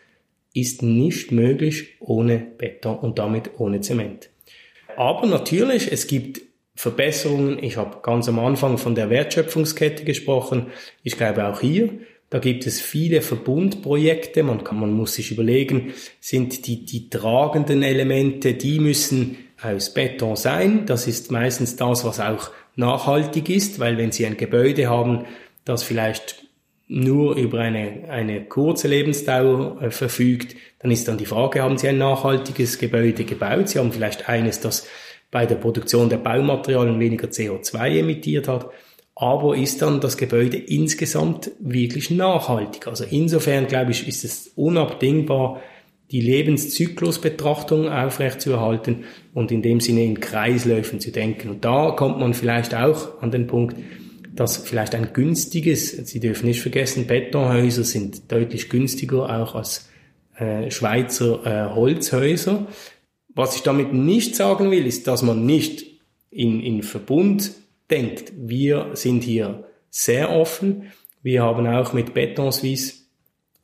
ist 0.53 0.83
nicht 0.83 1.33
möglich 1.33 1.96
ohne 2.00 2.38
Beton 2.38 2.96
und 2.98 3.18
damit 3.18 3.59
ohne 3.59 3.81
Zement. 3.81 4.31
Aber 4.97 5.27
natürlich, 5.27 5.93
es 5.93 6.07
gibt 6.07 6.41
Verbesserungen. 6.75 7.63
Ich 7.63 7.77
habe 7.77 7.99
ganz 8.03 8.29
am 8.29 8.39
Anfang 8.39 8.79
von 8.79 8.95
der 8.95 9.11
Wertschöpfungskette 9.11 10.05
gesprochen. 10.05 10.67
Ich 11.03 11.17
glaube 11.17 11.47
auch 11.47 11.61
hier, 11.61 11.91
da 12.31 12.41
gibt 12.41 12.67
es 12.67 12.81
viele 12.81 13.23
Verbundprojekte. 13.23 14.43
Man 14.43 14.65
kann, 14.65 14.81
man 14.81 14.93
muss 14.93 15.15
sich 15.15 15.31
überlegen, 15.31 15.95
sind 16.21 16.67
die, 16.67 16.85
die 16.85 17.09
tragenden 17.09 17.83
Elemente, 17.83 18.55
die 18.55 18.81
müssen 18.81 19.37
aus 19.63 19.95
Beton 19.95 20.35
sein. 20.37 20.85
Das 20.87 21.07
ist 21.07 21.31
meistens 21.31 21.77
das, 21.77 22.05
was 22.05 22.19
auch 22.19 22.51
nachhaltig 22.77 23.49
ist, 23.49 23.79
weil 23.79 23.99
wenn 23.99 24.11
Sie 24.11 24.27
ein 24.27 24.37
Gebäude 24.37 24.89
haben, 24.89 25.27
das 25.65 25.85
vielleicht 25.85 26.44
nur 26.95 27.37
über 27.37 27.59
eine, 27.59 28.09
eine 28.09 28.45
kurze 28.45 28.87
Lebensdauer 28.87 29.83
äh, 29.83 29.91
verfügt, 29.91 30.55
dann 30.79 30.91
ist 30.91 31.09
dann 31.09 31.19
die 31.19 31.27
Frage, 31.27 31.63
haben 31.63 31.77
Sie 31.77 31.89
ein 31.89 31.99
nachhaltiges 31.99 32.79
Gebäude 32.79 33.25
gebaut? 33.25 33.69
Sie 33.69 33.79
haben 33.79 33.93
vielleicht 33.93 34.29
eines, 34.29 34.61
das 34.61 34.87
bei 35.31 35.45
der 35.45 35.57
Produktion 35.57 36.09
der 36.09 36.19
Baumaterialien 36.19 37.01
weniger 37.01 37.27
CO2 37.27 37.99
emittiert 37.99 38.47
hat, 38.47 38.71
aber 39.17 39.57
ist 39.57 39.83
dann 39.83 40.01
das 40.01 40.17
Gebäude 40.17 40.57
insgesamt 40.57 41.51
wirklich 41.59 42.11
nachhaltig? 42.11 42.87
Also 42.87 43.05
insofern 43.09 43.67
glaube 43.67 43.91
ich, 43.91 44.07
ist 44.07 44.25
es 44.25 44.53
unabdingbar, 44.55 45.61
die 46.13 46.21
Lebenszyklusbetrachtung 46.21 47.89
aufrechtzuerhalten 47.89 49.05
und 49.33 49.51
in 49.51 49.63
dem 49.63 49.81
Sinne 49.81 50.05
in 50.05 50.21
Kreisläufen 50.21 51.01
zu 51.01 51.11
denken. 51.11 51.49
Und 51.49 51.65
da 51.65 51.91
kommt 51.91 52.21
man 52.21 52.35
vielleicht 52.35 52.75
auch 52.75 53.21
an 53.21 53.33
den 53.33 53.49
Punkt, 53.49 53.77
dass 54.35 54.57
vielleicht 54.57 54.94
ein 54.94 55.12
günstiges, 55.12 55.90
Sie 55.90 56.20
dürfen 56.20 56.47
nicht 56.47 56.61
vergessen, 56.61 57.07
Betonhäuser 57.07 57.85
sind 57.85 58.31
deutlich 58.33 58.68
günstiger 58.68 59.40
auch 59.40 59.55
als 59.55 59.88
äh, 60.37 60.70
Schweizer 60.70 61.47
äh, 61.47 61.75
Holzhäuser. 61.75 62.66
Was 63.29 63.57
ich 63.57 63.62
damit 63.62 63.92
nicht 63.92 64.37
sagen 64.37 64.70
will, 64.70 64.87
ist, 64.87 65.07
dass 65.07 65.23
man 65.23 65.47
nicht 65.47 65.85
in, 66.31 66.61
in 66.61 66.83
Verbund 66.83 67.53
denkt. 67.90 68.33
Wir 68.37 68.90
sind 68.94 69.23
hier 69.23 69.64
sehr 69.90 70.31
offen. 70.31 70.92
Wir 71.23 71.42
haben 71.42 71.66
auch 71.66 71.92
mit 71.92 72.14
Beton 72.14 72.51
Suisse 72.51 72.94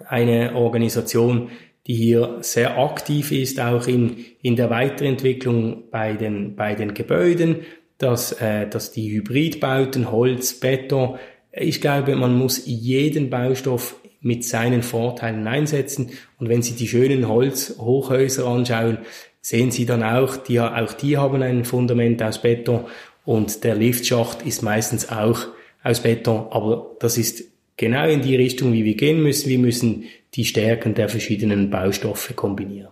eine 0.06 0.54
Organisation, 0.54 1.50
die 1.86 1.94
hier 1.94 2.38
sehr 2.40 2.78
aktiv 2.78 3.32
ist, 3.32 3.58
auch 3.58 3.86
in, 3.88 4.24
in 4.42 4.54
der 4.54 4.70
Weiterentwicklung 4.70 5.90
bei 5.90 6.12
den, 6.12 6.54
bei 6.54 6.74
den 6.74 6.94
Gebäuden, 6.94 7.62
dass, 8.00 8.32
äh, 8.32 8.66
dass 8.68 8.92
die 8.92 9.10
Hybridbauten, 9.10 10.10
Holz, 10.10 10.54
Beton, 10.54 11.18
ich 11.52 11.80
glaube, 11.80 12.16
man 12.16 12.36
muss 12.36 12.62
jeden 12.66 13.30
Baustoff 13.30 13.96
mit 14.20 14.44
seinen 14.44 14.82
Vorteilen 14.82 15.46
einsetzen. 15.46 16.10
Und 16.38 16.48
wenn 16.48 16.62
Sie 16.62 16.74
die 16.74 16.88
schönen 16.88 17.28
Holzhochhäuser 17.28 18.46
anschauen, 18.46 18.98
sehen 19.40 19.70
Sie 19.70 19.86
dann 19.86 20.02
auch, 20.02 20.36
die, 20.36 20.60
auch 20.60 20.92
die 20.92 21.16
haben 21.16 21.42
ein 21.42 21.64
Fundament 21.64 22.22
aus 22.22 22.42
Beton 22.42 22.84
und 23.24 23.64
der 23.64 23.74
Liftschacht 23.74 24.42
ist 24.42 24.62
meistens 24.62 25.08
auch 25.10 25.46
aus 25.82 26.00
Beton, 26.00 26.46
aber 26.50 26.96
das 27.00 27.16
ist 27.16 27.44
genau 27.76 28.06
in 28.06 28.22
die 28.22 28.36
Richtung, 28.36 28.72
wie 28.72 28.84
wir 28.84 28.94
gehen 28.94 29.22
müssen. 29.22 29.48
Wir 29.48 29.58
müssen 29.58 30.04
die 30.34 30.44
Stärken 30.44 30.94
der 30.94 31.08
verschiedenen 31.08 31.70
Baustoffe 31.70 32.34
kombinieren. 32.36 32.90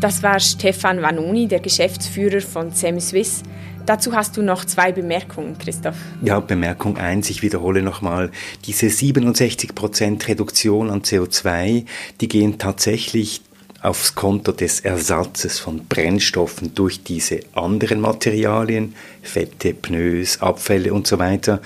Das 0.00 0.22
war 0.22 0.38
Stefan 0.38 1.02
Vanoni, 1.02 1.48
der 1.48 1.58
Geschäftsführer 1.58 2.40
von 2.40 2.70
Semiswiss. 2.70 3.42
Dazu 3.84 4.12
hast 4.12 4.36
du 4.36 4.42
noch 4.42 4.64
zwei 4.64 4.92
Bemerkungen, 4.92 5.58
Christoph. 5.58 5.96
Ja, 6.22 6.38
Bemerkung 6.38 6.98
eins. 6.98 7.30
ich 7.30 7.42
wiederhole 7.42 7.82
nochmal, 7.82 8.30
diese 8.64 8.86
67% 8.86 10.28
Reduktion 10.28 10.90
an 10.90 11.02
CO2, 11.02 11.84
die 12.20 12.28
gehen 12.28 12.58
tatsächlich 12.58 13.40
aufs 13.82 14.14
Konto 14.14 14.52
des 14.52 14.80
Ersatzes 14.80 15.58
von 15.58 15.86
Brennstoffen 15.86 16.76
durch 16.76 17.02
diese 17.02 17.40
anderen 17.54 18.00
Materialien, 18.00 18.94
Fette, 19.22 19.74
Pneus, 19.74 20.40
Abfälle 20.40 20.92
und 20.92 21.08
so 21.08 21.18
weiter. 21.18 21.60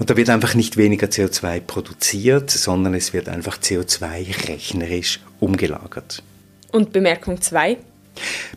Und 0.00 0.10
da 0.10 0.16
wird 0.16 0.30
einfach 0.30 0.54
nicht 0.54 0.76
weniger 0.76 1.06
CO2 1.06 1.60
produziert, 1.60 2.50
sondern 2.50 2.94
es 2.94 3.12
wird 3.12 3.28
einfach 3.28 3.58
CO2 3.58 4.48
rechnerisch 4.48 5.20
umgelagert. 5.38 6.24
Und 6.72 6.92
Bemerkung 6.92 7.40
2? 7.40 7.76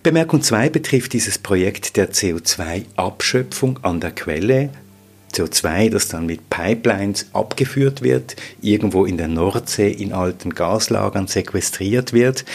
Bemerkung 0.02 0.42
2 0.42 0.70
betrifft 0.70 1.14
dieses 1.14 1.38
Projekt 1.38 1.96
der 1.98 2.12
CO2-Abschöpfung 2.12 3.80
an 3.84 4.00
der 4.00 4.12
Quelle. 4.12 4.70
CO2, 5.34 5.90
das 5.90 6.10
dann 6.10 6.26
mit 6.28 6.50
Pipelines 6.50 7.28
abgeführt 7.34 8.02
wird, 8.04 8.36
irgendwo 8.62 9.06
in 9.06 9.18
der 9.18 9.28
Nordsee 9.28 9.90
in 9.90 10.14
alten 10.14 10.54
Gaslagern 10.54 11.28
sequestriert 11.28 12.14
wird. 12.14 12.46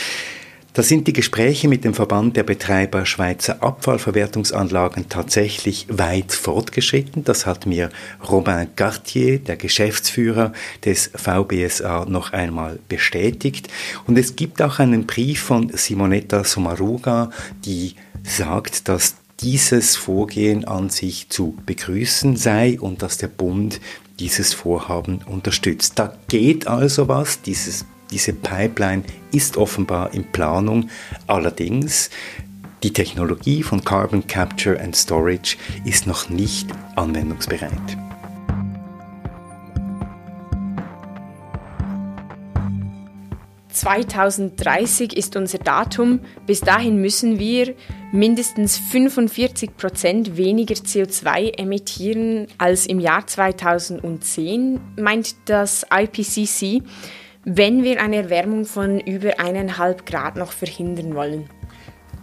Da 0.78 0.84
sind 0.84 1.08
die 1.08 1.12
Gespräche 1.12 1.66
mit 1.66 1.82
dem 1.82 1.92
Verband 1.92 2.36
der 2.36 2.44
Betreiber 2.44 3.04
Schweizer 3.04 3.64
Abfallverwertungsanlagen 3.64 5.08
tatsächlich 5.08 5.86
weit 5.90 6.30
fortgeschritten. 6.30 7.24
Das 7.24 7.46
hat 7.46 7.66
mir 7.66 7.88
Robin 8.30 8.68
Cartier, 8.76 9.40
der 9.40 9.56
Geschäftsführer 9.56 10.52
des 10.84 11.10
VBSA, 11.16 12.04
noch 12.04 12.32
einmal 12.32 12.78
bestätigt. 12.88 13.66
Und 14.06 14.16
es 14.18 14.36
gibt 14.36 14.62
auch 14.62 14.78
einen 14.78 15.04
Brief 15.04 15.40
von 15.40 15.68
Simonetta 15.74 16.44
Sommaruga, 16.44 17.30
die 17.64 17.96
sagt, 18.22 18.86
dass 18.86 19.16
dieses 19.40 19.96
Vorgehen 19.96 20.64
an 20.64 20.90
sich 20.90 21.28
zu 21.28 21.56
begrüßen 21.66 22.36
sei 22.36 22.78
und 22.78 23.02
dass 23.02 23.18
der 23.18 23.26
Bund 23.26 23.80
dieses 24.20 24.54
Vorhaben 24.54 25.22
unterstützt. 25.26 25.98
Da 25.98 26.16
geht 26.28 26.68
also 26.68 27.08
was, 27.08 27.42
dieses, 27.42 27.84
diese 28.10 28.32
Pipeline 28.32 29.02
ist 29.32 29.56
offenbar 29.56 30.14
in 30.14 30.24
Planung. 30.24 30.90
Allerdings, 31.26 32.10
die 32.82 32.92
Technologie 32.92 33.62
von 33.62 33.84
Carbon 33.84 34.26
Capture 34.26 34.80
and 34.80 34.96
Storage 34.96 35.56
ist 35.84 36.06
noch 36.06 36.28
nicht 36.28 36.68
anwendungsbereit. 36.96 37.98
2030 43.78 45.16
ist 45.16 45.36
unser 45.36 45.58
Datum. 45.58 46.20
Bis 46.46 46.60
dahin 46.60 47.00
müssen 47.00 47.38
wir 47.38 47.74
mindestens 48.10 48.76
45 48.76 49.76
Prozent 49.76 50.36
weniger 50.36 50.74
CO2 50.74 51.56
emittieren 51.58 52.48
als 52.58 52.86
im 52.86 52.98
Jahr 52.98 53.26
2010, 53.26 54.80
meint 54.96 55.36
das 55.44 55.86
IPCC, 55.90 56.82
wenn 57.44 57.82
wir 57.82 58.00
eine 58.00 58.16
Erwärmung 58.16 58.64
von 58.64 59.00
über 59.00 59.40
eineinhalb 59.40 60.06
Grad 60.06 60.36
noch 60.36 60.52
verhindern 60.52 61.14
wollen. 61.14 61.48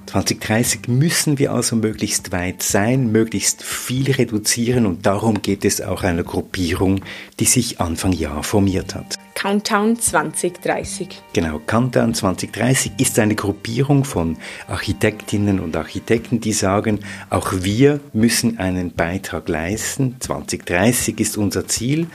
2030 0.07 0.87
müssen 0.87 1.39
wir 1.39 1.51
also 1.51 1.75
möglichst 1.75 2.31
weit 2.31 2.61
sein, 2.61 3.11
möglichst 3.11 3.63
viel 3.63 4.11
reduzieren 4.11 4.85
und 4.85 5.05
darum 5.05 5.41
geht 5.41 5.65
es 5.65 5.81
auch 5.81 6.03
einer 6.03 6.23
Gruppierung, 6.23 7.01
die 7.39 7.45
sich 7.45 7.81
Anfang 7.81 8.11
Jahr 8.11 8.43
formiert 8.43 8.95
hat. 8.95 9.15
Countdown 9.33 9.99
2030. 9.99 11.21
Genau, 11.33 11.59
Countdown 11.59 12.13
2030 12.13 12.93
ist 12.97 13.19
eine 13.19 13.35
Gruppierung 13.35 14.05
von 14.05 14.37
Architektinnen 14.67 15.59
und 15.59 15.75
Architekten, 15.75 16.39
die 16.39 16.53
sagen, 16.53 16.99
auch 17.29 17.51
wir 17.51 17.99
müssen 18.13 18.57
einen 18.57 18.93
Beitrag 18.93 19.49
leisten. 19.49 20.15
2030 20.19 21.19
ist 21.19 21.37
unser 21.37 21.67
Ziel. 21.67 22.07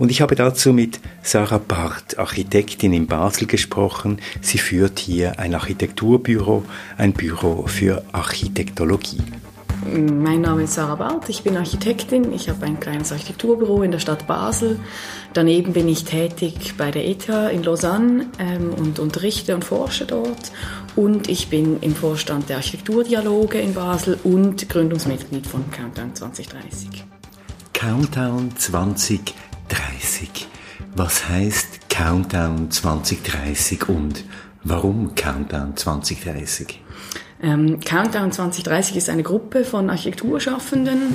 Und 0.00 0.10
ich 0.10 0.22
habe 0.22 0.34
dazu 0.34 0.72
mit 0.72 0.98
Sarah 1.22 1.58
Barth, 1.58 2.18
Architektin 2.18 2.94
in 2.94 3.06
Basel, 3.06 3.46
gesprochen. 3.46 4.18
Sie 4.40 4.56
führt 4.56 4.98
hier 4.98 5.38
ein 5.38 5.54
Architekturbüro, 5.54 6.64
ein 6.96 7.12
Büro 7.12 7.66
für 7.66 8.02
Architektologie. 8.10 9.20
Mein 9.84 10.40
Name 10.40 10.62
ist 10.62 10.72
Sarah 10.72 10.94
Barth, 10.94 11.28
ich 11.28 11.42
bin 11.42 11.54
Architektin, 11.58 12.32
ich 12.32 12.48
habe 12.48 12.64
ein 12.64 12.80
kleines 12.80 13.12
Architekturbüro 13.12 13.82
in 13.82 13.90
der 13.90 13.98
Stadt 13.98 14.26
Basel. 14.26 14.80
Daneben 15.34 15.74
bin 15.74 15.86
ich 15.86 16.04
tätig 16.04 16.76
bei 16.78 16.90
der 16.90 17.06
ETH 17.06 17.28
in 17.52 17.62
Lausanne 17.62 18.24
ähm, 18.38 18.72
und 18.72 18.98
unterrichte 19.00 19.54
und 19.54 19.66
forsche 19.66 20.06
dort. 20.06 20.50
Und 20.96 21.28
ich 21.28 21.48
bin 21.48 21.78
im 21.82 21.94
Vorstand 21.94 22.48
der 22.48 22.56
Architekturdialoge 22.56 23.60
in 23.60 23.74
Basel 23.74 24.18
und 24.24 24.66
Gründungsmitglied 24.66 25.46
von 25.46 25.70
Countdown 25.70 26.14
2030. 26.14 27.04
Countdown 27.74 28.56
2030. 28.56 29.49
Was 30.94 31.28
heißt 31.28 31.88
Countdown 31.88 32.70
2030 32.70 33.88
und 33.88 34.24
warum 34.64 35.14
Countdown 35.14 35.76
2030? 35.76 36.80
Ähm, 37.42 37.80
Countdown 37.80 38.32
2030 38.32 38.96
ist 38.96 39.08
eine 39.08 39.22
Gruppe 39.22 39.64
von 39.64 39.88
Architekturschaffenden. 39.88 41.14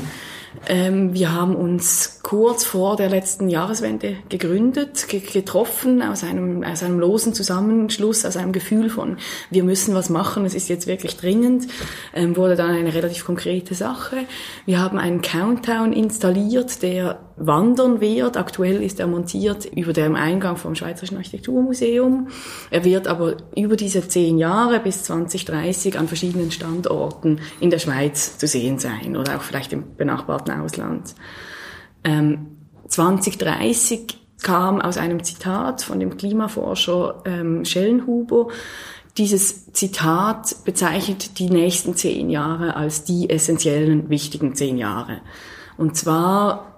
Ähm, 0.68 1.14
wir 1.14 1.34
haben 1.34 1.56
uns 1.56 2.20
kurz 2.24 2.64
vor 2.64 2.96
der 2.96 3.10
letzten 3.10 3.50
Jahreswende 3.50 4.18
gegründet, 4.30 5.08
getroffen 5.08 6.02
aus 6.02 6.24
einem, 6.24 6.64
aus 6.64 6.82
einem 6.82 7.00
losen 7.00 7.34
Zusammenschluss, 7.34 8.26
aus 8.26 8.38
einem 8.38 8.52
Gefühl 8.52 8.90
von, 8.90 9.18
wir 9.52 9.64
müssen 9.64 9.94
was 9.94 10.10
machen, 10.10 10.46
es 10.46 10.56
ist 10.56 10.70
jetzt 10.70 10.88
wirklich 10.88 11.18
dringend, 11.18 11.68
ähm, 12.14 12.36
wurde 12.36 12.56
dann 12.56 12.72
eine 12.72 12.94
relativ 12.94 13.26
konkrete 13.26 13.76
Sache. 13.76 14.18
Wir 14.66 14.80
haben 14.80 14.98
einen 14.98 15.22
Countdown 15.22 15.94
installiert, 15.94 16.82
der 16.82 17.20
wandern 17.38 18.02
wird. 18.02 18.38
Aktuell 18.38 18.82
ist 18.82 19.00
er 19.00 19.08
montiert 19.08 19.66
über 19.66 19.94
dem 19.94 20.16
Eingang 20.16 20.58
vom 20.58 20.76
Schweizerischen 20.76 21.18
Architekturmuseum. 21.18 22.30
Er 22.72 22.84
wird 22.84 23.08
aber 23.08 23.38
über 23.56 23.76
diese 23.76 24.08
zehn 24.08 24.38
Jahre 24.38 24.80
bis 24.80 25.04
2030 25.04 26.00
an 26.00 26.08
verschiedenen 26.08 26.52
Standorten 26.52 27.40
in 27.60 27.70
der 27.70 27.80
Schweiz 27.80 28.38
zu 28.38 28.48
sehen 28.48 28.80
sein 28.80 29.18
oder 29.18 29.38
auch 29.38 29.42
vielleicht 29.42 29.74
im 29.74 29.96
benachbarten 29.96 30.54
Ausland. 30.60 31.16
Ähm, 32.04 32.58
2030 32.88 34.20
kam 34.42 34.80
aus 34.80 34.98
einem 34.98 35.24
Zitat 35.24 35.82
von 35.82 36.00
dem 36.00 36.18
Klimaforscher 36.18 37.24
ähm, 37.26 37.66
Schellenhuber. 37.66 38.50
Dieses 39.18 39.72
Zitat 39.72 40.58
bezeichnet 40.66 41.40
die 41.40 41.50
nächsten 41.50 41.96
zehn 41.96 42.30
Jahre 42.30 42.76
als 42.76 43.06
die 43.06 43.30
essentiellen, 43.30 44.10
wichtigen 44.10 44.56
zehn 44.56 44.78
Jahre. 44.78 45.22
Und 45.78 45.96
zwar 45.96 46.75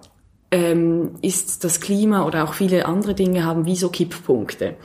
ähm, 0.50 1.16
ist 1.22 1.64
das 1.64 1.80
Klima 1.80 2.24
oder 2.24 2.44
auch 2.44 2.54
viele 2.54 2.86
andere 2.86 3.14
Dinge 3.14 3.44
haben 3.44 3.66
wie 3.66 3.76
so 3.76 3.88
Kipppunkte. 3.88 4.76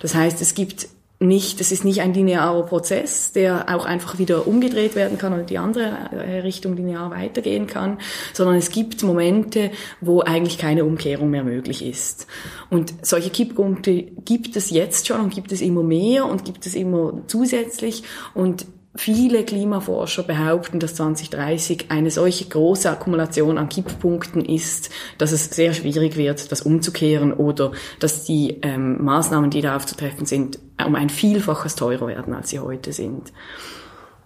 Das 0.00 0.14
heißt, 0.14 0.40
es 0.40 0.54
gibt 0.54 0.88
nicht, 1.22 1.60
es 1.60 1.70
ist 1.70 1.84
nicht 1.84 2.00
ein 2.00 2.14
linearer 2.14 2.62
Prozess, 2.62 3.32
der 3.32 3.68
auch 3.74 3.84
einfach 3.84 4.18
wieder 4.18 4.46
umgedreht 4.46 4.96
werden 4.96 5.18
kann 5.18 5.34
und 5.34 5.50
die 5.50 5.58
andere 5.58 5.84
äh, 6.12 6.40
Richtung 6.40 6.74
linear 6.76 7.10
weitergehen 7.10 7.66
kann, 7.66 7.98
sondern 8.32 8.56
es 8.56 8.70
gibt 8.70 9.02
Momente, 9.02 9.70
wo 10.00 10.22
eigentlich 10.22 10.56
keine 10.56 10.86
Umkehrung 10.86 11.28
mehr 11.28 11.44
möglich 11.44 11.84
ist. 11.84 12.26
Und 12.70 12.94
solche 13.02 13.28
Kipppunkte 13.28 14.02
gibt 14.24 14.56
es 14.56 14.70
jetzt 14.70 15.08
schon 15.08 15.20
und 15.20 15.34
gibt 15.34 15.52
es 15.52 15.60
immer 15.60 15.82
mehr 15.82 16.24
und 16.24 16.46
gibt 16.46 16.64
es 16.64 16.74
immer 16.74 17.20
zusätzlich 17.26 18.02
und 18.32 18.64
Viele 19.02 19.44
Klimaforscher 19.44 20.24
behaupten, 20.24 20.78
dass 20.78 20.96
2030 20.96 21.86
eine 21.88 22.10
solche 22.10 22.44
große 22.44 22.90
Akkumulation 22.90 23.56
an 23.56 23.70
Kipppunkten 23.70 24.44
ist, 24.44 24.90
dass 25.16 25.32
es 25.32 25.46
sehr 25.46 25.72
schwierig 25.72 26.16
wird, 26.16 26.52
das 26.52 26.60
umzukehren 26.60 27.32
oder 27.32 27.72
dass 27.98 28.24
die 28.24 28.58
ähm, 28.60 29.02
Maßnahmen, 29.02 29.48
die 29.48 29.62
darauf 29.62 29.86
zu 29.86 29.96
treffen 29.96 30.26
sind, 30.26 30.58
um 30.86 30.96
ein 30.96 31.08
Vielfaches 31.08 31.76
teurer 31.76 32.08
werden, 32.08 32.34
als 32.34 32.50
sie 32.50 32.58
heute 32.58 32.92
sind. 32.92 33.32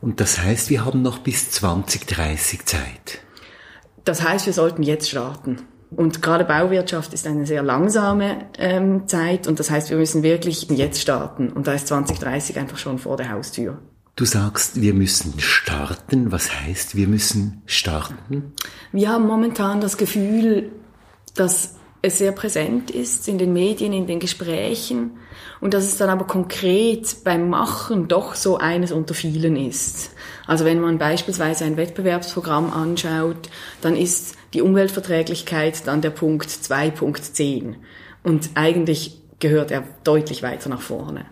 Und 0.00 0.18
das 0.18 0.42
heißt, 0.42 0.70
wir 0.70 0.84
haben 0.84 1.02
noch 1.02 1.18
bis 1.18 1.52
2030 1.52 2.66
Zeit. 2.66 3.20
Das 4.04 4.24
heißt, 4.24 4.46
wir 4.46 4.52
sollten 4.52 4.82
jetzt 4.82 5.08
starten. 5.08 5.60
Und 5.94 6.20
gerade 6.20 6.44
Bauwirtschaft 6.44 7.14
ist 7.14 7.28
eine 7.28 7.46
sehr 7.46 7.62
langsame 7.62 8.46
ähm, 8.58 9.06
Zeit 9.06 9.46
und 9.46 9.60
das 9.60 9.70
heißt, 9.70 9.90
wir 9.90 9.98
müssen 9.98 10.24
wirklich 10.24 10.68
jetzt 10.68 11.00
starten. 11.00 11.50
Und 11.50 11.68
da 11.68 11.74
ist 11.74 11.86
2030 11.86 12.58
einfach 12.58 12.78
schon 12.78 12.98
vor 12.98 13.16
der 13.16 13.30
Haustür. 13.30 13.78
Du 14.16 14.24
sagst, 14.24 14.80
wir 14.80 14.94
müssen 14.94 15.40
starten. 15.40 16.30
Was 16.30 16.48
heißt, 16.60 16.94
wir 16.94 17.08
müssen 17.08 17.62
starten? 17.66 18.52
Wir 18.92 19.08
haben 19.08 19.26
momentan 19.26 19.80
das 19.80 19.96
Gefühl, 19.96 20.70
dass 21.34 21.74
es 22.00 22.18
sehr 22.18 22.30
präsent 22.30 22.92
ist 22.92 23.26
in 23.26 23.38
den 23.38 23.52
Medien, 23.52 23.92
in 23.92 24.06
den 24.06 24.20
Gesprächen 24.20 25.18
und 25.60 25.74
dass 25.74 25.82
es 25.84 25.96
dann 25.96 26.10
aber 26.10 26.26
konkret 26.26 27.24
beim 27.24 27.48
Machen 27.48 28.06
doch 28.06 28.36
so 28.36 28.56
eines 28.56 28.92
unter 28.92 29.14
vielen 29.14 29.56
ist. 29.56 30.12
Also 30.46 30.64
wenn 30.64 30.80
man 30.80 30.98
beispielsweise 30.98 31.64
ein 31.64 31.76
Wettbewerbsprogramm 31.76 32.72
anschaut, 32.72 33.48
dann 33.80 33.96
ist 33.96 34.36
die 34.52 34.62
Umweltverträglichkeit 34.62 35.88
dann 35.88 36.02
der 36.02 36.10
Punkt 36.10 36.50
2.10 36.50 37.74
und 38.22 38.50
eigentlich 38.54 39.20
gehört 39.40 39.72
er 39.72 39.82
deutlich 40.04 40.44
weiter 40.44 40.68
nach 40.68 40.82
vorne. 40.82 41.26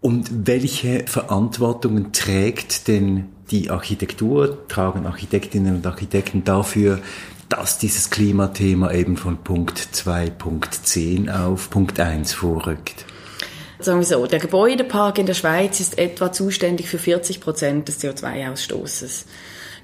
Und 0.00 0.46
welche 0.46 1.04
Verantwortungen 1.06 2.12
trägt 2.12 2.86
denn 2.88 3.30
die 3.50 3.70
Architektur, 3.70 4.68
tragen 4.68 5.06
Architektinnen 5.06 5.76
und 5.76 5.86
Architekten 5.86 6.44
dafür, 6.44 7.00
dass 7.48 7.78
dieses 7.78 8.10
Klimathema 8.10 8.92
eben 8.92 9.16
von 9.16 9.38
Punkt 9.38 9.78
2, 9.78 10.30
Punkt 10.30 10.74
10 10.74 11.30
auf 11.30 11.70
Punkt 11.70 11.98
1 11.98 12.32
vorrückt? 12.32 13.06
Sagen 13.80 14.00
wir 14.00 14.06
so, 14.06 14.26
der 14.26 14.38
Gebäudepark 14.38 15.18
in 15.18 15.26
der 15.26 15.34
Schweiz 15.34 15.80
ist 15.80 15.98
etwa 15.98 16.30
zuständig 16.30 16.88
für 16.88 16.98
40 16.98 17.40
Prozent 17.40 17.88
des 17.88 18.00
CO2-Ausstoßes. 18.00 19.24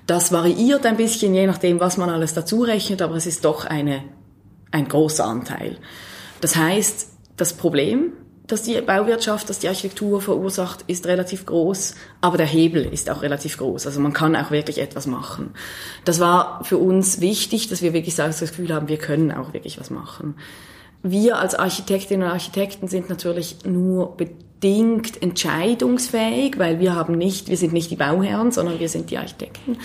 Das 0.06 0.32
variiert 0.32 0.84
ein 0.84 0.96
bisschen, 0.96 1.34
je 1.34 1.46
nachdem, 1.46 1.80
was 1.80 1.96
man 1.96 2.10
alles 2.10 2.34
dazu 2.34 2.62
rechnet, 2.62 3.00
aber 3.02 3.14
es 3.14 3.26
ist 3.26 3.44
doch 3.44 3.64
eine, 3.64 4.04
ein 4.70 4.86
großer 4.88 5.24
Anteil. 5.24 5.78
Das 6.40 6.56
heißt, 6.56 7.08
das 7.36 7.54
Problem 7.54 8.12
dass 8.46 8.62
die 8.62 8.78
Bauwirtschaft, 8.80 9.48
dass 9.48 9.58
die 9.58 9.68
Architektur 9.68 10.20
verursacht, 10.20 10.84
ist 10.86 11.06
relativ 11.06 11.46
groß, 11.46 11.94
aber 12.20 12.36
der 12.36 12.46
Hebel 12.46 12.84
ist 12.84 13.08
auch 13.08 13.22
relativ 13.22 13.56
groß. 13.56 13.86
Also 13.86 14.00
man 14.00 14.12
kann 14.12 14.36
auch 14.36 14.50
wirklich 14.50 14.78
etwas 14.78 15.06
machen. 15.06 15.54
Das 16.04 16.20
war 16.20 16.62
für 16.62 16.76
uns 16.76 17.20
wichtig, 17.20 17.68
dass 17.68 17.80
wir 17.80 17.94
wirklich 17.94 18.14
das 18.16 18.40
Gefühl 18.40 18.74
haben, 18.74 18.88
wir 18.88 18.98
können 18.98 19.32
auch 19.32 19.54
wirklich 19.54 19.80
was 19.80 19.90
machen. 19.90 20.34
Wir 21.02 21.38
als 21.38 21.54
Architektinnen 21.54 22.26
und 22.26 22.32
Architekten 22.32 22.88
sind 22.88 23.08
natürlich 23.08 23.64
nur 23.64 24.16
bedingt 24.16 25.22
entscheidungsfähig, 25.22 26.58
weil 26.58 26.80
wir 26.80 26.94
haben 26.94 27.16
nicht, 27.16 27.48
wir 27.48 27.56
sind 27.56 27.72
nicht 27.72 27.90
die 27.90 27.96
Bauherren, 27.96 28.52
sondern 28.52 28.78
wir 28.78 28.88
sind 28.88 29.10
die 29.10 29.18
Architekten 29.18 29.78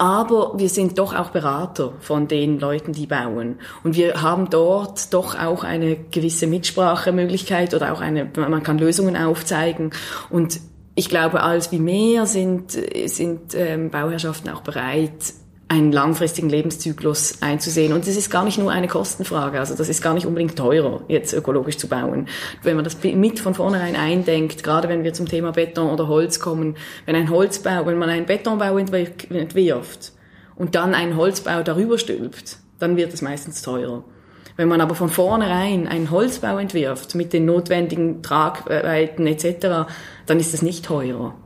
aber 0.00 0.54
wir 0.56 0.70
sind 0.70 0.98
doch 0.98 1.14
auch 1.14 1.28
Berater 1.28 1.92
von 2.00 2.26
den 2.26 2.58
Leuten, 2.58 2.92
die 2.94 3.06
bauen. 3.06 3.58
Und 3.84 3.96
wir 3.96 4.22
haben 4.22 4.48
dort 4.48 5.12
doch 5.12 5.38
auch 5.38 5.62
eine 5.62 5.94
gewisse 5.94 6.46
Mitsprachemöglichkeit 6.46 7.74
oder 7.74 7.92
auch 7.92 8.00
eine, 8.00 8.24
man 8.34 8.62
kann 8.62 8.78
Lösungen 8.78 9.14
aufzeigen. 9.14 9.90
Und 10.30 10.58
ich 10.94 11.10
glaube, 11.10 11.42
als 11.42 11.70
wie 11.70 11.78
mehr 11.78 12.24
sind, 12.24 12.72
sind 13.06 13.54
ähm, 13.54 13.90
Bauherrschaften 13.90 14.48
auch 14.48 14.62
bereit, 14.62 15.34
einen 15.70 15.92
langfristigen 15.92 16.50
Lebenszyklus 16.50 17.42
einzusehen. 17.42 17.92
Und 17.92 18.04
das 18.08 18.16
ist 18.16 18.28
gar 18.28 18.44
nicht 18.44 18.58
nur 18.58 18.72
eine 18.72 18.88
Kostenfrage. 18.88 19.60
Also 19.60 19.76
das 19.76 19.88
ist 19.88 20.02
gar 20.02 20.14
nicht 20.14 20.26
unbedingt 20.26 20.58
teurer, 20.58 21.02
jetzt 21.06 21.32
ökologisch 21.32 21.78
zu 21.78 21.86
bauen. 21.86 22.26
Wenn 22.64 22.74
man 22.74 22.82
das 22.82 22.96
mit 23.04 23.38
von 23.38 23.54
vornherein 23.54 23.94
eindenkt, 23.94 24.64
gerade 24.64 24.88
wenn 24.88 25.04
wir 25.04 25.12
zum 25.12 25.26
Thema 25.26 25.52
Beton 25.52 25.88
oder 25.88 26.08
Holz 26.08 26.40
kommen, 26.40 26.74
wenn 27.06 27.14
ein 27.14 27.30
Holzbau, 27.30 27.86
wenn 27.86 27.98
man 27.98 28.10
einen 28.10 28.26
Betonbau 28.26 28.78
entwirft 28.78 30.12
und 30.56 30.74
dann 30.74 30.92
einen 30.92 31.16
Holzbau 31.16 31.62
darüber 31.62 31.98
stülpt, 31.98 32.58
dann 32.80 32.96
wird 32.96 33.14
es 33.14 33.22
meistens 33.22 33.62
teurer. 33.62 34.02
Wenn 34.56 34.66
man 34.66 34.80
aber 34.80 34.96
von 34.96 35.08
vornherein 35.08 35.86
einen 35.86 36.10
Holzbau 36.10 36.58
entwirft 36.58 37.14
mit 37.14 37.32
den 37.32 37.44
notwendigen 37.44 38.24
Tragweiten 38.24 39.24
etc., 39.24 39.88
dann 40.26 40.40
ist 40.40 40.52
es 40.52 40.62
nicht 40.62 40.84
teurer. 40.84 41.36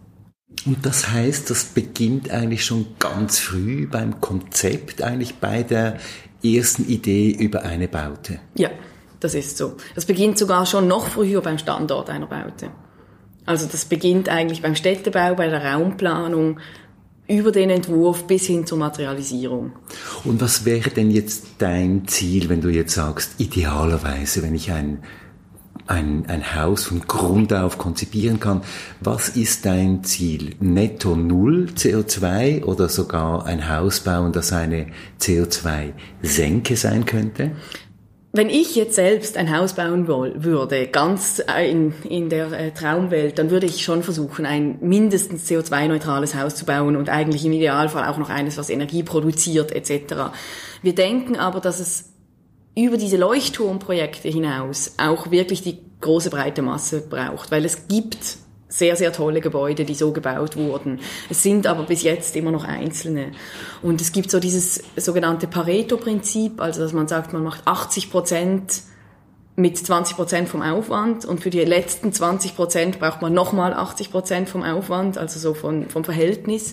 Und 0.66 0.84
das 0.86 1.10
heißt, 1.10 1.50
das 1.50 1.64
beginnt 1.64 2.30
eigentlich 2.30 2.64
schon 2.64 2.86
ganz 2.98 3.38
früh 3.38 3.86
beim 3.86 4.20
Konzept, 4.20 5.02
eigentlich 5.02 5.34
bei 5.36 5.62
der 5.62 5.98
ersten 6.42 6.86
Idee 6.86 7.30
über 7.30 7.62
eine 7.62 7.88
Baute. 7.88 8.40
Ja, 8.54 8.70
das 9.20 9.34
ist 9.34 9.56
so. 9.56 9.76
Das 9.94 10.06
beginnt 10.06 10.38
sogar 10.38 10.66
schon 10.66 10.88
noch 10.88 11.08
früher 11.08 11.40
beim 11.40 11.58
Standort 11.58 12.10
einer 12.10 12.26
Baute. 12.26 12.70
Also 13.46 13.66
das 13.70 13.84
beginnt 13.84 14.28
eigentlich 14.28 14.62
beim 14.62 14.74
Städtebau, 14.74 15.34
bei 15.34 15.48
der 15.48 15.64
Raumplanung, 15.64 16.60
über 17.26 17.52
den 17.52 17.70
Entwurf 17.70 18.26
bis 18.26 18.46
hin 18.46 18.66
zur 18.66 18.78
Materialisierung. 18.78 19.72
Und 20.24 20.40
was 20.40 20.64
wäre 20.64 20.90
denn 20.90 21.10
jetzt 21.10 21.46
dein 21.58 22.06
Ziel, 22.06 22.48
wenn 22.48 22.60
du 22.60 22.68
jetzt 22.68 22.94
sagst, 22.94 23.40
idealerweise, 23.40 24.42
wenn 24.42 24.54
ich 24.54 24.72
ein 24.72 25.02
ein, 25.86 26.24
ein 26.28 26.54
Haus 26.54 26.84
von 26.84 27.00
Grund 27.00 27.52
auf 27.52 27.78
konzipieren 27.78 28.40
kann. 28.40 28.62
Was 29.00 29.28
ist 29.28 29.66
dein 29.66 30.04
Ziel? 30.04 30.54
Netto 30.60 31.14
Null 31.14 31.68
CO2 31.76 32.64
oder 32.64 32.88
sogar 32.88 33.46
ein 33.46 33.68
Haus 33.68 34.00
bauen, 34.00 34.32
das 34.32 34.52
eine 34.52 34.86
CO2-Senke 35.20 36.76
sein 36.76 37.04
könnte? 37.04 37.52
Wenn 38.36 38.50
ich 38.50 38.74
jetzt 38.74 38.96
selbst 38.96 39.36
ein 39.36 39.56
Haus 39.56 39.74
bauen 39.74 40.08
würde, 40.08 40.88
ganz 40.88 41.40
in, 41.70 41.94
in 42.02 42.28
der 42.30 42.50
äh, 42.50 42.72
Traumwelt, 42.72 43.38
dann 43.38 43.50
würde 43.50 43.66
ich 43.66 43.84
schon 43.84 44.02
versuchen, 44.02 44.44
ein 44.44 44.78
mindestens 44.80 45.48
CO2-neutrales 45.48 46.34
Haus 46.34 46.56
zu 46.56 46.64
bauen 46.64 46.96
und 46.96 47.08
eigentlich 47.08 47.44
im 47.44 47.52
Idealfall 47.52 48.08
auch 48.08 48.18
noch 48.18 48.30
eines, 48.30 48.58
was 48.58 48.70
Energie 48.70 49.04
produziert 49.04 49.70
etc. 49.70 50.32
Wir 50.82 50.96
denken 50.96 51.36
aber, 51.36 51.60
dass 51.60 51.78
es 51.78 52.13
über 52.76 52.96
diese 52.96 53.16
Leuchtturmprojekte 53.16 54.28
hinaus 54.28 54.94
auch 54.96 55.30
wirklich 55.30 55.62
die 55.62 55.78
große 56.00 56.30
breite 56.30 56.62
Masse 56.62 57.00
braucht, 57.00 57.50
weil 57.50 57.64
es 57.64 57.88
gibt 57.88 58.38
sehr, 58.68 58.96
sehr 58.96 59.12
tolle 59.12 59.40
Gebäude, 59.40 59.84
die 59.84 59.94
so 59.94 60.12
gebaut 60.12 60.56
wurden. 60.56 60.98
Es 61.30 61.42
sind 61.42 61.66
aber 61.66 61.84
bis 61.84 62.02
jetzt 62.02 62.34
immer 62.34 62.50
noch 62.50 62.64
einzelne. 62.64 63.30
Und 63.82 64.00
es 64.00 64.10
gibt 64.10 64.30
so 64.32 64.40
dieses 64.40 64.82
sogenannte 64.96 65.46
Pareto-Prinzip, 65.46 66.60
also 66.60 66.80
dass 66.80 66.92
man 66.92 67.06
sagt, 67.06 67.32
man 67.32 67.44
macht 67.44 67.66
80 67.66 68.10
Prozent 68.10 68.82
mit 69.56 69.78
20 69.78 70.16
Prozent 70.16 70.48
vom 70.48 70.62
Aufwand 70.62 71.24
und 71.24 71.40
für 71.40 71.50
die 71.50 71.60
letzten 71.60 72.12
20 72.12 72.56
Prozent 72.56 72.98
braucht 72.98 73.22
man 73.22 73.32
nochmal 73.32 73.72
80 73.72 74.10
Prozent 74.10 74.48
vom 74.48 74.64
Aufwand, 74.64 75.16
also 75.16 75.38
so 75.38 75.54
von, 75.54 75.88
vom 75.88 76.02
Verhältnis. 76.02 76.72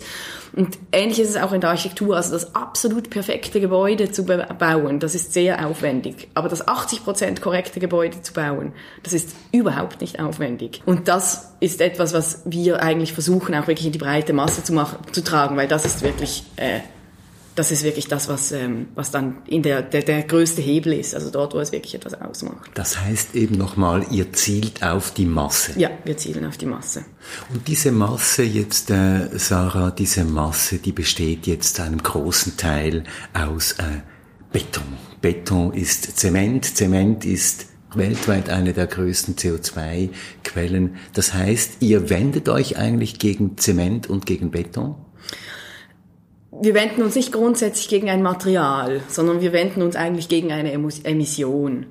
Und 0.54 0.80
ähnlich 0.92 1.20
ist 1.20 1.30
es 1.30 1.38
auch 1.38 1.54
in 1.54 1.62
der 1.62 1.70
Architektur, 1.70 2.16
also 2.16 2.32
das 2.32 2.56
absolut 2.56 3.12
perfekte 3.12 3.62
Gebäude 3.62 4.12
zu 4.12 4.26
bauen, 4.26 5.00
das 5.00 5.14
ist 5.14 5.32
sehr 5.32 5.66
aufwendig. 5.68 6.30
Aber 6.34 6.50
das 6.50 6.68
80 6.68 7.04
Prozent 7.04 7.42
korrekte 7.42 7.80
Gebäude 7.80 8.22
zu 8.24 8.34
bauen, 8.34 8.74
das 9.04 9.14
ist 9.14 9.30
überhaupt 9.52 10.02
nicht 10.02 10.20
aufwendig. 10.20 10.82
Und 10.86 11.08
das 11.08 11.54
ist 11.60 11.82
etwas, 11.82 12.14
was 12.14 12.42
wir 12.46 12.82
eigentlich 12.82 13.14
versuchen, 13.14 13.54
auch 13.54 13.68
wirklich 13.68 13.86
in 13.86 13.94
die 13.94 14.00
breite 14.00 14.34
Masse 14.34 14.64
zu, 14.64 14.74
machen, 14.74 14.98
zu 15.12 15.24
tragen, 15.24 15.56
weil 15.56 15.68
das 15.68 15.86
ist 15.86 16.02
wirklich 16.02 16.44
äh, 16.56 16.80
das 17.56 17.72
ist 17.72 17.84
wirklich 17.84 18.08
das, 18.08 18.30
was, 18.30 18.52
ähm, 18.52 18.88
was 18.96 19.12
dann 19.12 19.38
in 19.46 19.64
der, 19.64 19.82
der, 19.82 20.04
der 20.04 20.24
größte 20.24 20.62
Hebel 20.62 20.94
ist, 20.94 21.14
also 21.14 21.30
dort, 21.30 21.54
wo 21.54 21.60
es 21.60 21.72
wirklich 21.72 21.96
etwas 21.96 22.14
ausmacht. 22.14 22.72
Das 22.74 23.00
heißt 23.00 23.36
eben 23.36 23.58
nochmal, 23.58 24.06
ihr 24.10 24.32
zielt 24.34 24.84
auf 24.84 25.12
die 25.14 25.26
Masse. 25.26 25.74
Ja, 25.78 25.90
wir 26.06 26.18
zielen 26.18 26.46
auf 26.46 26.58
die 26.58 26.66
Masse. 26.66 27.06
Und 27.54 27.68
diese 27.68 27.92
Masse 27.92 28.44
jetzt, 28.44 28.90
äh, 28.90 29.28
Sarah, 29.38 29.92
diese 29.92 30.24
Masse, 30.24 30.78
die 30.78 30.94
besteht 30.94 31.48
jetzt 31.48 31.76
zu 31.76 31.84
einem 31.84 32.02
großen 32.02 32.58
Teil 32.58 33.04
aus 33.34 33.74
äh, 33.74 34.02
Beton. 34.52 34.84
Beton 35.22 35.74
ist 35.74 36.18
Zement, 36.18 36.66
Zement 36.66 37.26
ist 37.26 37.68
weltweit 37.94 38.50
eine 38.50 38.74
der 38.74 38.88
größten 38.88 39.36
CO2-Quellen. 39.36 40.96
Das 41.14 41.34
heißt, 41.34 41.82
ihr 41.82 42.10
wendet 42.10 42.48
euch 42.50 42.78
eigentlich 42.78 43.20
gegen 43.20 43.58
Zement 43.58 44.10
und 44.10 44.26
gegen 44.26 44.52
Beton? 44.52 44.96
Wir 46.62 46.74
wenden 46.76 47.02
uns 47.02 47.16
nicht 47.16 47.32
grundsätzlich 47.32 47.90
gegen 47.90 48.10
ein 48.10 48.22
Material, 48.22 49.02
sondern 49.08 49.42
wir 49.42 49.52
wenden 49.52 49.82
uns 49.82 49.96
eigentlich 49.96 50.30
gegen 50.30 50.52
eine 50.52 50.72
Emission. 50.72 51.88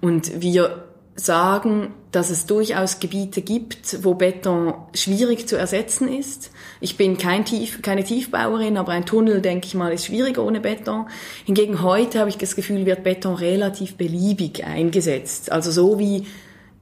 Und 0.00 0.42
wir 0.42 0.84
sagen, 1.16 1.94
dass 2.12 2.30
es 2.30 2.46
durchaus 2.46 3.00
Gebiete 3.00 3.40
gibt, 3.40 4.04
wo 4.04 4.14
Beton 4.14 4.74
schwierig 4.94 5.48
zu 5.48 5.56
ersetzen 5.56 6.08
ist. 6.08 6.50
Ich 6.80 6.96
bin 6.96 7.18
kein 7.18 7.44
Tief, 7.44 7.82
keine 7.82 8.04
Tiefbauerin, 8.04 8.76
aber 8.76 8.92
ein 8.92 9.06
Tunnel, 9.06 9.40
denke 9.40 9.66
ich 9.66 9.74
mal, 9.74 9.92
ist 9.92 10.06
schwierig 10.06 10.38
ohne 10.38 10.60
Beton. 10.60 11.06
Hingegen 11.44 11.82
heute 11.82 12.20
habe 12.20 12.30
ich 12.30 12.38
das 12.38 12.56
Gefühl, 12.56 12.86
wird 12.86 13.04
Beton 13.04 13.34
relativ 13.34 13.96
beliebig 13.96 14.64
eingesetzt. 14.64 15.52
Also 15.52 15.70
so 15.70 15.98
wie, 15.98 16.26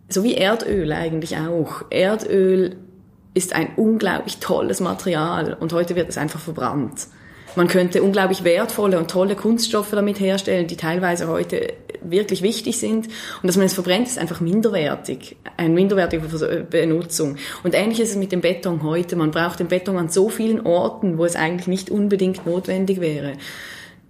so 0.09 0.25
wie 0.25 0.35
Erdöl 0.35 0.93
eigentlich 0.93 1.37
auch. 1.37 1.83
Erdöl 1.91 2.77
ist 3.35 3.55
ein 3.55 3.75
unglaublich 3.77 4.39
tolles 4.39 4.81
Material 4.81 5.55
und 5.55 5.73
heute 5.73 5.95
wird 5.95 6.09
es 6.09 6.19
einfach 6.19 6.41
verbrannt. 6.41 7.09
Man 7.59 7.67
könnte 7.67 8.05
unglaublich 8.05 8.45
wertvolle 8.45 9.01
und 9.01 9.11
tolle 9.11 9.35
Kunststoffe 9.35 9.91
damit 9.91 10.21
herstellen, 10.21 10.69
die 10.69 10.77
teilweise 10.77 11.27
heute 11.27 11.73
wirklich 12.03 12.43
wichtig 12.43 12.79
sind. 12.79 13.09
Und 13.09 13.49
dass 13.49 13.57
man 13.57 13.67
es 13.67 13.75
verbrennt, 13.75 14.07
ist 14.07 14.17
einfach 14.17 14.41
minderwertig. 14.41 15.37
Eine 15.57 15.75
minderwertige 15.75 16.23
Benutzung. 16.71 17.35
Und 17.65 17.75
ähnlich 17.75 17.99
ist 17.99 18.11
es 18.11 18.17
mit 18.17 18.31
dem 18.31 18.43
Beton 18.43 18.85
heute. 18.85 19.17
Man 19.17 19.33
braucht 19.33 19.59
den 19.59 19.67
Beton 19.67 19.97
an 19.97 20.09
so 20.09 20.29
vielen 20.29 20.65
Orten, 20.65 21.19
wo 21.19 21.25
es 21.25 21.35
eigentlich 21.35 21.67
nicht 21.67 21.91
unbedingt 21.91 22.47
notwendig 22.47 23.01
wäre. 23.01 23.33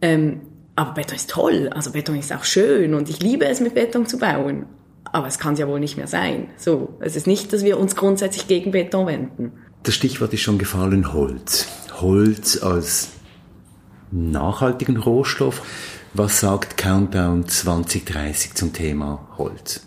Ähm, 0.02 0.42
aber 0.76 0.92
Beton 0.92 1.16
ist 1.16 1.30
toll. 1.30 1.70
Also 1.74 1.92
Beton 1.92 2.18
ist 2.18 2.30
auch 2.34 2.44
schön 2.44 2.92
und 2.92 3.08
ich 3.08 3.22
liebe 3.22 3.46
es, 3.46 3.60
mit 3.60 3.72
Beton 3.72 4.04
zu 4.04 4.18
bauen. 4.18 4.66
Aber 5.04 5.26
es 5.26 5.38
kann 5.38 5.54
es 5.54 5.58
ja 5.58 5.66
wohl 5.66 5.80
nicht 5.80 5.96
mehr 5.96 6.06
sein. 6.06 6.50
So, 6.58 6.98
es 7.00 7.16
ist 7.16 7.26
nicht, 7.26 7.50
dass 7.54 7.64
wir 7.64 7.80
uns 7.80 7.96
grundsätzlich 7.96 8.46
gegen 8.46 8.72
Beton 8.72 9.06
wenden. 9.06 9.52
Das 9.84 9.94
Stichwort 9.94 10.34
ist 10.34 10.42
schon 10.42 10.58
gefallen, 10.58 11.14
Holz. 11.14 11.66
Holz 11.98 12.62
als 12.62 13.12
nachhaltigen 14.10 14.96
Rohstoff. 14.96 15.62
Was 16.14 16.40
sagt 16.40 16.76
Countdown 16.76 17.46
2030 17.46 18.54
zum 18.54 18.72
Thema 18.72 19.28
Holz? 19.36 19.82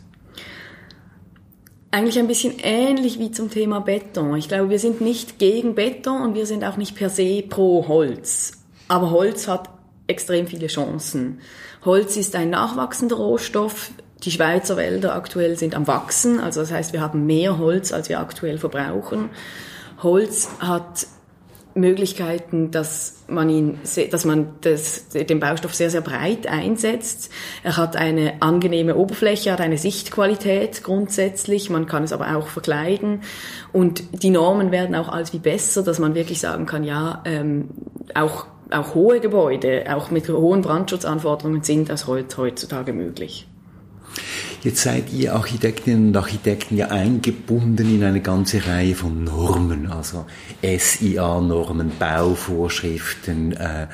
Eigentlich 1.94 2.20
ein 2.20 2.28
bisschen 2.28 2.54
ähnlich 2.60 3.20
wie 3.20 3.32
zum 3.32 3.50
Thema 3.50 3.82
Beton. 3.82 4.36
Ich 4.38 4.48
glaube, 4.48 4.70
wir 4.70 4.80
sind 4.80 5.02
nicht 5.02 5.40
gegen 5.40 5.76
Beton 5.76 6.22
und 6.22 6.36
wir 6.36 6.46
sind 6.46 6.64
auch 6.64 6.78
nicht 6.78 6.96
per 6.96 7.10
se 7.10 7.44
pro 7.48 7.88
Holz. 7.88 8.54
Aber 8.88 9.12
Holz 9.12 9.48
hat 9.48 9.70
extrem 10.08 10.48
viele 10.48 10.68
Chancen. 10.68 11.40
Holz 11.84 12.16
ist 12.16 12.36
ein 12.36 12.50
nachwachsender 12.50 13.18
Rohstoff. 13.18 13.92
Die 14.24 14.32
Schweizer 14.32 14.78
Wälder 14.78 15.16
aktuell 15.16 15.58
sind 15.58 15.76
am 15.76 15.88
Wachsen. 15.88 16.40
Also 16.40 16.62
das 16.62 16.72
heißt, 16.72 16.94
wir 16.94 17.02
haben 17.02 17.26
mehr 17.26 17.58
Holz, 17.58 17.92
als 17.92 18.08
wir 18.08 18.20
aktuell 18.20 18.58
verbrauchen. 18.58 19.30
Holz 20.02 20.50
hat 20.60 21.08
Möglichkeiten, 21.74 22.72
dass 22.72 23.24
man 23.28 23.50
ihn, 23.50 23.80
dass 24.12 24.26
man 24.26 24.50
das, 24.62 25.10
den 25.10 25.40
Baustoff 25.40 25.74
sehr, 25.74 25.90
sehr 25.90 26.02
breit 26.02 26.48
einsetzt. 26.48 27.32
Er 27.64 27.78
hat 27.78 27.96
eine 27.96 28.42
angenehme 28.42 28.96
Oberfläche, 28.96 29.52
hat 29.52 29.62
eine 29.62 29.78
Sichtqualität 29.78 30.84
grundsätzlich. 30.84 31.70
Man 31.70 31.86
kann 31.86 32.04
es 32.04 32.14
aber 32.14 32.36
auch 32.36 32.48
verkleiden. 32.48 33.22
Und 33.72 34.24
die 34.24 34.30
Normen 34.30 34.72
werden 34.72 34.96
auch 34.96 35.10
als 35.10 35.34
wie 35.34 35.40
besser, 35.40 35.84
dass 35.84 36.00
man 36.00 36.16
wirklich 36.16 36.40
sagen 36.40 36.66
kann, 36.66 36.84
ja, 36.84 37.22
ähm, 37.26 37.70
auch, 38.16 38.48
auch 38.70 38.96
hohe 38.96 39.20
Gebäude, 39.20 39.86
auch 39.94 40.12
mit 40.12 40.28
hohen 40.30 40.62
Brandschutzanforderungen 40.62 41.64
sind 41.64 41.90
Holz 42.08 42.38
heutzutage 42.38 42.94
möglich. 42.94 43.48
Jetzt 44.64 44.84
seid 44.84 45.12
ihr 45.12 45.34
Architektinnen 45.34 46.10
und 46.10 46.18
Architekten 46.18 46.78
ja 46.78 46.90
eingebunden 46.90 47.96
in 47.96 48.04
eine 48.04 48.22
ganze 48.22 48.64
Reihe 48.68 48.94
von 48.94 49.24
Normen, 49.24 49.92
also 49.92 50.28
SIA-Normen, 50.62 51.94
Bauvorschriften, 51.98 53.54
äh, 53.54 53.88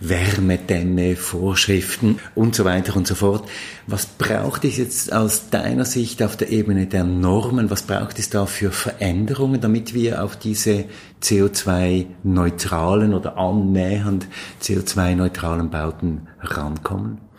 Wärmedämme, 0.00 1.16
Vorschriften 1.16 2.18
und 2.34 2.54
so 2.54 2.66
weiter 2.66 2.96
und 2.96 3.06
so 3.06 3.14
fort. 3.14 3.48
Was 3.86 4.04
braucht 4.04 4.66
es 4.66 4.76
jetzt 4.76 5.10
aus 5.10 5.48
deiner 5.48 5.86
Sicht 5.86 6.22
auf 6.22 6.36
der 6.36 6.50
Ebene 6.50 6.86
der 6.86 7.04
Normen? 7.04 7.70
Was 7.70 7.84
braucht 7.84 8.18
es 8.18 8.28
da 8.28 8.44
für 8.44 8.72
Veränderungen, 8.72 9.62
damit 9.62 9.94
wir 9.94 10.22
auf 10.22 10.36
diese 10.36 10.84
CO2-neutralen 11.22 13.14
oder 13.14 13.38
annähernd 13.38 14.26
CO2-neutralen 14.62 15.70
Bauten 15.70 16.28
rankommen? 16.40 17.29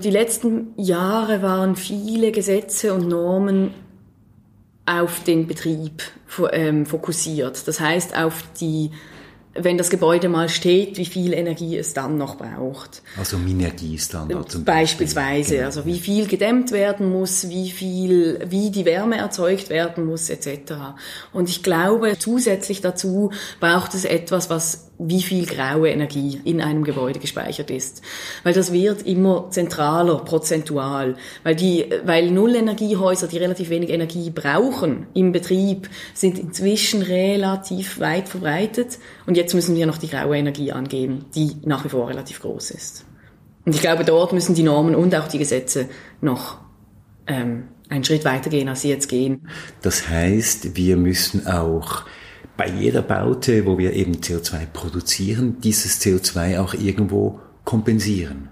Die 0.00 0.10
letzten 0.10 0.72
Jahre 0.76 1.42
waren 1.42 1.76
viele 1.76 2.32
Gesetze 2.32 2.92
und 2.94 3.08
Normen 3.08 3.72
auf 4.86 5.22
den 5.24 5.46
Betrieb 5.46 6.02
ähm, 6.52 6.84
fokussiert. 6.84 7.66
Das 7.66 7.80
heißt 7.80 8.16
auf 8.16 8.42
die 8.60 8.90
wenn 9.54 9.78
das 9.78 9.90
Gebäude 9.90 10.28
mal 10.28 10.48
steht, 10.48 10.98
wie 10.98 11.06
viel 11.06 11.32
Energie 11.32 11.76
es 11.76 11.94
dann 11.94 12.18
noch 12.18 12.36
braucht. 12.36 13.02
Also 13.16 13.38
Minergiestandard 13.38 14.50
zum 14.50 14.64
Beispielsweise, 14.64 15.54
genau. 15.54 15.66
also 15.66 15.86
wie 15.86 15.98
viel 16.00 16.26
gedämmt 16.26 16.72
werden 16.72 17.10
muss, 17.10 17.48
wie 17.48 17.70
viel, 17.70 18.40
wie 18.48 18.70
die 18.70 18.84
Wärme 18.84 19.16
erzeugt 19.16 19.70
werden 19.70 20.06
muss, 20.06 20.28
etc. 20.28 20.72
Und 21.32 21.48
ich 21.48 21.62
glaube, 21.62 22.16
zusätzlich 22.18 22.80
dazu 22.80 23.30
braucht 23.60 23.94
es 23.94 24.04
etwas, 24.04 24.50
was 24.50 24.90
wie 25.06 25.22
viel 25.22 25.46
graue 25.46 25.90
Energie 25.90 26.40
in 26.44 26.60
einem 26.60 26.84
Gebäude 26.84 27.18
gespeichert 27.18 27.70
ist. 27.70 28.02
Weil 28.42 28.54
das 28.54 28.72
wird 28.72 29.02
immer 29.02 29.50
zentraler, 29.50 30.16
prozentual. 30.18 31.16
Weil 31.42 31.54
die, 31.54 31.86
weil 32.04 32.30
Nullenergiehäuser, 32.30 33.28
die 33.28 33.38
relativ 33.38 33.68
wenig 33.68 33.90
Energie 33.90 34.30
brauchen 34.30 35.06
im 35.14 35.32
Betrieb, 35.32 35.88
sind 36.14 36.38
inzwischen 36.38 37.02
relativ 37.02 38.00
weit 38.00 38.28
verbreitet. 38.28 38.98
Und 39.26 39.36
jetzt 39.36 39.54
müssen 39.54 39.76
wir 39.76 39.86
noch 39.86 39.98
die 39.98 40.08
graue 40.08 40.36
Energie 40.36 40.72
angeben, 40.72 41.26
die 41.34 41.56
nach 41.64 41.84
wie 41.84 41.90
vor 41.90 42.08
relativ 42.08 42.40
groß 42.40 42.70
ist. 42.70 43.04
Und 43.66 43.74
ich 43.74 43.80
glaube, 43.80 44.04
dort 44.04 44.32
müssen 44.32 44.54
die 44.54 44.62
Normen 44.62 44.94
und 44.94 45.14
auch 45.14 45.28
die 45.28 45.38
Gesetze 45.38 45.88
noch 46.20 46.58
ähm, 47.26 47.64
einen 47.88 48.04
Schritt 48.04 48.24
weitergehen, 48.24 48.68
als 48.68 48.82
sie 48.82 48.88
jetzt 48.88 49.08
gehen. 49.08 49.48
Das 49.82 50.08
heißt, 50.08 50.76
wir 50.76 50.96
müssen 50.96 51.46
auch 51.46 52.04
bei 52.56 52.68
jeder 52.68 53.02
Baute, 53.02 53.66
wo 53.66 53.78
wir 53.78 53.92
eben 53.94 54.16
CO2 54.16 54.66
produzieren, 54.72 55.60
dieses 55.60 56.00
CO2 56.00 56.60
auch 56.60 56.74
irgendwo 56.74 57.40
kompensieren. 57.64 58.48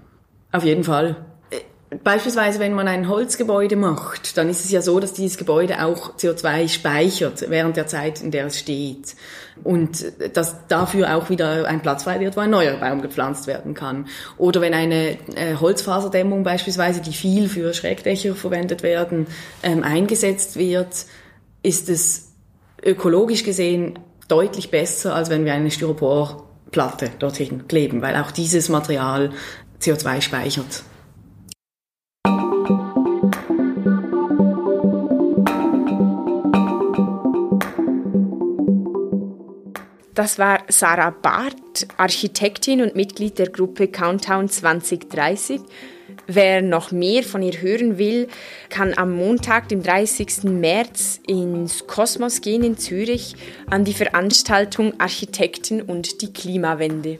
Auf 0.51 0.63
jeden 0.63 0.83
Fall. 0.83 1.15
Äh, 1.49 1.95
beispielsweise, 2.03 2.59
wenn 2.59 2.73
man 2.73 2.87
ein 2.87 3.07
Holzgebäude 3.07 3.75
macht, 3.75 4.37
dann 4.37 4.49
ist 4.49 4.65
es 4.65 4.71
ja 4.71 4.81
so, 4.81 4.99
dass 4.99 5.13
dieses 5.13 5.37
Gebäude 5.37 5.83
auch 5.85 6.15
CO2 6.17 6.67
speichert 6.67 7.45
während 7.49 7.77
der 7.77 7.87
Zeit, 7.87 8.21
in 8.21 8.31
der 8.31 8.47
es 8.47 8.59
steht. 8.59 9.15
Und 9.63 10.05
dass 10.33 10.67
dafür 10.67 11.15
auch 11.15 11.29
wieder 11.29 11.65
ein 11.67 11.81
Platz 11.81 12.03
frei 12.03 12.19
wird, 12.19 12.35
wo 12.35 12.41
ein 12.41 12.49
neuer 12.49 12.75
Baum 12.77 13.01
gepflanzt 13.01 13.47
werden 13.47 13.73
kann. 13.73 14.07
Oder 14.37 14.59
wenn 14.59 14.73
eine 14.73 15.17
äh, 15.35 15.55
Holzfaserdämmung 15.59 16.43
beispielsweise, 16.43 16.99
die 17.01 17.13
viel 17.13 17.47
für 17.47 17.73
Schrägdächer 17.73 18.35
verwendet 18.35 18.83
werden, 18.83 19.27
ähm, 19.61 19.83
eingesetzt 19.83 20.57
wird, 20.57 21.05
ist 21.61 21.87
es 21.87 22.32
ökologisch 22.85 23.43
gesehen 23.43 23.99
deutlich 24.27 24.71
besser, 24.71 25.15
als 25.15 25.29
wenn 25.29 25.45
wir 25.45 25.53
eine 25.53 25.71
Styroporplatte 25.71 27.11
dorthin 27.19 27.67
kleben, 27.67 28.01
weil 28.01 28.15
auch 28.15 28.31
dieses 28.31 28.69
Material 28.69 29.31
CO2 29.81 30.21
speichert. 30.21 30.83
Das 40.15 40.37
war 40.37 40.59
Sarah 40.67 41.09
Barth, 41.09 41.87
Architektin 41.97 42.81
und 42.81 42.95
Mitglied 42.95 43.39
der 43.39 43.49
Gruppe 43.49 43.87
Countdown 43.87 44.47
2030 44.47 45.59
Wer 46.27 46.61
noch 46.61 46.91
mehr 46.91 47.23
von 47.23 47.41
ihr 47.41 47.61
hören 47.61 47.97
will, 47.97 48.27
kann 48.69 48.93
am 48.95 49.13
Montag, 49.13 49.67
dem 49.69 49.83
30. 49.83 50.43
März, 50.43 51.19
ins 51.27 51.85
Kosmos 51.85 52.41
gehen 52.41 52.63
in 52.63 52.77
Zürich 52.77 53.35
an 53.69 53.83
die 53.83 53.93
Veranstaltung 53.93 54.99
Architekten 54.99 55.81
und 55.81 56.21
die 56.21 56.31
Klimawende. 56.31 57.19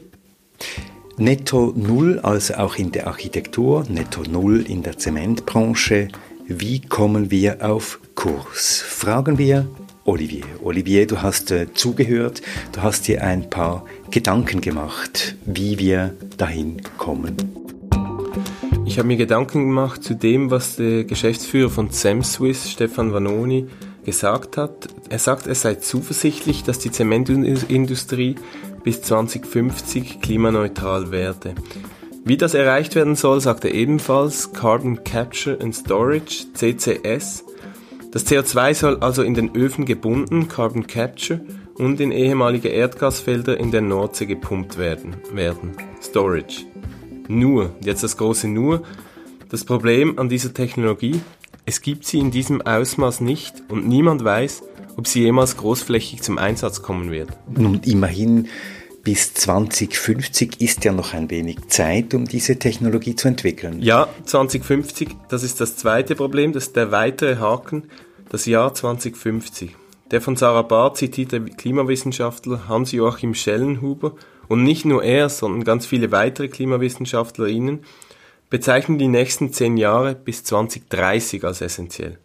Netto 1.16 1.72
Null, 1.76 2.18
also 2.20 2.54
auch 2.54 2.76
in 2.76 2.90
der 2.92 3.06
Architektur, 3.06 3.84
Netto 3.88 4.22
Null 4.22 4.64
in 4.68 4.82
der 4.82 4.98
Zementbranche. 4.98 6.08
Wie 6.46 6.80
kommen 6.80 7.30
wir 7.30 7.64
auf 7.64 8.00
Kurs? 8.14 8.82
Fragen 8.86 9.38
wir 9.38 9.66
Olivier. 10.04 10.44
Olivier, 10.62 11.06
du 11.06 11.22
hast 11.22 11.50
äh, 11.50 11.72
zugehört, 11.72 12.42
du 12.72 12.82
hast 12.82 13.06
dir 13.06 13.22
ein 13.22 13.48
paar 13.48 13.84
Gedanken 14.10 14.60
gemacht, 14.60 15.36
wie 15.46 15.78
wir 15.78 16.14
dahin 16.36 16.82
kommen. 16.98 17.63
Ich 18.86 18.98
habe 18.98 19.08
mir 19.08 19.16
Gedanken 19.16 19.66
gemacht 19.66 20.04
zu 20.04 20.14
dem, 20.14 20.50
was 20.50 20.76
der 20.76 21.04
Geschäftsführer 21.04 21.70
von 21.70 21.90
SemSwiss, 21.90 22.70
Stefan 22.70 23.12
Vanoni, 23.12 23.66
gesagt 24.04 24.56
hat. 24.56 24.88
Er 25.08 25.18
sagt, 25.18 25.46
er 25.46 25.54
sei 25.54 25.76
zuversichtlich, 25.76 26.64
dass 26.64 26.78
die 26.78 26.90
Zementindustrie 26.90 28.36
bis 28.84 29.02
2050 29.02 30.20
klimaneutral 30.20 31.10
werde. 31.10 31.54
Wie 32.24 32.36
das 32.36 32.54
erreicht 32.54 32.94
werden 32.94 33.16
soll, 33.16 33.40
sagt 33.40 33.64
er 33.64 33.74
ebenfalls 33.74 34.52
Carbon 34.52 35.02
Capture 35.02 35.58
and 35.60 35.74
Storage, 35.74 36.46
CCS. 36.54 37.44
Das 38.12 38.26
CO2 38.26 38.74
soll 38.74 38.98
also 38.98 39.22
in 39.22 39.34
den 39.34 39.56
Öfen 39.56 39.86
gebunden, 39.86 40.48
Carbon 40.48 40.86
Capture, 40.86 41.40
und 41.76 42.00
in 42.00 42.12
ehemalige 42.12 42.68
Erdgasfelder 42.68 43.58
in 43.58 43.72
der 43.72 43.80
Nordsee 43.80 44.26
gepumpt 44.26 44.78
werden. 44.78 45.16
werden. 45.32 45.72
Storage. 46.00 46.66
Nur, 47.28 47.74
jetzt 47.80 48.02
das 48.02 48.16
große 48.16 48.48
Nur, 48.48 48.82
das 49.48 49.64
Problem 49.64 50.18
an 50.18 50.28
dieser 50.28 50.52
Technologie, 50.52 51.20
es 51.66 51.80
gibt 51.80 52.04
sie 52.04 52.18
in 52.18 52.30
diesem 52.30 52.60
Ausmaß 52.62 53.20
nicht 53.20 53.62
und 53.68 53.88
niemand 53.88 54.24
weiß, 54.24 54.62
ob 54.96 55.06
sie 55.06 55.22
jemals 55.22 55.56
großflächig 55.56 56.22
zum 56.22 56.38
Einsatz 56.38 56.82
kommen 56.82 57.10
wird. 57.10 57.30
Nun, 57.48 57.80
immerhin 57.84 58.48
bis 59.02 59.34
2050 59.34 60.60
ist 60.60 60.84
ja 60.84 60.92
noch 60.92 61.12
ein 61.12 61.30
wenig 61.30 61.68
Zeit, 61.68 62.14
um 62.14 62.24
diese 62.26 62.58
Technologie 62.58 63.14
zu 63.14 63.28
entwickeln. 63.28 63.80
Ja, 63.82 64.08
2050, 64.24 65.10
das 65.28 65.42
ist 65.42 65.60
das 65.60 65.76
zweite 65.76 66.16
Problem, 66.16 66.52
das 66.52 66.64
ist 66.64 66.76
der 66.76 66.90
weitere 66.90 67.36
Haken, 67.36 67.84
das 68.30 68.46
Jahr 68.46 68.72
2050. 68.72 69.76
Der 70.10 70.20
von 70.20 70.36
Sarah 70.36 70.62
Barth 70.62 70.96
zitierte 70.96 71.40
Klimawissenschaftler 71.40 72.68
Hans-Joachim 72.68 73.34
Schellenhuber 73.34 74.14
und 74.48 74.62
nicht 74.62 74.84
nur 74.84 75.02
er, 75.02 75.28
sondern 75.28 75.64
ganz 75.64 75.86
viele 75.86 76.12
weitere 76.12 76.48
KlimawissenschaftlerInnen 76.48 77.84
bezeichnen 78.50 78.98
die 78.98 79.08
nächsten 79.08 79.52
zehn 79.52 79.76
Jahre 79.76 80.14
bis 80.14 80.44
2030 80.44 81.44
als 81.44 81.60
essentiell. 81.60 82.18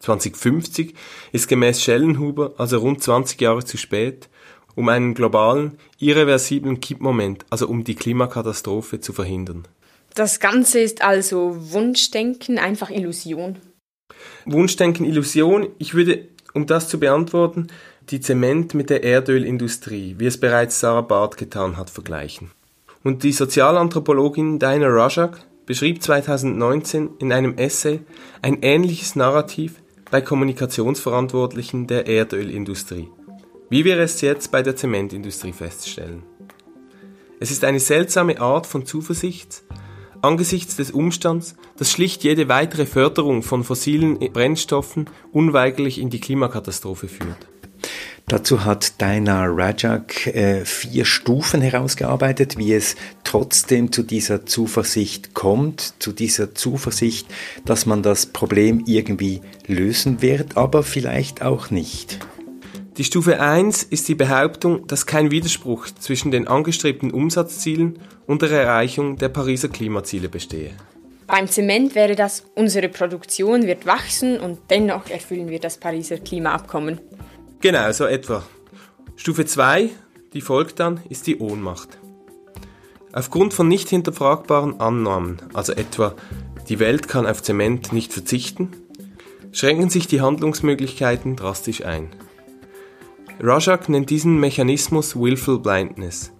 2050 0.00 0.94
ist 1.32 1.48
gemäß 1.48 1.82
Schellenhuber 1.82 2.54
also 2.56 2.78
rund 2.78 3.02
20 3.02 3.40
Jahre 3.40 3.64
zu 3.64 3.76
spät, 3.76 4.28
um 4.74 4.88
einen 4.88 5.14
globalen, 5.14 5.78
irreversiblen 5.98 6.80
Kippmoment, 6.80 7.44
also 7.50 7.68
um 7.68 7.84
die 7.84 7.94
Klimakatastrophe 7.94 9.00
zu 9.00 9.12
verhindern. 9.12 9.68
Das 10.14 10.40
Ganze 10.40 10.80
ist 10.80 11.02
also 11.02 11.56
Wunschdenken, 11.72 12.58
einfach 12.58 12.90
Illusion. 12.90 13.58
Wunschdenken, 14.44 15.04
Illusion. 15.04 15.68
Ich 15.78 15.94
würde, 15.94 16.28
um 16.54 16.66
das 16.66 16.88
zu 16.88 16.98
beantworten, 16.98 17.68
die 18.10 18.20
Zement 18.20 18.74
mit 18.74 18.90
der 18.90 19.04
Erdölindustrie, 19.04 20.16
wie 20.18 20.26
es 20.26 20.38
bereits 20.38 20.80
Sarah 20.80 21.00
Barth 21.00 21.36
getan 21.36 21.76
hat, 21.76 21.90
vergleichen. 21.90 22.50
Und 23.04 23.22
die 23.22 23.32
Sozialanthropologin 23.32 24.58
Diana 24.58 24.88
Rajak 24.88 25.40
beschrieb 25.66 26.02
2019 26.02 27.10
in 27.18 27.32
einem 27.32 27.56
Essay 27.56 28.00
ein 28.42 28.62
ähnliches 28.62 29.16
Narrativ 29.16 29.74
bei 30.10 30.20
Kommunikationsverantwortlichen 30.20 31.86
der 31.86 32.06
Erdölindustrie, 32.06 33.08
wie 33.68 33.84
wir 33.84 33.98
es 33.98 34.20
jetzt 34.20 34.50
bei 34.50 34.62
der 34.62 34.76
Zementindustrie 34.76 35.52
feststellen. 35.52 36.24
Es 37.38 37.50
ist 37.50 37.64
eine 37.64 37.80
seltsame 37.80 38.40
Art 38.40 38.66
von 38.66 38.84
Zuversicht 38.84 39.62
angesichts 40.22 40.76
des 40.76 40.90
Umstands, 40.90 41.56
dass 41.78 41.90
schlicht 41.90 42.24
jede 42.24 42.48
weitere 42.48 42.86
Förderung 42.86 43.42
von 43.42 43.64
fossilen 43.64 44.18
Brennstoffen 44.18 45.08
unweigerlich 45.32 45.98
in 45.98 46.10
die 46.10 46.20
Klimakatastrophe 46.20 47.08
führt. 47.08 47.49
Dazu 48.26 48.64
hat 48.64 49.00
Dina 49.00 49.44
Rajak 49.46 50.28
äh, 50.28 50.64
vier 50.64 51.04
Stufen 51.04 51.60
herausgearbeitet, 51.60 52.58
wie 52.58 52.72
es 52.72 52.94
trotzdem 53.24 53.90
zu 53.90 54.02
dieser 54.02 54.46
Zuversicht 54.46 55.34
kommt, 55.34 55.94
zu 55.98 56.12
dieser 56.12 56.54
Zuversicht, 56.54 57.26
dass 57.64 57.86
man 57.86 58.02
das 58.02 58.26
Problem 58.26 58.84
irgendwie 58.86 59.40
lösen 59.66 60.22
wird, 60.22 60.56
aber 60.56 60.82
vielleicht 60.84 61.42
auch 61.42 61.70
nicht. 61.70 62.18
Die 62.96 63.04
Stufe 63.04 63.40
1 63.40 63.82
ist 63.84 64.08
die 64.08 64.14
Behauptung, 64.14 64.86
dass 64.86 65.06
kein 65.06 65.30
Widerspruch 65.30 65.86
zwischen 65.98 66.30
den 66.30 66.46
angestrebten 66.46 67.10
Umsatzzielen 67.10 67.98
und 68.26 68.42
der 68.42 68.50
Erreichung 68.50 69.16
der 69.16 69.30
Pariser 69.30 69.68
Klimaziele 69.68 70.28
bestehe. 70.28 70.72
Beim 71.26 71.48
Zement 71.48 71.94
wäre 71.94 72.16
das, 72.16 72.44
unsere 72.56 72.88
Produktion 72.88 73.66
wird 73.66 73.86
wachsen 73.86 74.38
und 74.38 74.58
dennoch 74.68 75.08
erfüllen 75.08 75.48
wir 75.48 75.60
das 75.60 75.78
Pariser 75.78 76.18
Klimaabkommen. 76.18 77.00
Genau, 77.62 77.92
so 77.92 78.06
etwa. 78.06 78.42
Stufe 79.16 79.44
2, 79.44 79.90
die 80.32 80.40
folgt 80.40 80.80
dann, 80.80 81.00
ist 81.10 81.26
die 81.26 81.40
Ohnmacht. 81.40 81.98
Aufgrund 83.12 83.52
von 83.52 83.68
nicht 83.68 83.90
hinterfragbaren 83.90 84.80
Annahmen, 84.80 85.42
also 85.52 85.74
etwa 85.74 86.14
die 86.70 86.78
Welt 86.78 87.06
kann 87.06 87.26
auf 87.26 87.42
Zement 87.42 87.92
nicht 87.92 88.14
verzichten, 88.14 88.70
schränken 89.52 89.90
sich 89.90 90.06
die 90.06 90.22
Handlungsmöglichkeiten 90.22 91.36
drastisch 91.36 91.84
ein. 91.84 92.08
Rajak 93.40 93.90
nennt 93.90 94.08
diesen 94.08 94.40
Mechanismus 94.40 95.14
Willful 95.14 95.58
Blindness, 95.58 96.32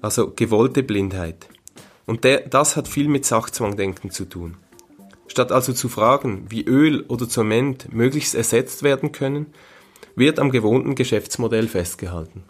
also 0.00 0.32
gewollte 0.34 0.82
Blindheit. 0.82 1.48
Und 2.04 2.24
der, 2.24 2.48
das 2.48 2.74
hat 2.74 2.88
viel 2.88 3.06
mit 3.06 3.24
Sachzwangdenken 3.24 4.10
zu 4.10 4.24
tun. 4.24 4.56
Statt 5.28 5.52
also 5.52 5.72
zu 5.72 5.88
fragen, 5.88 6.46
wie 6.48 6.64
Öl 6.64 7.02
oder 7.06 7.28
Zement 7.28 7.92
möglichst 7.92 8.34
ersetzt 8.34 8.82
werden 8.82 9.12
können, 9.12 9.46
wird 10.16 10.38
am 10.38 10.50
gewohnten 10.50 10.94
Geschäftsmodell 10.94 11.68
festgehalten. 11.68 12.44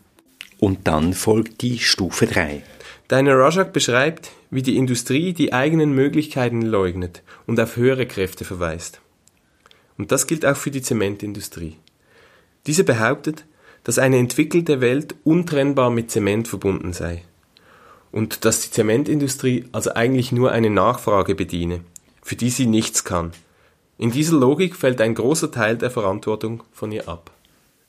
Und 0.59 0.87
dann 0.87 1.13
folgt 1.13 1.63
die 1.63 1.79
Stufe 1.79 2.27
3. 2.27 2.63
Deine 3.09 3.37
Rajak 3.37 3.73
beschreibt, 3.73 4.31
wie 4.51 4.63
die 4.63 4.77
Industrie 4.77 5.33
die 5.33 5.53
eigenen 5.53 5.95
Möglichkeiten 5.95 6.63
leugnet 6.63 7.23
und 7.47 7.61
auf 7.61 7.77
höhere 7.77 8.07
Kräfte 8.07 8.45
verweist. 8.45 9.01
Und 9.99 10.11
das 10.11 10.27
gilt 10.27 10.47
auch 10.47 10.57
für 10.57 10.71
die 10.71 10.83
Zementindustrie. 10.83 11.77
Diese 12.67 12.85
behauptet, 12.85 13.45
dass 13.83 13.99
eine 13.99 14.17
entwickelte 14.17 14.81
Welt 14.81 15.15
untrennbar 15.25 15.91
mit 15.91 16.11
Zement 16.11 16.49
verbunden 16.49 16.93
sei. 16.93 17.23
Und 18.11 18.45
dass 18.45 18.61
die 18.61 18.71
Zementindustrie 18.71 19.67
also 19.73 19.93
eigentlich 19.93 20.33
nur 20.33 20.53
eine 20.53 20.71
Nachfrage 20.71 21.35
bediene, 21.35 21.81
für 22.23 22.37
die 22.37 22.51
sie 22.51 22.67
nichts 22.67 23.05
kann. 23.05 23.33
In 23.99 24.11
dieser 24.11 24.37
Logik 24.37 24.77
fällt 24.77 25.01
ein 25.01 25.15
großer 25.15 25.51
Teil 25.51 25.77
der 25.77 25.91
Verantwortung 25.91 26.63
von 26.73 26.91
ihr 26.91 27.09
ab. 27.09 27.34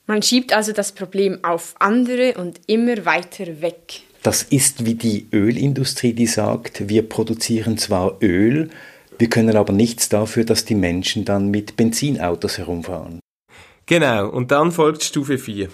Man 0.06 0.22
schiebt 0.22 0.52
also 0.52 0.72
das 0.72 0.92
Problem 0.92 1.42
auf 1.42 1.74
andere 1.80 2.34
und 2.34 2.60
immer 2.66 3.04
weiter 3.04 3.60
weg. 3.60 4.02
Das 4.22 4.42
ist 4.44 4.84
wie 4.84 4.94
die 4.94 5.26
Ölindustrie, 5.32 6.12
die 6.12 6.26
sagt, 6.26 6.88
wir 6.88 7.08
produzieren 7.08 7.76
zwar 7.76 8.22
Öl, 8.22 8.70
wir 9.18 9.30
können 9.30 9.56
aber 9.56 9.72
nichts 9.72 10.08
dafür, 10.08 10.44
dass 10.44 10.64
die 10.64 10.74
Menschen 10.74 11.24
dann 11.24 11.48
mit 11.48 11.76
Benzinautos 11.76 12.58
herumfahren. 12.58 13.20
Genau, 13.86 14.28
und 14.28 14.50
dann 14.50 14.72
folgt 14.72 15.02
Stufe 15.02 15.38
4. 15.38 15.68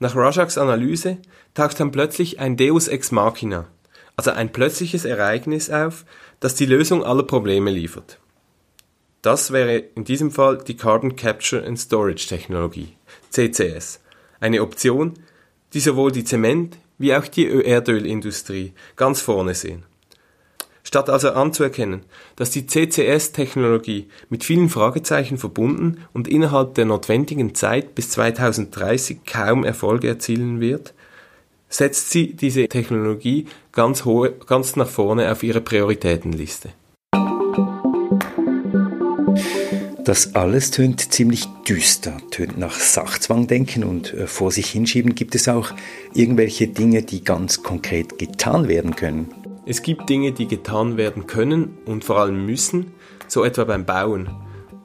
Nach 0.00 0.16
Rajaks 0.16 0.58
Analyse 0.58 1.18
taucht 1.54 1.78
dann 1.80 1.92
plötzlich 1.92 2.40
ein 2.40 2.56
Deus 2.56 2.88
ex 2.88 3.12
machina, 3.12 3.68
also 4.16 4.32
ein 4.32 4.52
plötzliches 4.52 5.04
Ereignis 5.04 5.70
auf, 5.70 6.04
das 6.40 6.54
die 6.54 6.66
Lösung 6.66 7.04
aller 7.04 7.22
Probleme 7.22 7.70
liefert. 7.70 8.18
Das 9.22 9.52
wäre 9.52 9.76
in 9.76 10.02
diesem 10.02 10.32
Fall 10.32 10.58
die 10.58 10.76
Carbon 10.76 11.14
Capture 11.14 11.64
and 11.64 11.78
Storage 11.78 12.26
Technologie, 12.26 12.96
CCS, 13.30 14.00
eine 14.40 14.62
Option, 14.62 15.14
die 15.74 15.80
sowohl 15.80 16.10
die 16.10 16.24
Zement- 16.24 16.76
wie 16.98 17.14
auch 17.14 17.26
die 17.26 17.46
Erdölindustrie 17.46 18.72
ganz 18.96 19.20
vorne 19.20 19.54
sehen. 19.54 19.84
Statt 20.82 21.08
also 21.08 21.30
anzuerkennen, 21.30 22.02
dass 22.34 22.50
die 22.50 22.66
CCS-Technologie 22.66 24.08
mit 24.28 24.42
vielen 24.42 24.68
Fragezeichen 24.68 25.38
verbunden 25.38 26.04
und 26.12 26.26
innerhalb 26.26 26.74
der 26.74 26.86
notwendigen 26.86 27.54
Zeit 27.54 27.94
bis 27.94 28.10
2030 28.10 29.24
kaum 29.24 29.64
Erfolge 29.64 30.08
erzielen 30.08 30.60
wird, 30.60 30.94
setzt 31.68 32.10
sie 32.10 32.34
diese 32.34 32.66
Technologie 32.66 33.46
ganz, 33.70 34.04
hohe, 34.04 34.32
ganz 34.32 34.74
nach 34.74 34.88
vorne 34.88 35.30
auf 35.30 35.44
ihre 35.44 35.60
Prioritätenliste. 35.60 36.70
Das 40.04 40.34
alles 40.34 40.72
tönt 40.72 41.12
ziemlich 41.12 41.46
düster, 41.68 42.16
tönt 42.32 42.58
nach 42.58 42.74
Sachzwangdenken 42.74 43.84
und 43.84 44.12
äh, 44.12 44.26
vor 44.26 44.50
sich 44.50 44.66
hinschieben. 44.66 45.14
Gibt 45.14 45.36
es 45.36 45.48
auch 45.48 45.70
irgendwelche 46.12 46.66
Dinge, 46.66 47.02
die 47.02 47.22
ganz 47.22 47.62
konkret 47.62 48.18
getan 48.18 48.66
werden 48.66 48.96
können? 48.96 49.32
Es 49.64 49.82
gibt 49.82 50.08
Dinge, 50.08 50.32
die 50.32 50.48
getan 50.48 50.96
werden 50.96 51.28
können 51.28 51.78
und 51.84 52.02
vor 52.04 52.18
allem 52.18 52.44
müssen, 52.44 52.94
so 53.28 53.44
etwa 53.44 53.62
beim 53.62 53.84
Bauen. 53.86 54.28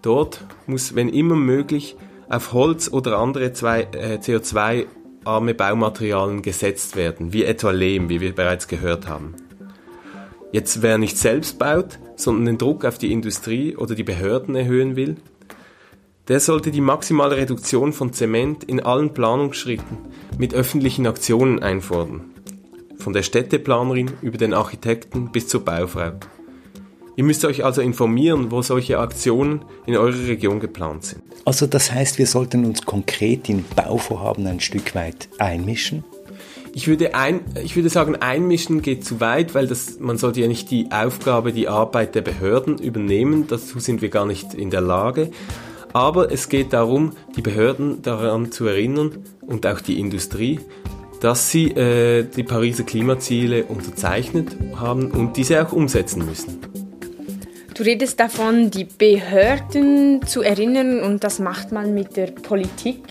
Dort 0.04 0.46
muss, 0.68 0.94
wenn 0.94 1.10
immer 1.10 1.36
möglich, 1.36 1.96
auf 2.30 2.54
Holz 2.54 2.88
oder 2.88 3.18
andere 3.18 3.46
äh, 3.46 4.18
CO2-arme 4.20 5.56
Baumaterialien 5.56 6.44
gesetzt 6.44 6.96
werden, 6.96 7.34
wie 7.34 7.44
etwa 7.44 7.72
Lehm, 7.72 8.10
wie 8.10 8.22
wir 8.22 8.36
bereits 8.36 8.68
gehört 8.68 9.08
haben. 9.08 9.34
Jetzt 10.52 10.82
wer 10.82 10.98
nicht 10.98 11.18
selbst 11.18 11.60
baut, 11.60 12.00
sondern 12.16 12.46
den 12.46 12.58
Druck 12.58 12.86
auf 12.86 12.98
die 12.98 13.12
Industrie 13.12 13.76
oder 13.76 13.96
die 13.96 14.04
Behörden 14.04 14.56
erhöhen 14.56 14.96
will, 14.96 15.18
der 16.28 16.40
sollte 16.40 16.72
die 16.72 16.82
maximale 16.82 17.38
Reduktion 17.38 17.94
von 17.94 18.14
Zement 18.14 18.64
in 18.64 18.82
allen 18.82 19.14
Planungsschritten 19.14 19.98
mit 20.38 20.54
öffentlichen 20.54 21.08
Aktionen 21.08 21.64
einfordern 21.64 22.34
von 22.98 23.14
der 23.14 23.24
Städteplanerin 23.24 24.12
über 24.22 24.38
den 24.38 24.54
Architekten 24.54 25.32
bis 25.32 25.48
zur 25.48 25.64
Baufrau. 25.64 26.12
Ihr 27.16 27.24
müsst 27.24 27.46
euch 27.46 27.64
also 27.64 27.82
informieren, 27.82 28.52
wo 28.52 28.62
solche 28.62 29.00
Aktionen 29.00 29.64
in 29.86 29.96
eurer 29.96 30.28
Region 30.28 30.60
geplant 30.60 31.06
sind. 31.06 31.24
Also 31.46 31.66
das 31.66 31.92
heißt, 31.92 32.20
wir 32.20 32.28
sollten 32.28 32.66
uns 32.66 32.86
konkret 32.86 33.50
in 33.50 33.64
Bauvorhaben 33.76 34.46
ein 34.46 34.60
Stück 34.60 34.94
weit 34.94 35.30
einmischen? 35.40 36.04
Ich 36.78 36.88
würde, 36.88 37.16
ein, 37.16 37.40
ich 37.64 37.76
würde 37.76 37.90
sagen, 37.90 38.18
einmischen 38.18 38.84
geht 38.84 39.04
zu 39.04 39.20
weit, 39.20 39.56
weil 39.56 39.66
das, 39.66 40.00
man 40.00 40.20
sollte 40.20 40.42
ja 40.42 40.48
nicht 40.48 40.70
die 40.70 40.92
Aufgabe, 40.92 41.52
die 41.52 41.68
Arbeit 41.68 42.14
der 42.14 42.22
Behörden 42.22 42.78
übernehmen. 42.78 43.48
Dazu 43.48 43.80
sind 43.80 44.04
wir 44.04 44.10
gar 44.10 44.28
nicht 44.28 44.54
in 44.54 44.70
der 44.70 44.82
Lage. 44.82 45.32
Aber 45.92 46.32
es 46.32 46.50
geht 46.50 46.74
darum, 46.74 47.14
die 47.36 47.42
Behörden 47.42 48.04
daran 48.04 48.52
zu 48.52 48.68
erinnern 48.68 49.24
und 49.42 49.66
auch 49.66 49.82
die 49.82 50.00
Industrie, 50.00 50.60
dass 51.20 51.50
sie 51.50 51.72
äh, 51.72 52.24
die 52.24 52.44
Pariser 52.44 52.84
Klimaziele 52.84 53.64
unterzeichnet 53.64 54.56
haben 54.76 55.10
und 55.10 55.36
diese 55.36 55.66
auch 55.66 55.74
umsetzen 55.74 56.28
müssen. 56.28 56.60
Du 57.74 57.82
redest 57.82 58.20
davon, 58.20 58.70
die 58.70 58.84
Behörden 58.84 60.24
zu 60.28 60.44
erinnern 60.44 61.00
und 61.00 61.24
das 61.24 61.40
macht 61.40 61.72
man 61.72 61.96
mit 61.96 62.16
der 62.18 62.28
Politik. 62.28 63.02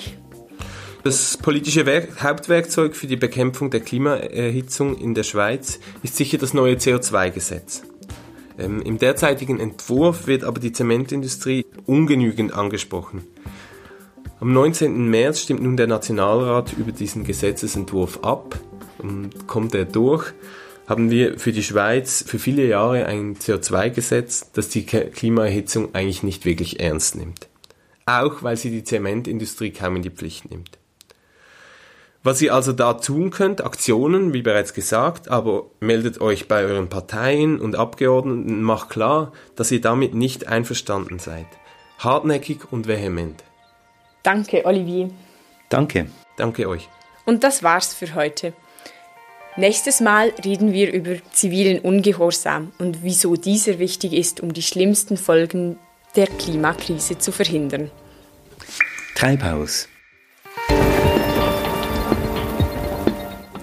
Das 1.07 1.37
politische 1.37 1.87
Werk 1.87 2.21
Hauptwerkzeug 2.21 2.97
für 2.97 3.07
die 3.07 3.15
Bekämpfung 3.15 3.71
der 3.71 3.79
Klimaerhitzung 3.79 4.99
in 4.99 5.15
der 5.15 5.23
Schweiz 5.23 5.79
ist 6.03 6.17
sicher 6.17 6.37
das 6.37 6.53
neue 6.53 6.75
CO2-Gesetz. 6.75 7.85
Ähm, 8.59 8.83
Im 8.83 8.99
derzeitigen 8.99 9.61
Entwurf 9.61 10.27
wird 10.27 10.43
aber 10.43 10.59
die 10.59 10.73
Zementindustrie 10.73 11.65
ungenügend 11.85 12.53
angesprochen. 12.53 13.23
Am 14.41 14.53
19. 14.53 15.09
März 15.09 15.43
stimmt 15.43 15.63
nun 15.63 15.77
der 15.77 15.87
Nationalrat 15.87 16.73
über 16.73 16.91
diesen 16.91 17.23
Gesetzesentwurf 17.23 18.25
ab 18.25 18.59
und 18.99 19.47
kommt 19.47 19.77
er 19.77 19.85
durch, 19.85 20.33
haben 20.89 21.13
wir 21.13 21.39
für 21.39 21.53
die 21.53 21.63
Schweiz 21.63 22.25
für 22.27 22.41
viele 22.41 22.67
Jahre 22.67 23.07
ein 23.07 23.37
CO2-Gesetz, 23.37 24.51
das 24.55 24.71
die 24.71 24.85
Klimaerhitzung 24.85 25.95
eigentlich 25.95 26.25
nicht 26.25 26.45
wirklich 26.45 26.81
ernst 26.81 27.15
nimmt. 27.15 27.47
Auch 28.07 28.43
weil 28.43 28.57
sie 28.57 28.71
die 28.71 28.83
Zementindustrie 28.83 29.71
kaum 29.71 29.95
in 29.95 30.03
die 30.03 30.11
Pflicht 30.11 30.51
nimmt. 30.51 30.77
Was 32.27 32.43
ihr 32.43 32.53
also 32.53 32.73
da 32.73 32.95
tun 32.95 33.31
könnt, 33.31 33.65
Aktionen, 33.65 34.33
wie 34.33 34.43
bereits 34.43 34.75
gesagt, 34.75 35.29
aber 35.29 35.67
meldet 35.79 36.21
euch 36.21 36.49
bei 36.49 36.65
euren 36.65 36.89
Parteien 36.89 37.61
und 37.61 37.77
Abgeordneten, 37.77 38.63
macht 38.63 38.91
klar, 38.91 39.31
dass 39.55 39.71
ihr 39.71 39.81
damit 39.81 40.13
nicht 40.13 40.49
einverstanden 40.49 41.21
seid. 41.21 41.47
Hartnäckig 41.99 42.73
und 42.73 42.89
vehement. 42.89 43.45
Danke, 44.25 44.67
Olivier. 44.67 45.11
Danke. 45.69 46.09
Danke 46.37 46.69
euch. 46.69 46.89
Und 47.27 47.45
das 47.45 47.63
war's 47.63 47.95
für 47.95 48.17
heute. 48.17 48.55
Nächstes 49.57 50.01
Mal 50.01 50.33
reden 50.45 50.73
wir 50.73 50.93
über 50.93 51.23
zivilen 51.31 51.79
Ungehorsam 51.79 52.73
und 52.79 53.05
wieso 53.05 53.37
dieser 53.37 53.79
wichtig 53.79 54.13
ist, 54.13 54.41
um 54.41 54.53
die 54.53 54.63
schlimmsten 54.63 55.17
Folgen 55.17 55.79
der 56.17 56.27
Klimakrise 56.27 57.19
zu 57.19 57.31
verhindern. 57.31 57.93
Treibhaus. 59.15 59.89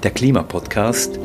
Der 0.04 0.12
Klimapodcast. 0.12 1.18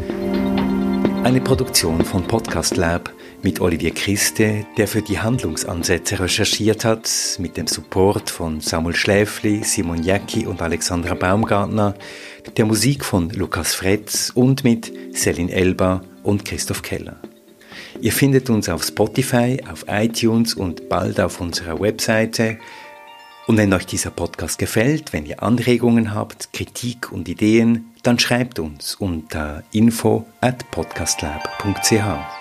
Eine 1.25 1.41
Produktion 1.41 2.05
von 2.05 2.23
Podcast 2.23 2.77
Lab 2.77 3.13
mit 3.43 3.61
Olivier 3.61 3.91
Christe, 3.91 4.67
der 4.77 4.87
für 4.87 5.03
die 5.03 5.19
Handlungsansätze 5.19 6.21
recherchiert 6.21 6.85
hat, 6.85 7.11
mit 7.41 7.57
dem 7.57 7.67
Support 7.67 8.31
von 8.31 8.61
Samuel 8.61 8.95
Schläfli, 8.95 9.65
Simon 9.65 10.05
Jäcki 10.05 10.47
und 10.47 10.63
Alexandra 10.63 11.15
Baumgartner, 11.15 11.97
der 12.57 12.67
Musik 12.67 13.05
von 13.05 13.31
Lukas 13.31 13.75
Fretz 13.75 14.31
und 14.33 14.63
mit 14.63 14.93
Selin 15.13 15.49
Elba 15.49 16.03
und 16.23 16.45
Christoph 16.45 16.83
Keller. 16.83 17.17
Ihr 18.01 18.13
findet 18.13 18.49
uns 18.49 18.69
auf 18.69 18.85
Spotify, 18.85 19.59
auf 19.69 19.87
iTunes 19.89 20.55
und 20.55 20.89
bald 20.89 21.19
auf 21.19 21.41
unserer 21.41 21.81
Webseite. 21.81 22.59
Und 23.49 23.57
wenn 23.57 23.73
euch 23.73 23.87
dieser 23.87 24.11
Podcast 24.11 24.57
gefällt, 24.57 25.13
wenn 25.13 25.27
ihr 25.27 25.43
Anregungen 25.43 26.15
habt, 26.15 26.53
Kritik 26.53 27.11
und 27.11 27.29
Ideen, 27.29 27.88
dann 28.03 28.19
schreibt 28.19 28.59
uns 28.59 28.95
unter 28.95 29.63
info 29.73 30.27
at 30.41 30.71
podcastlab.ch. 30.71 32.38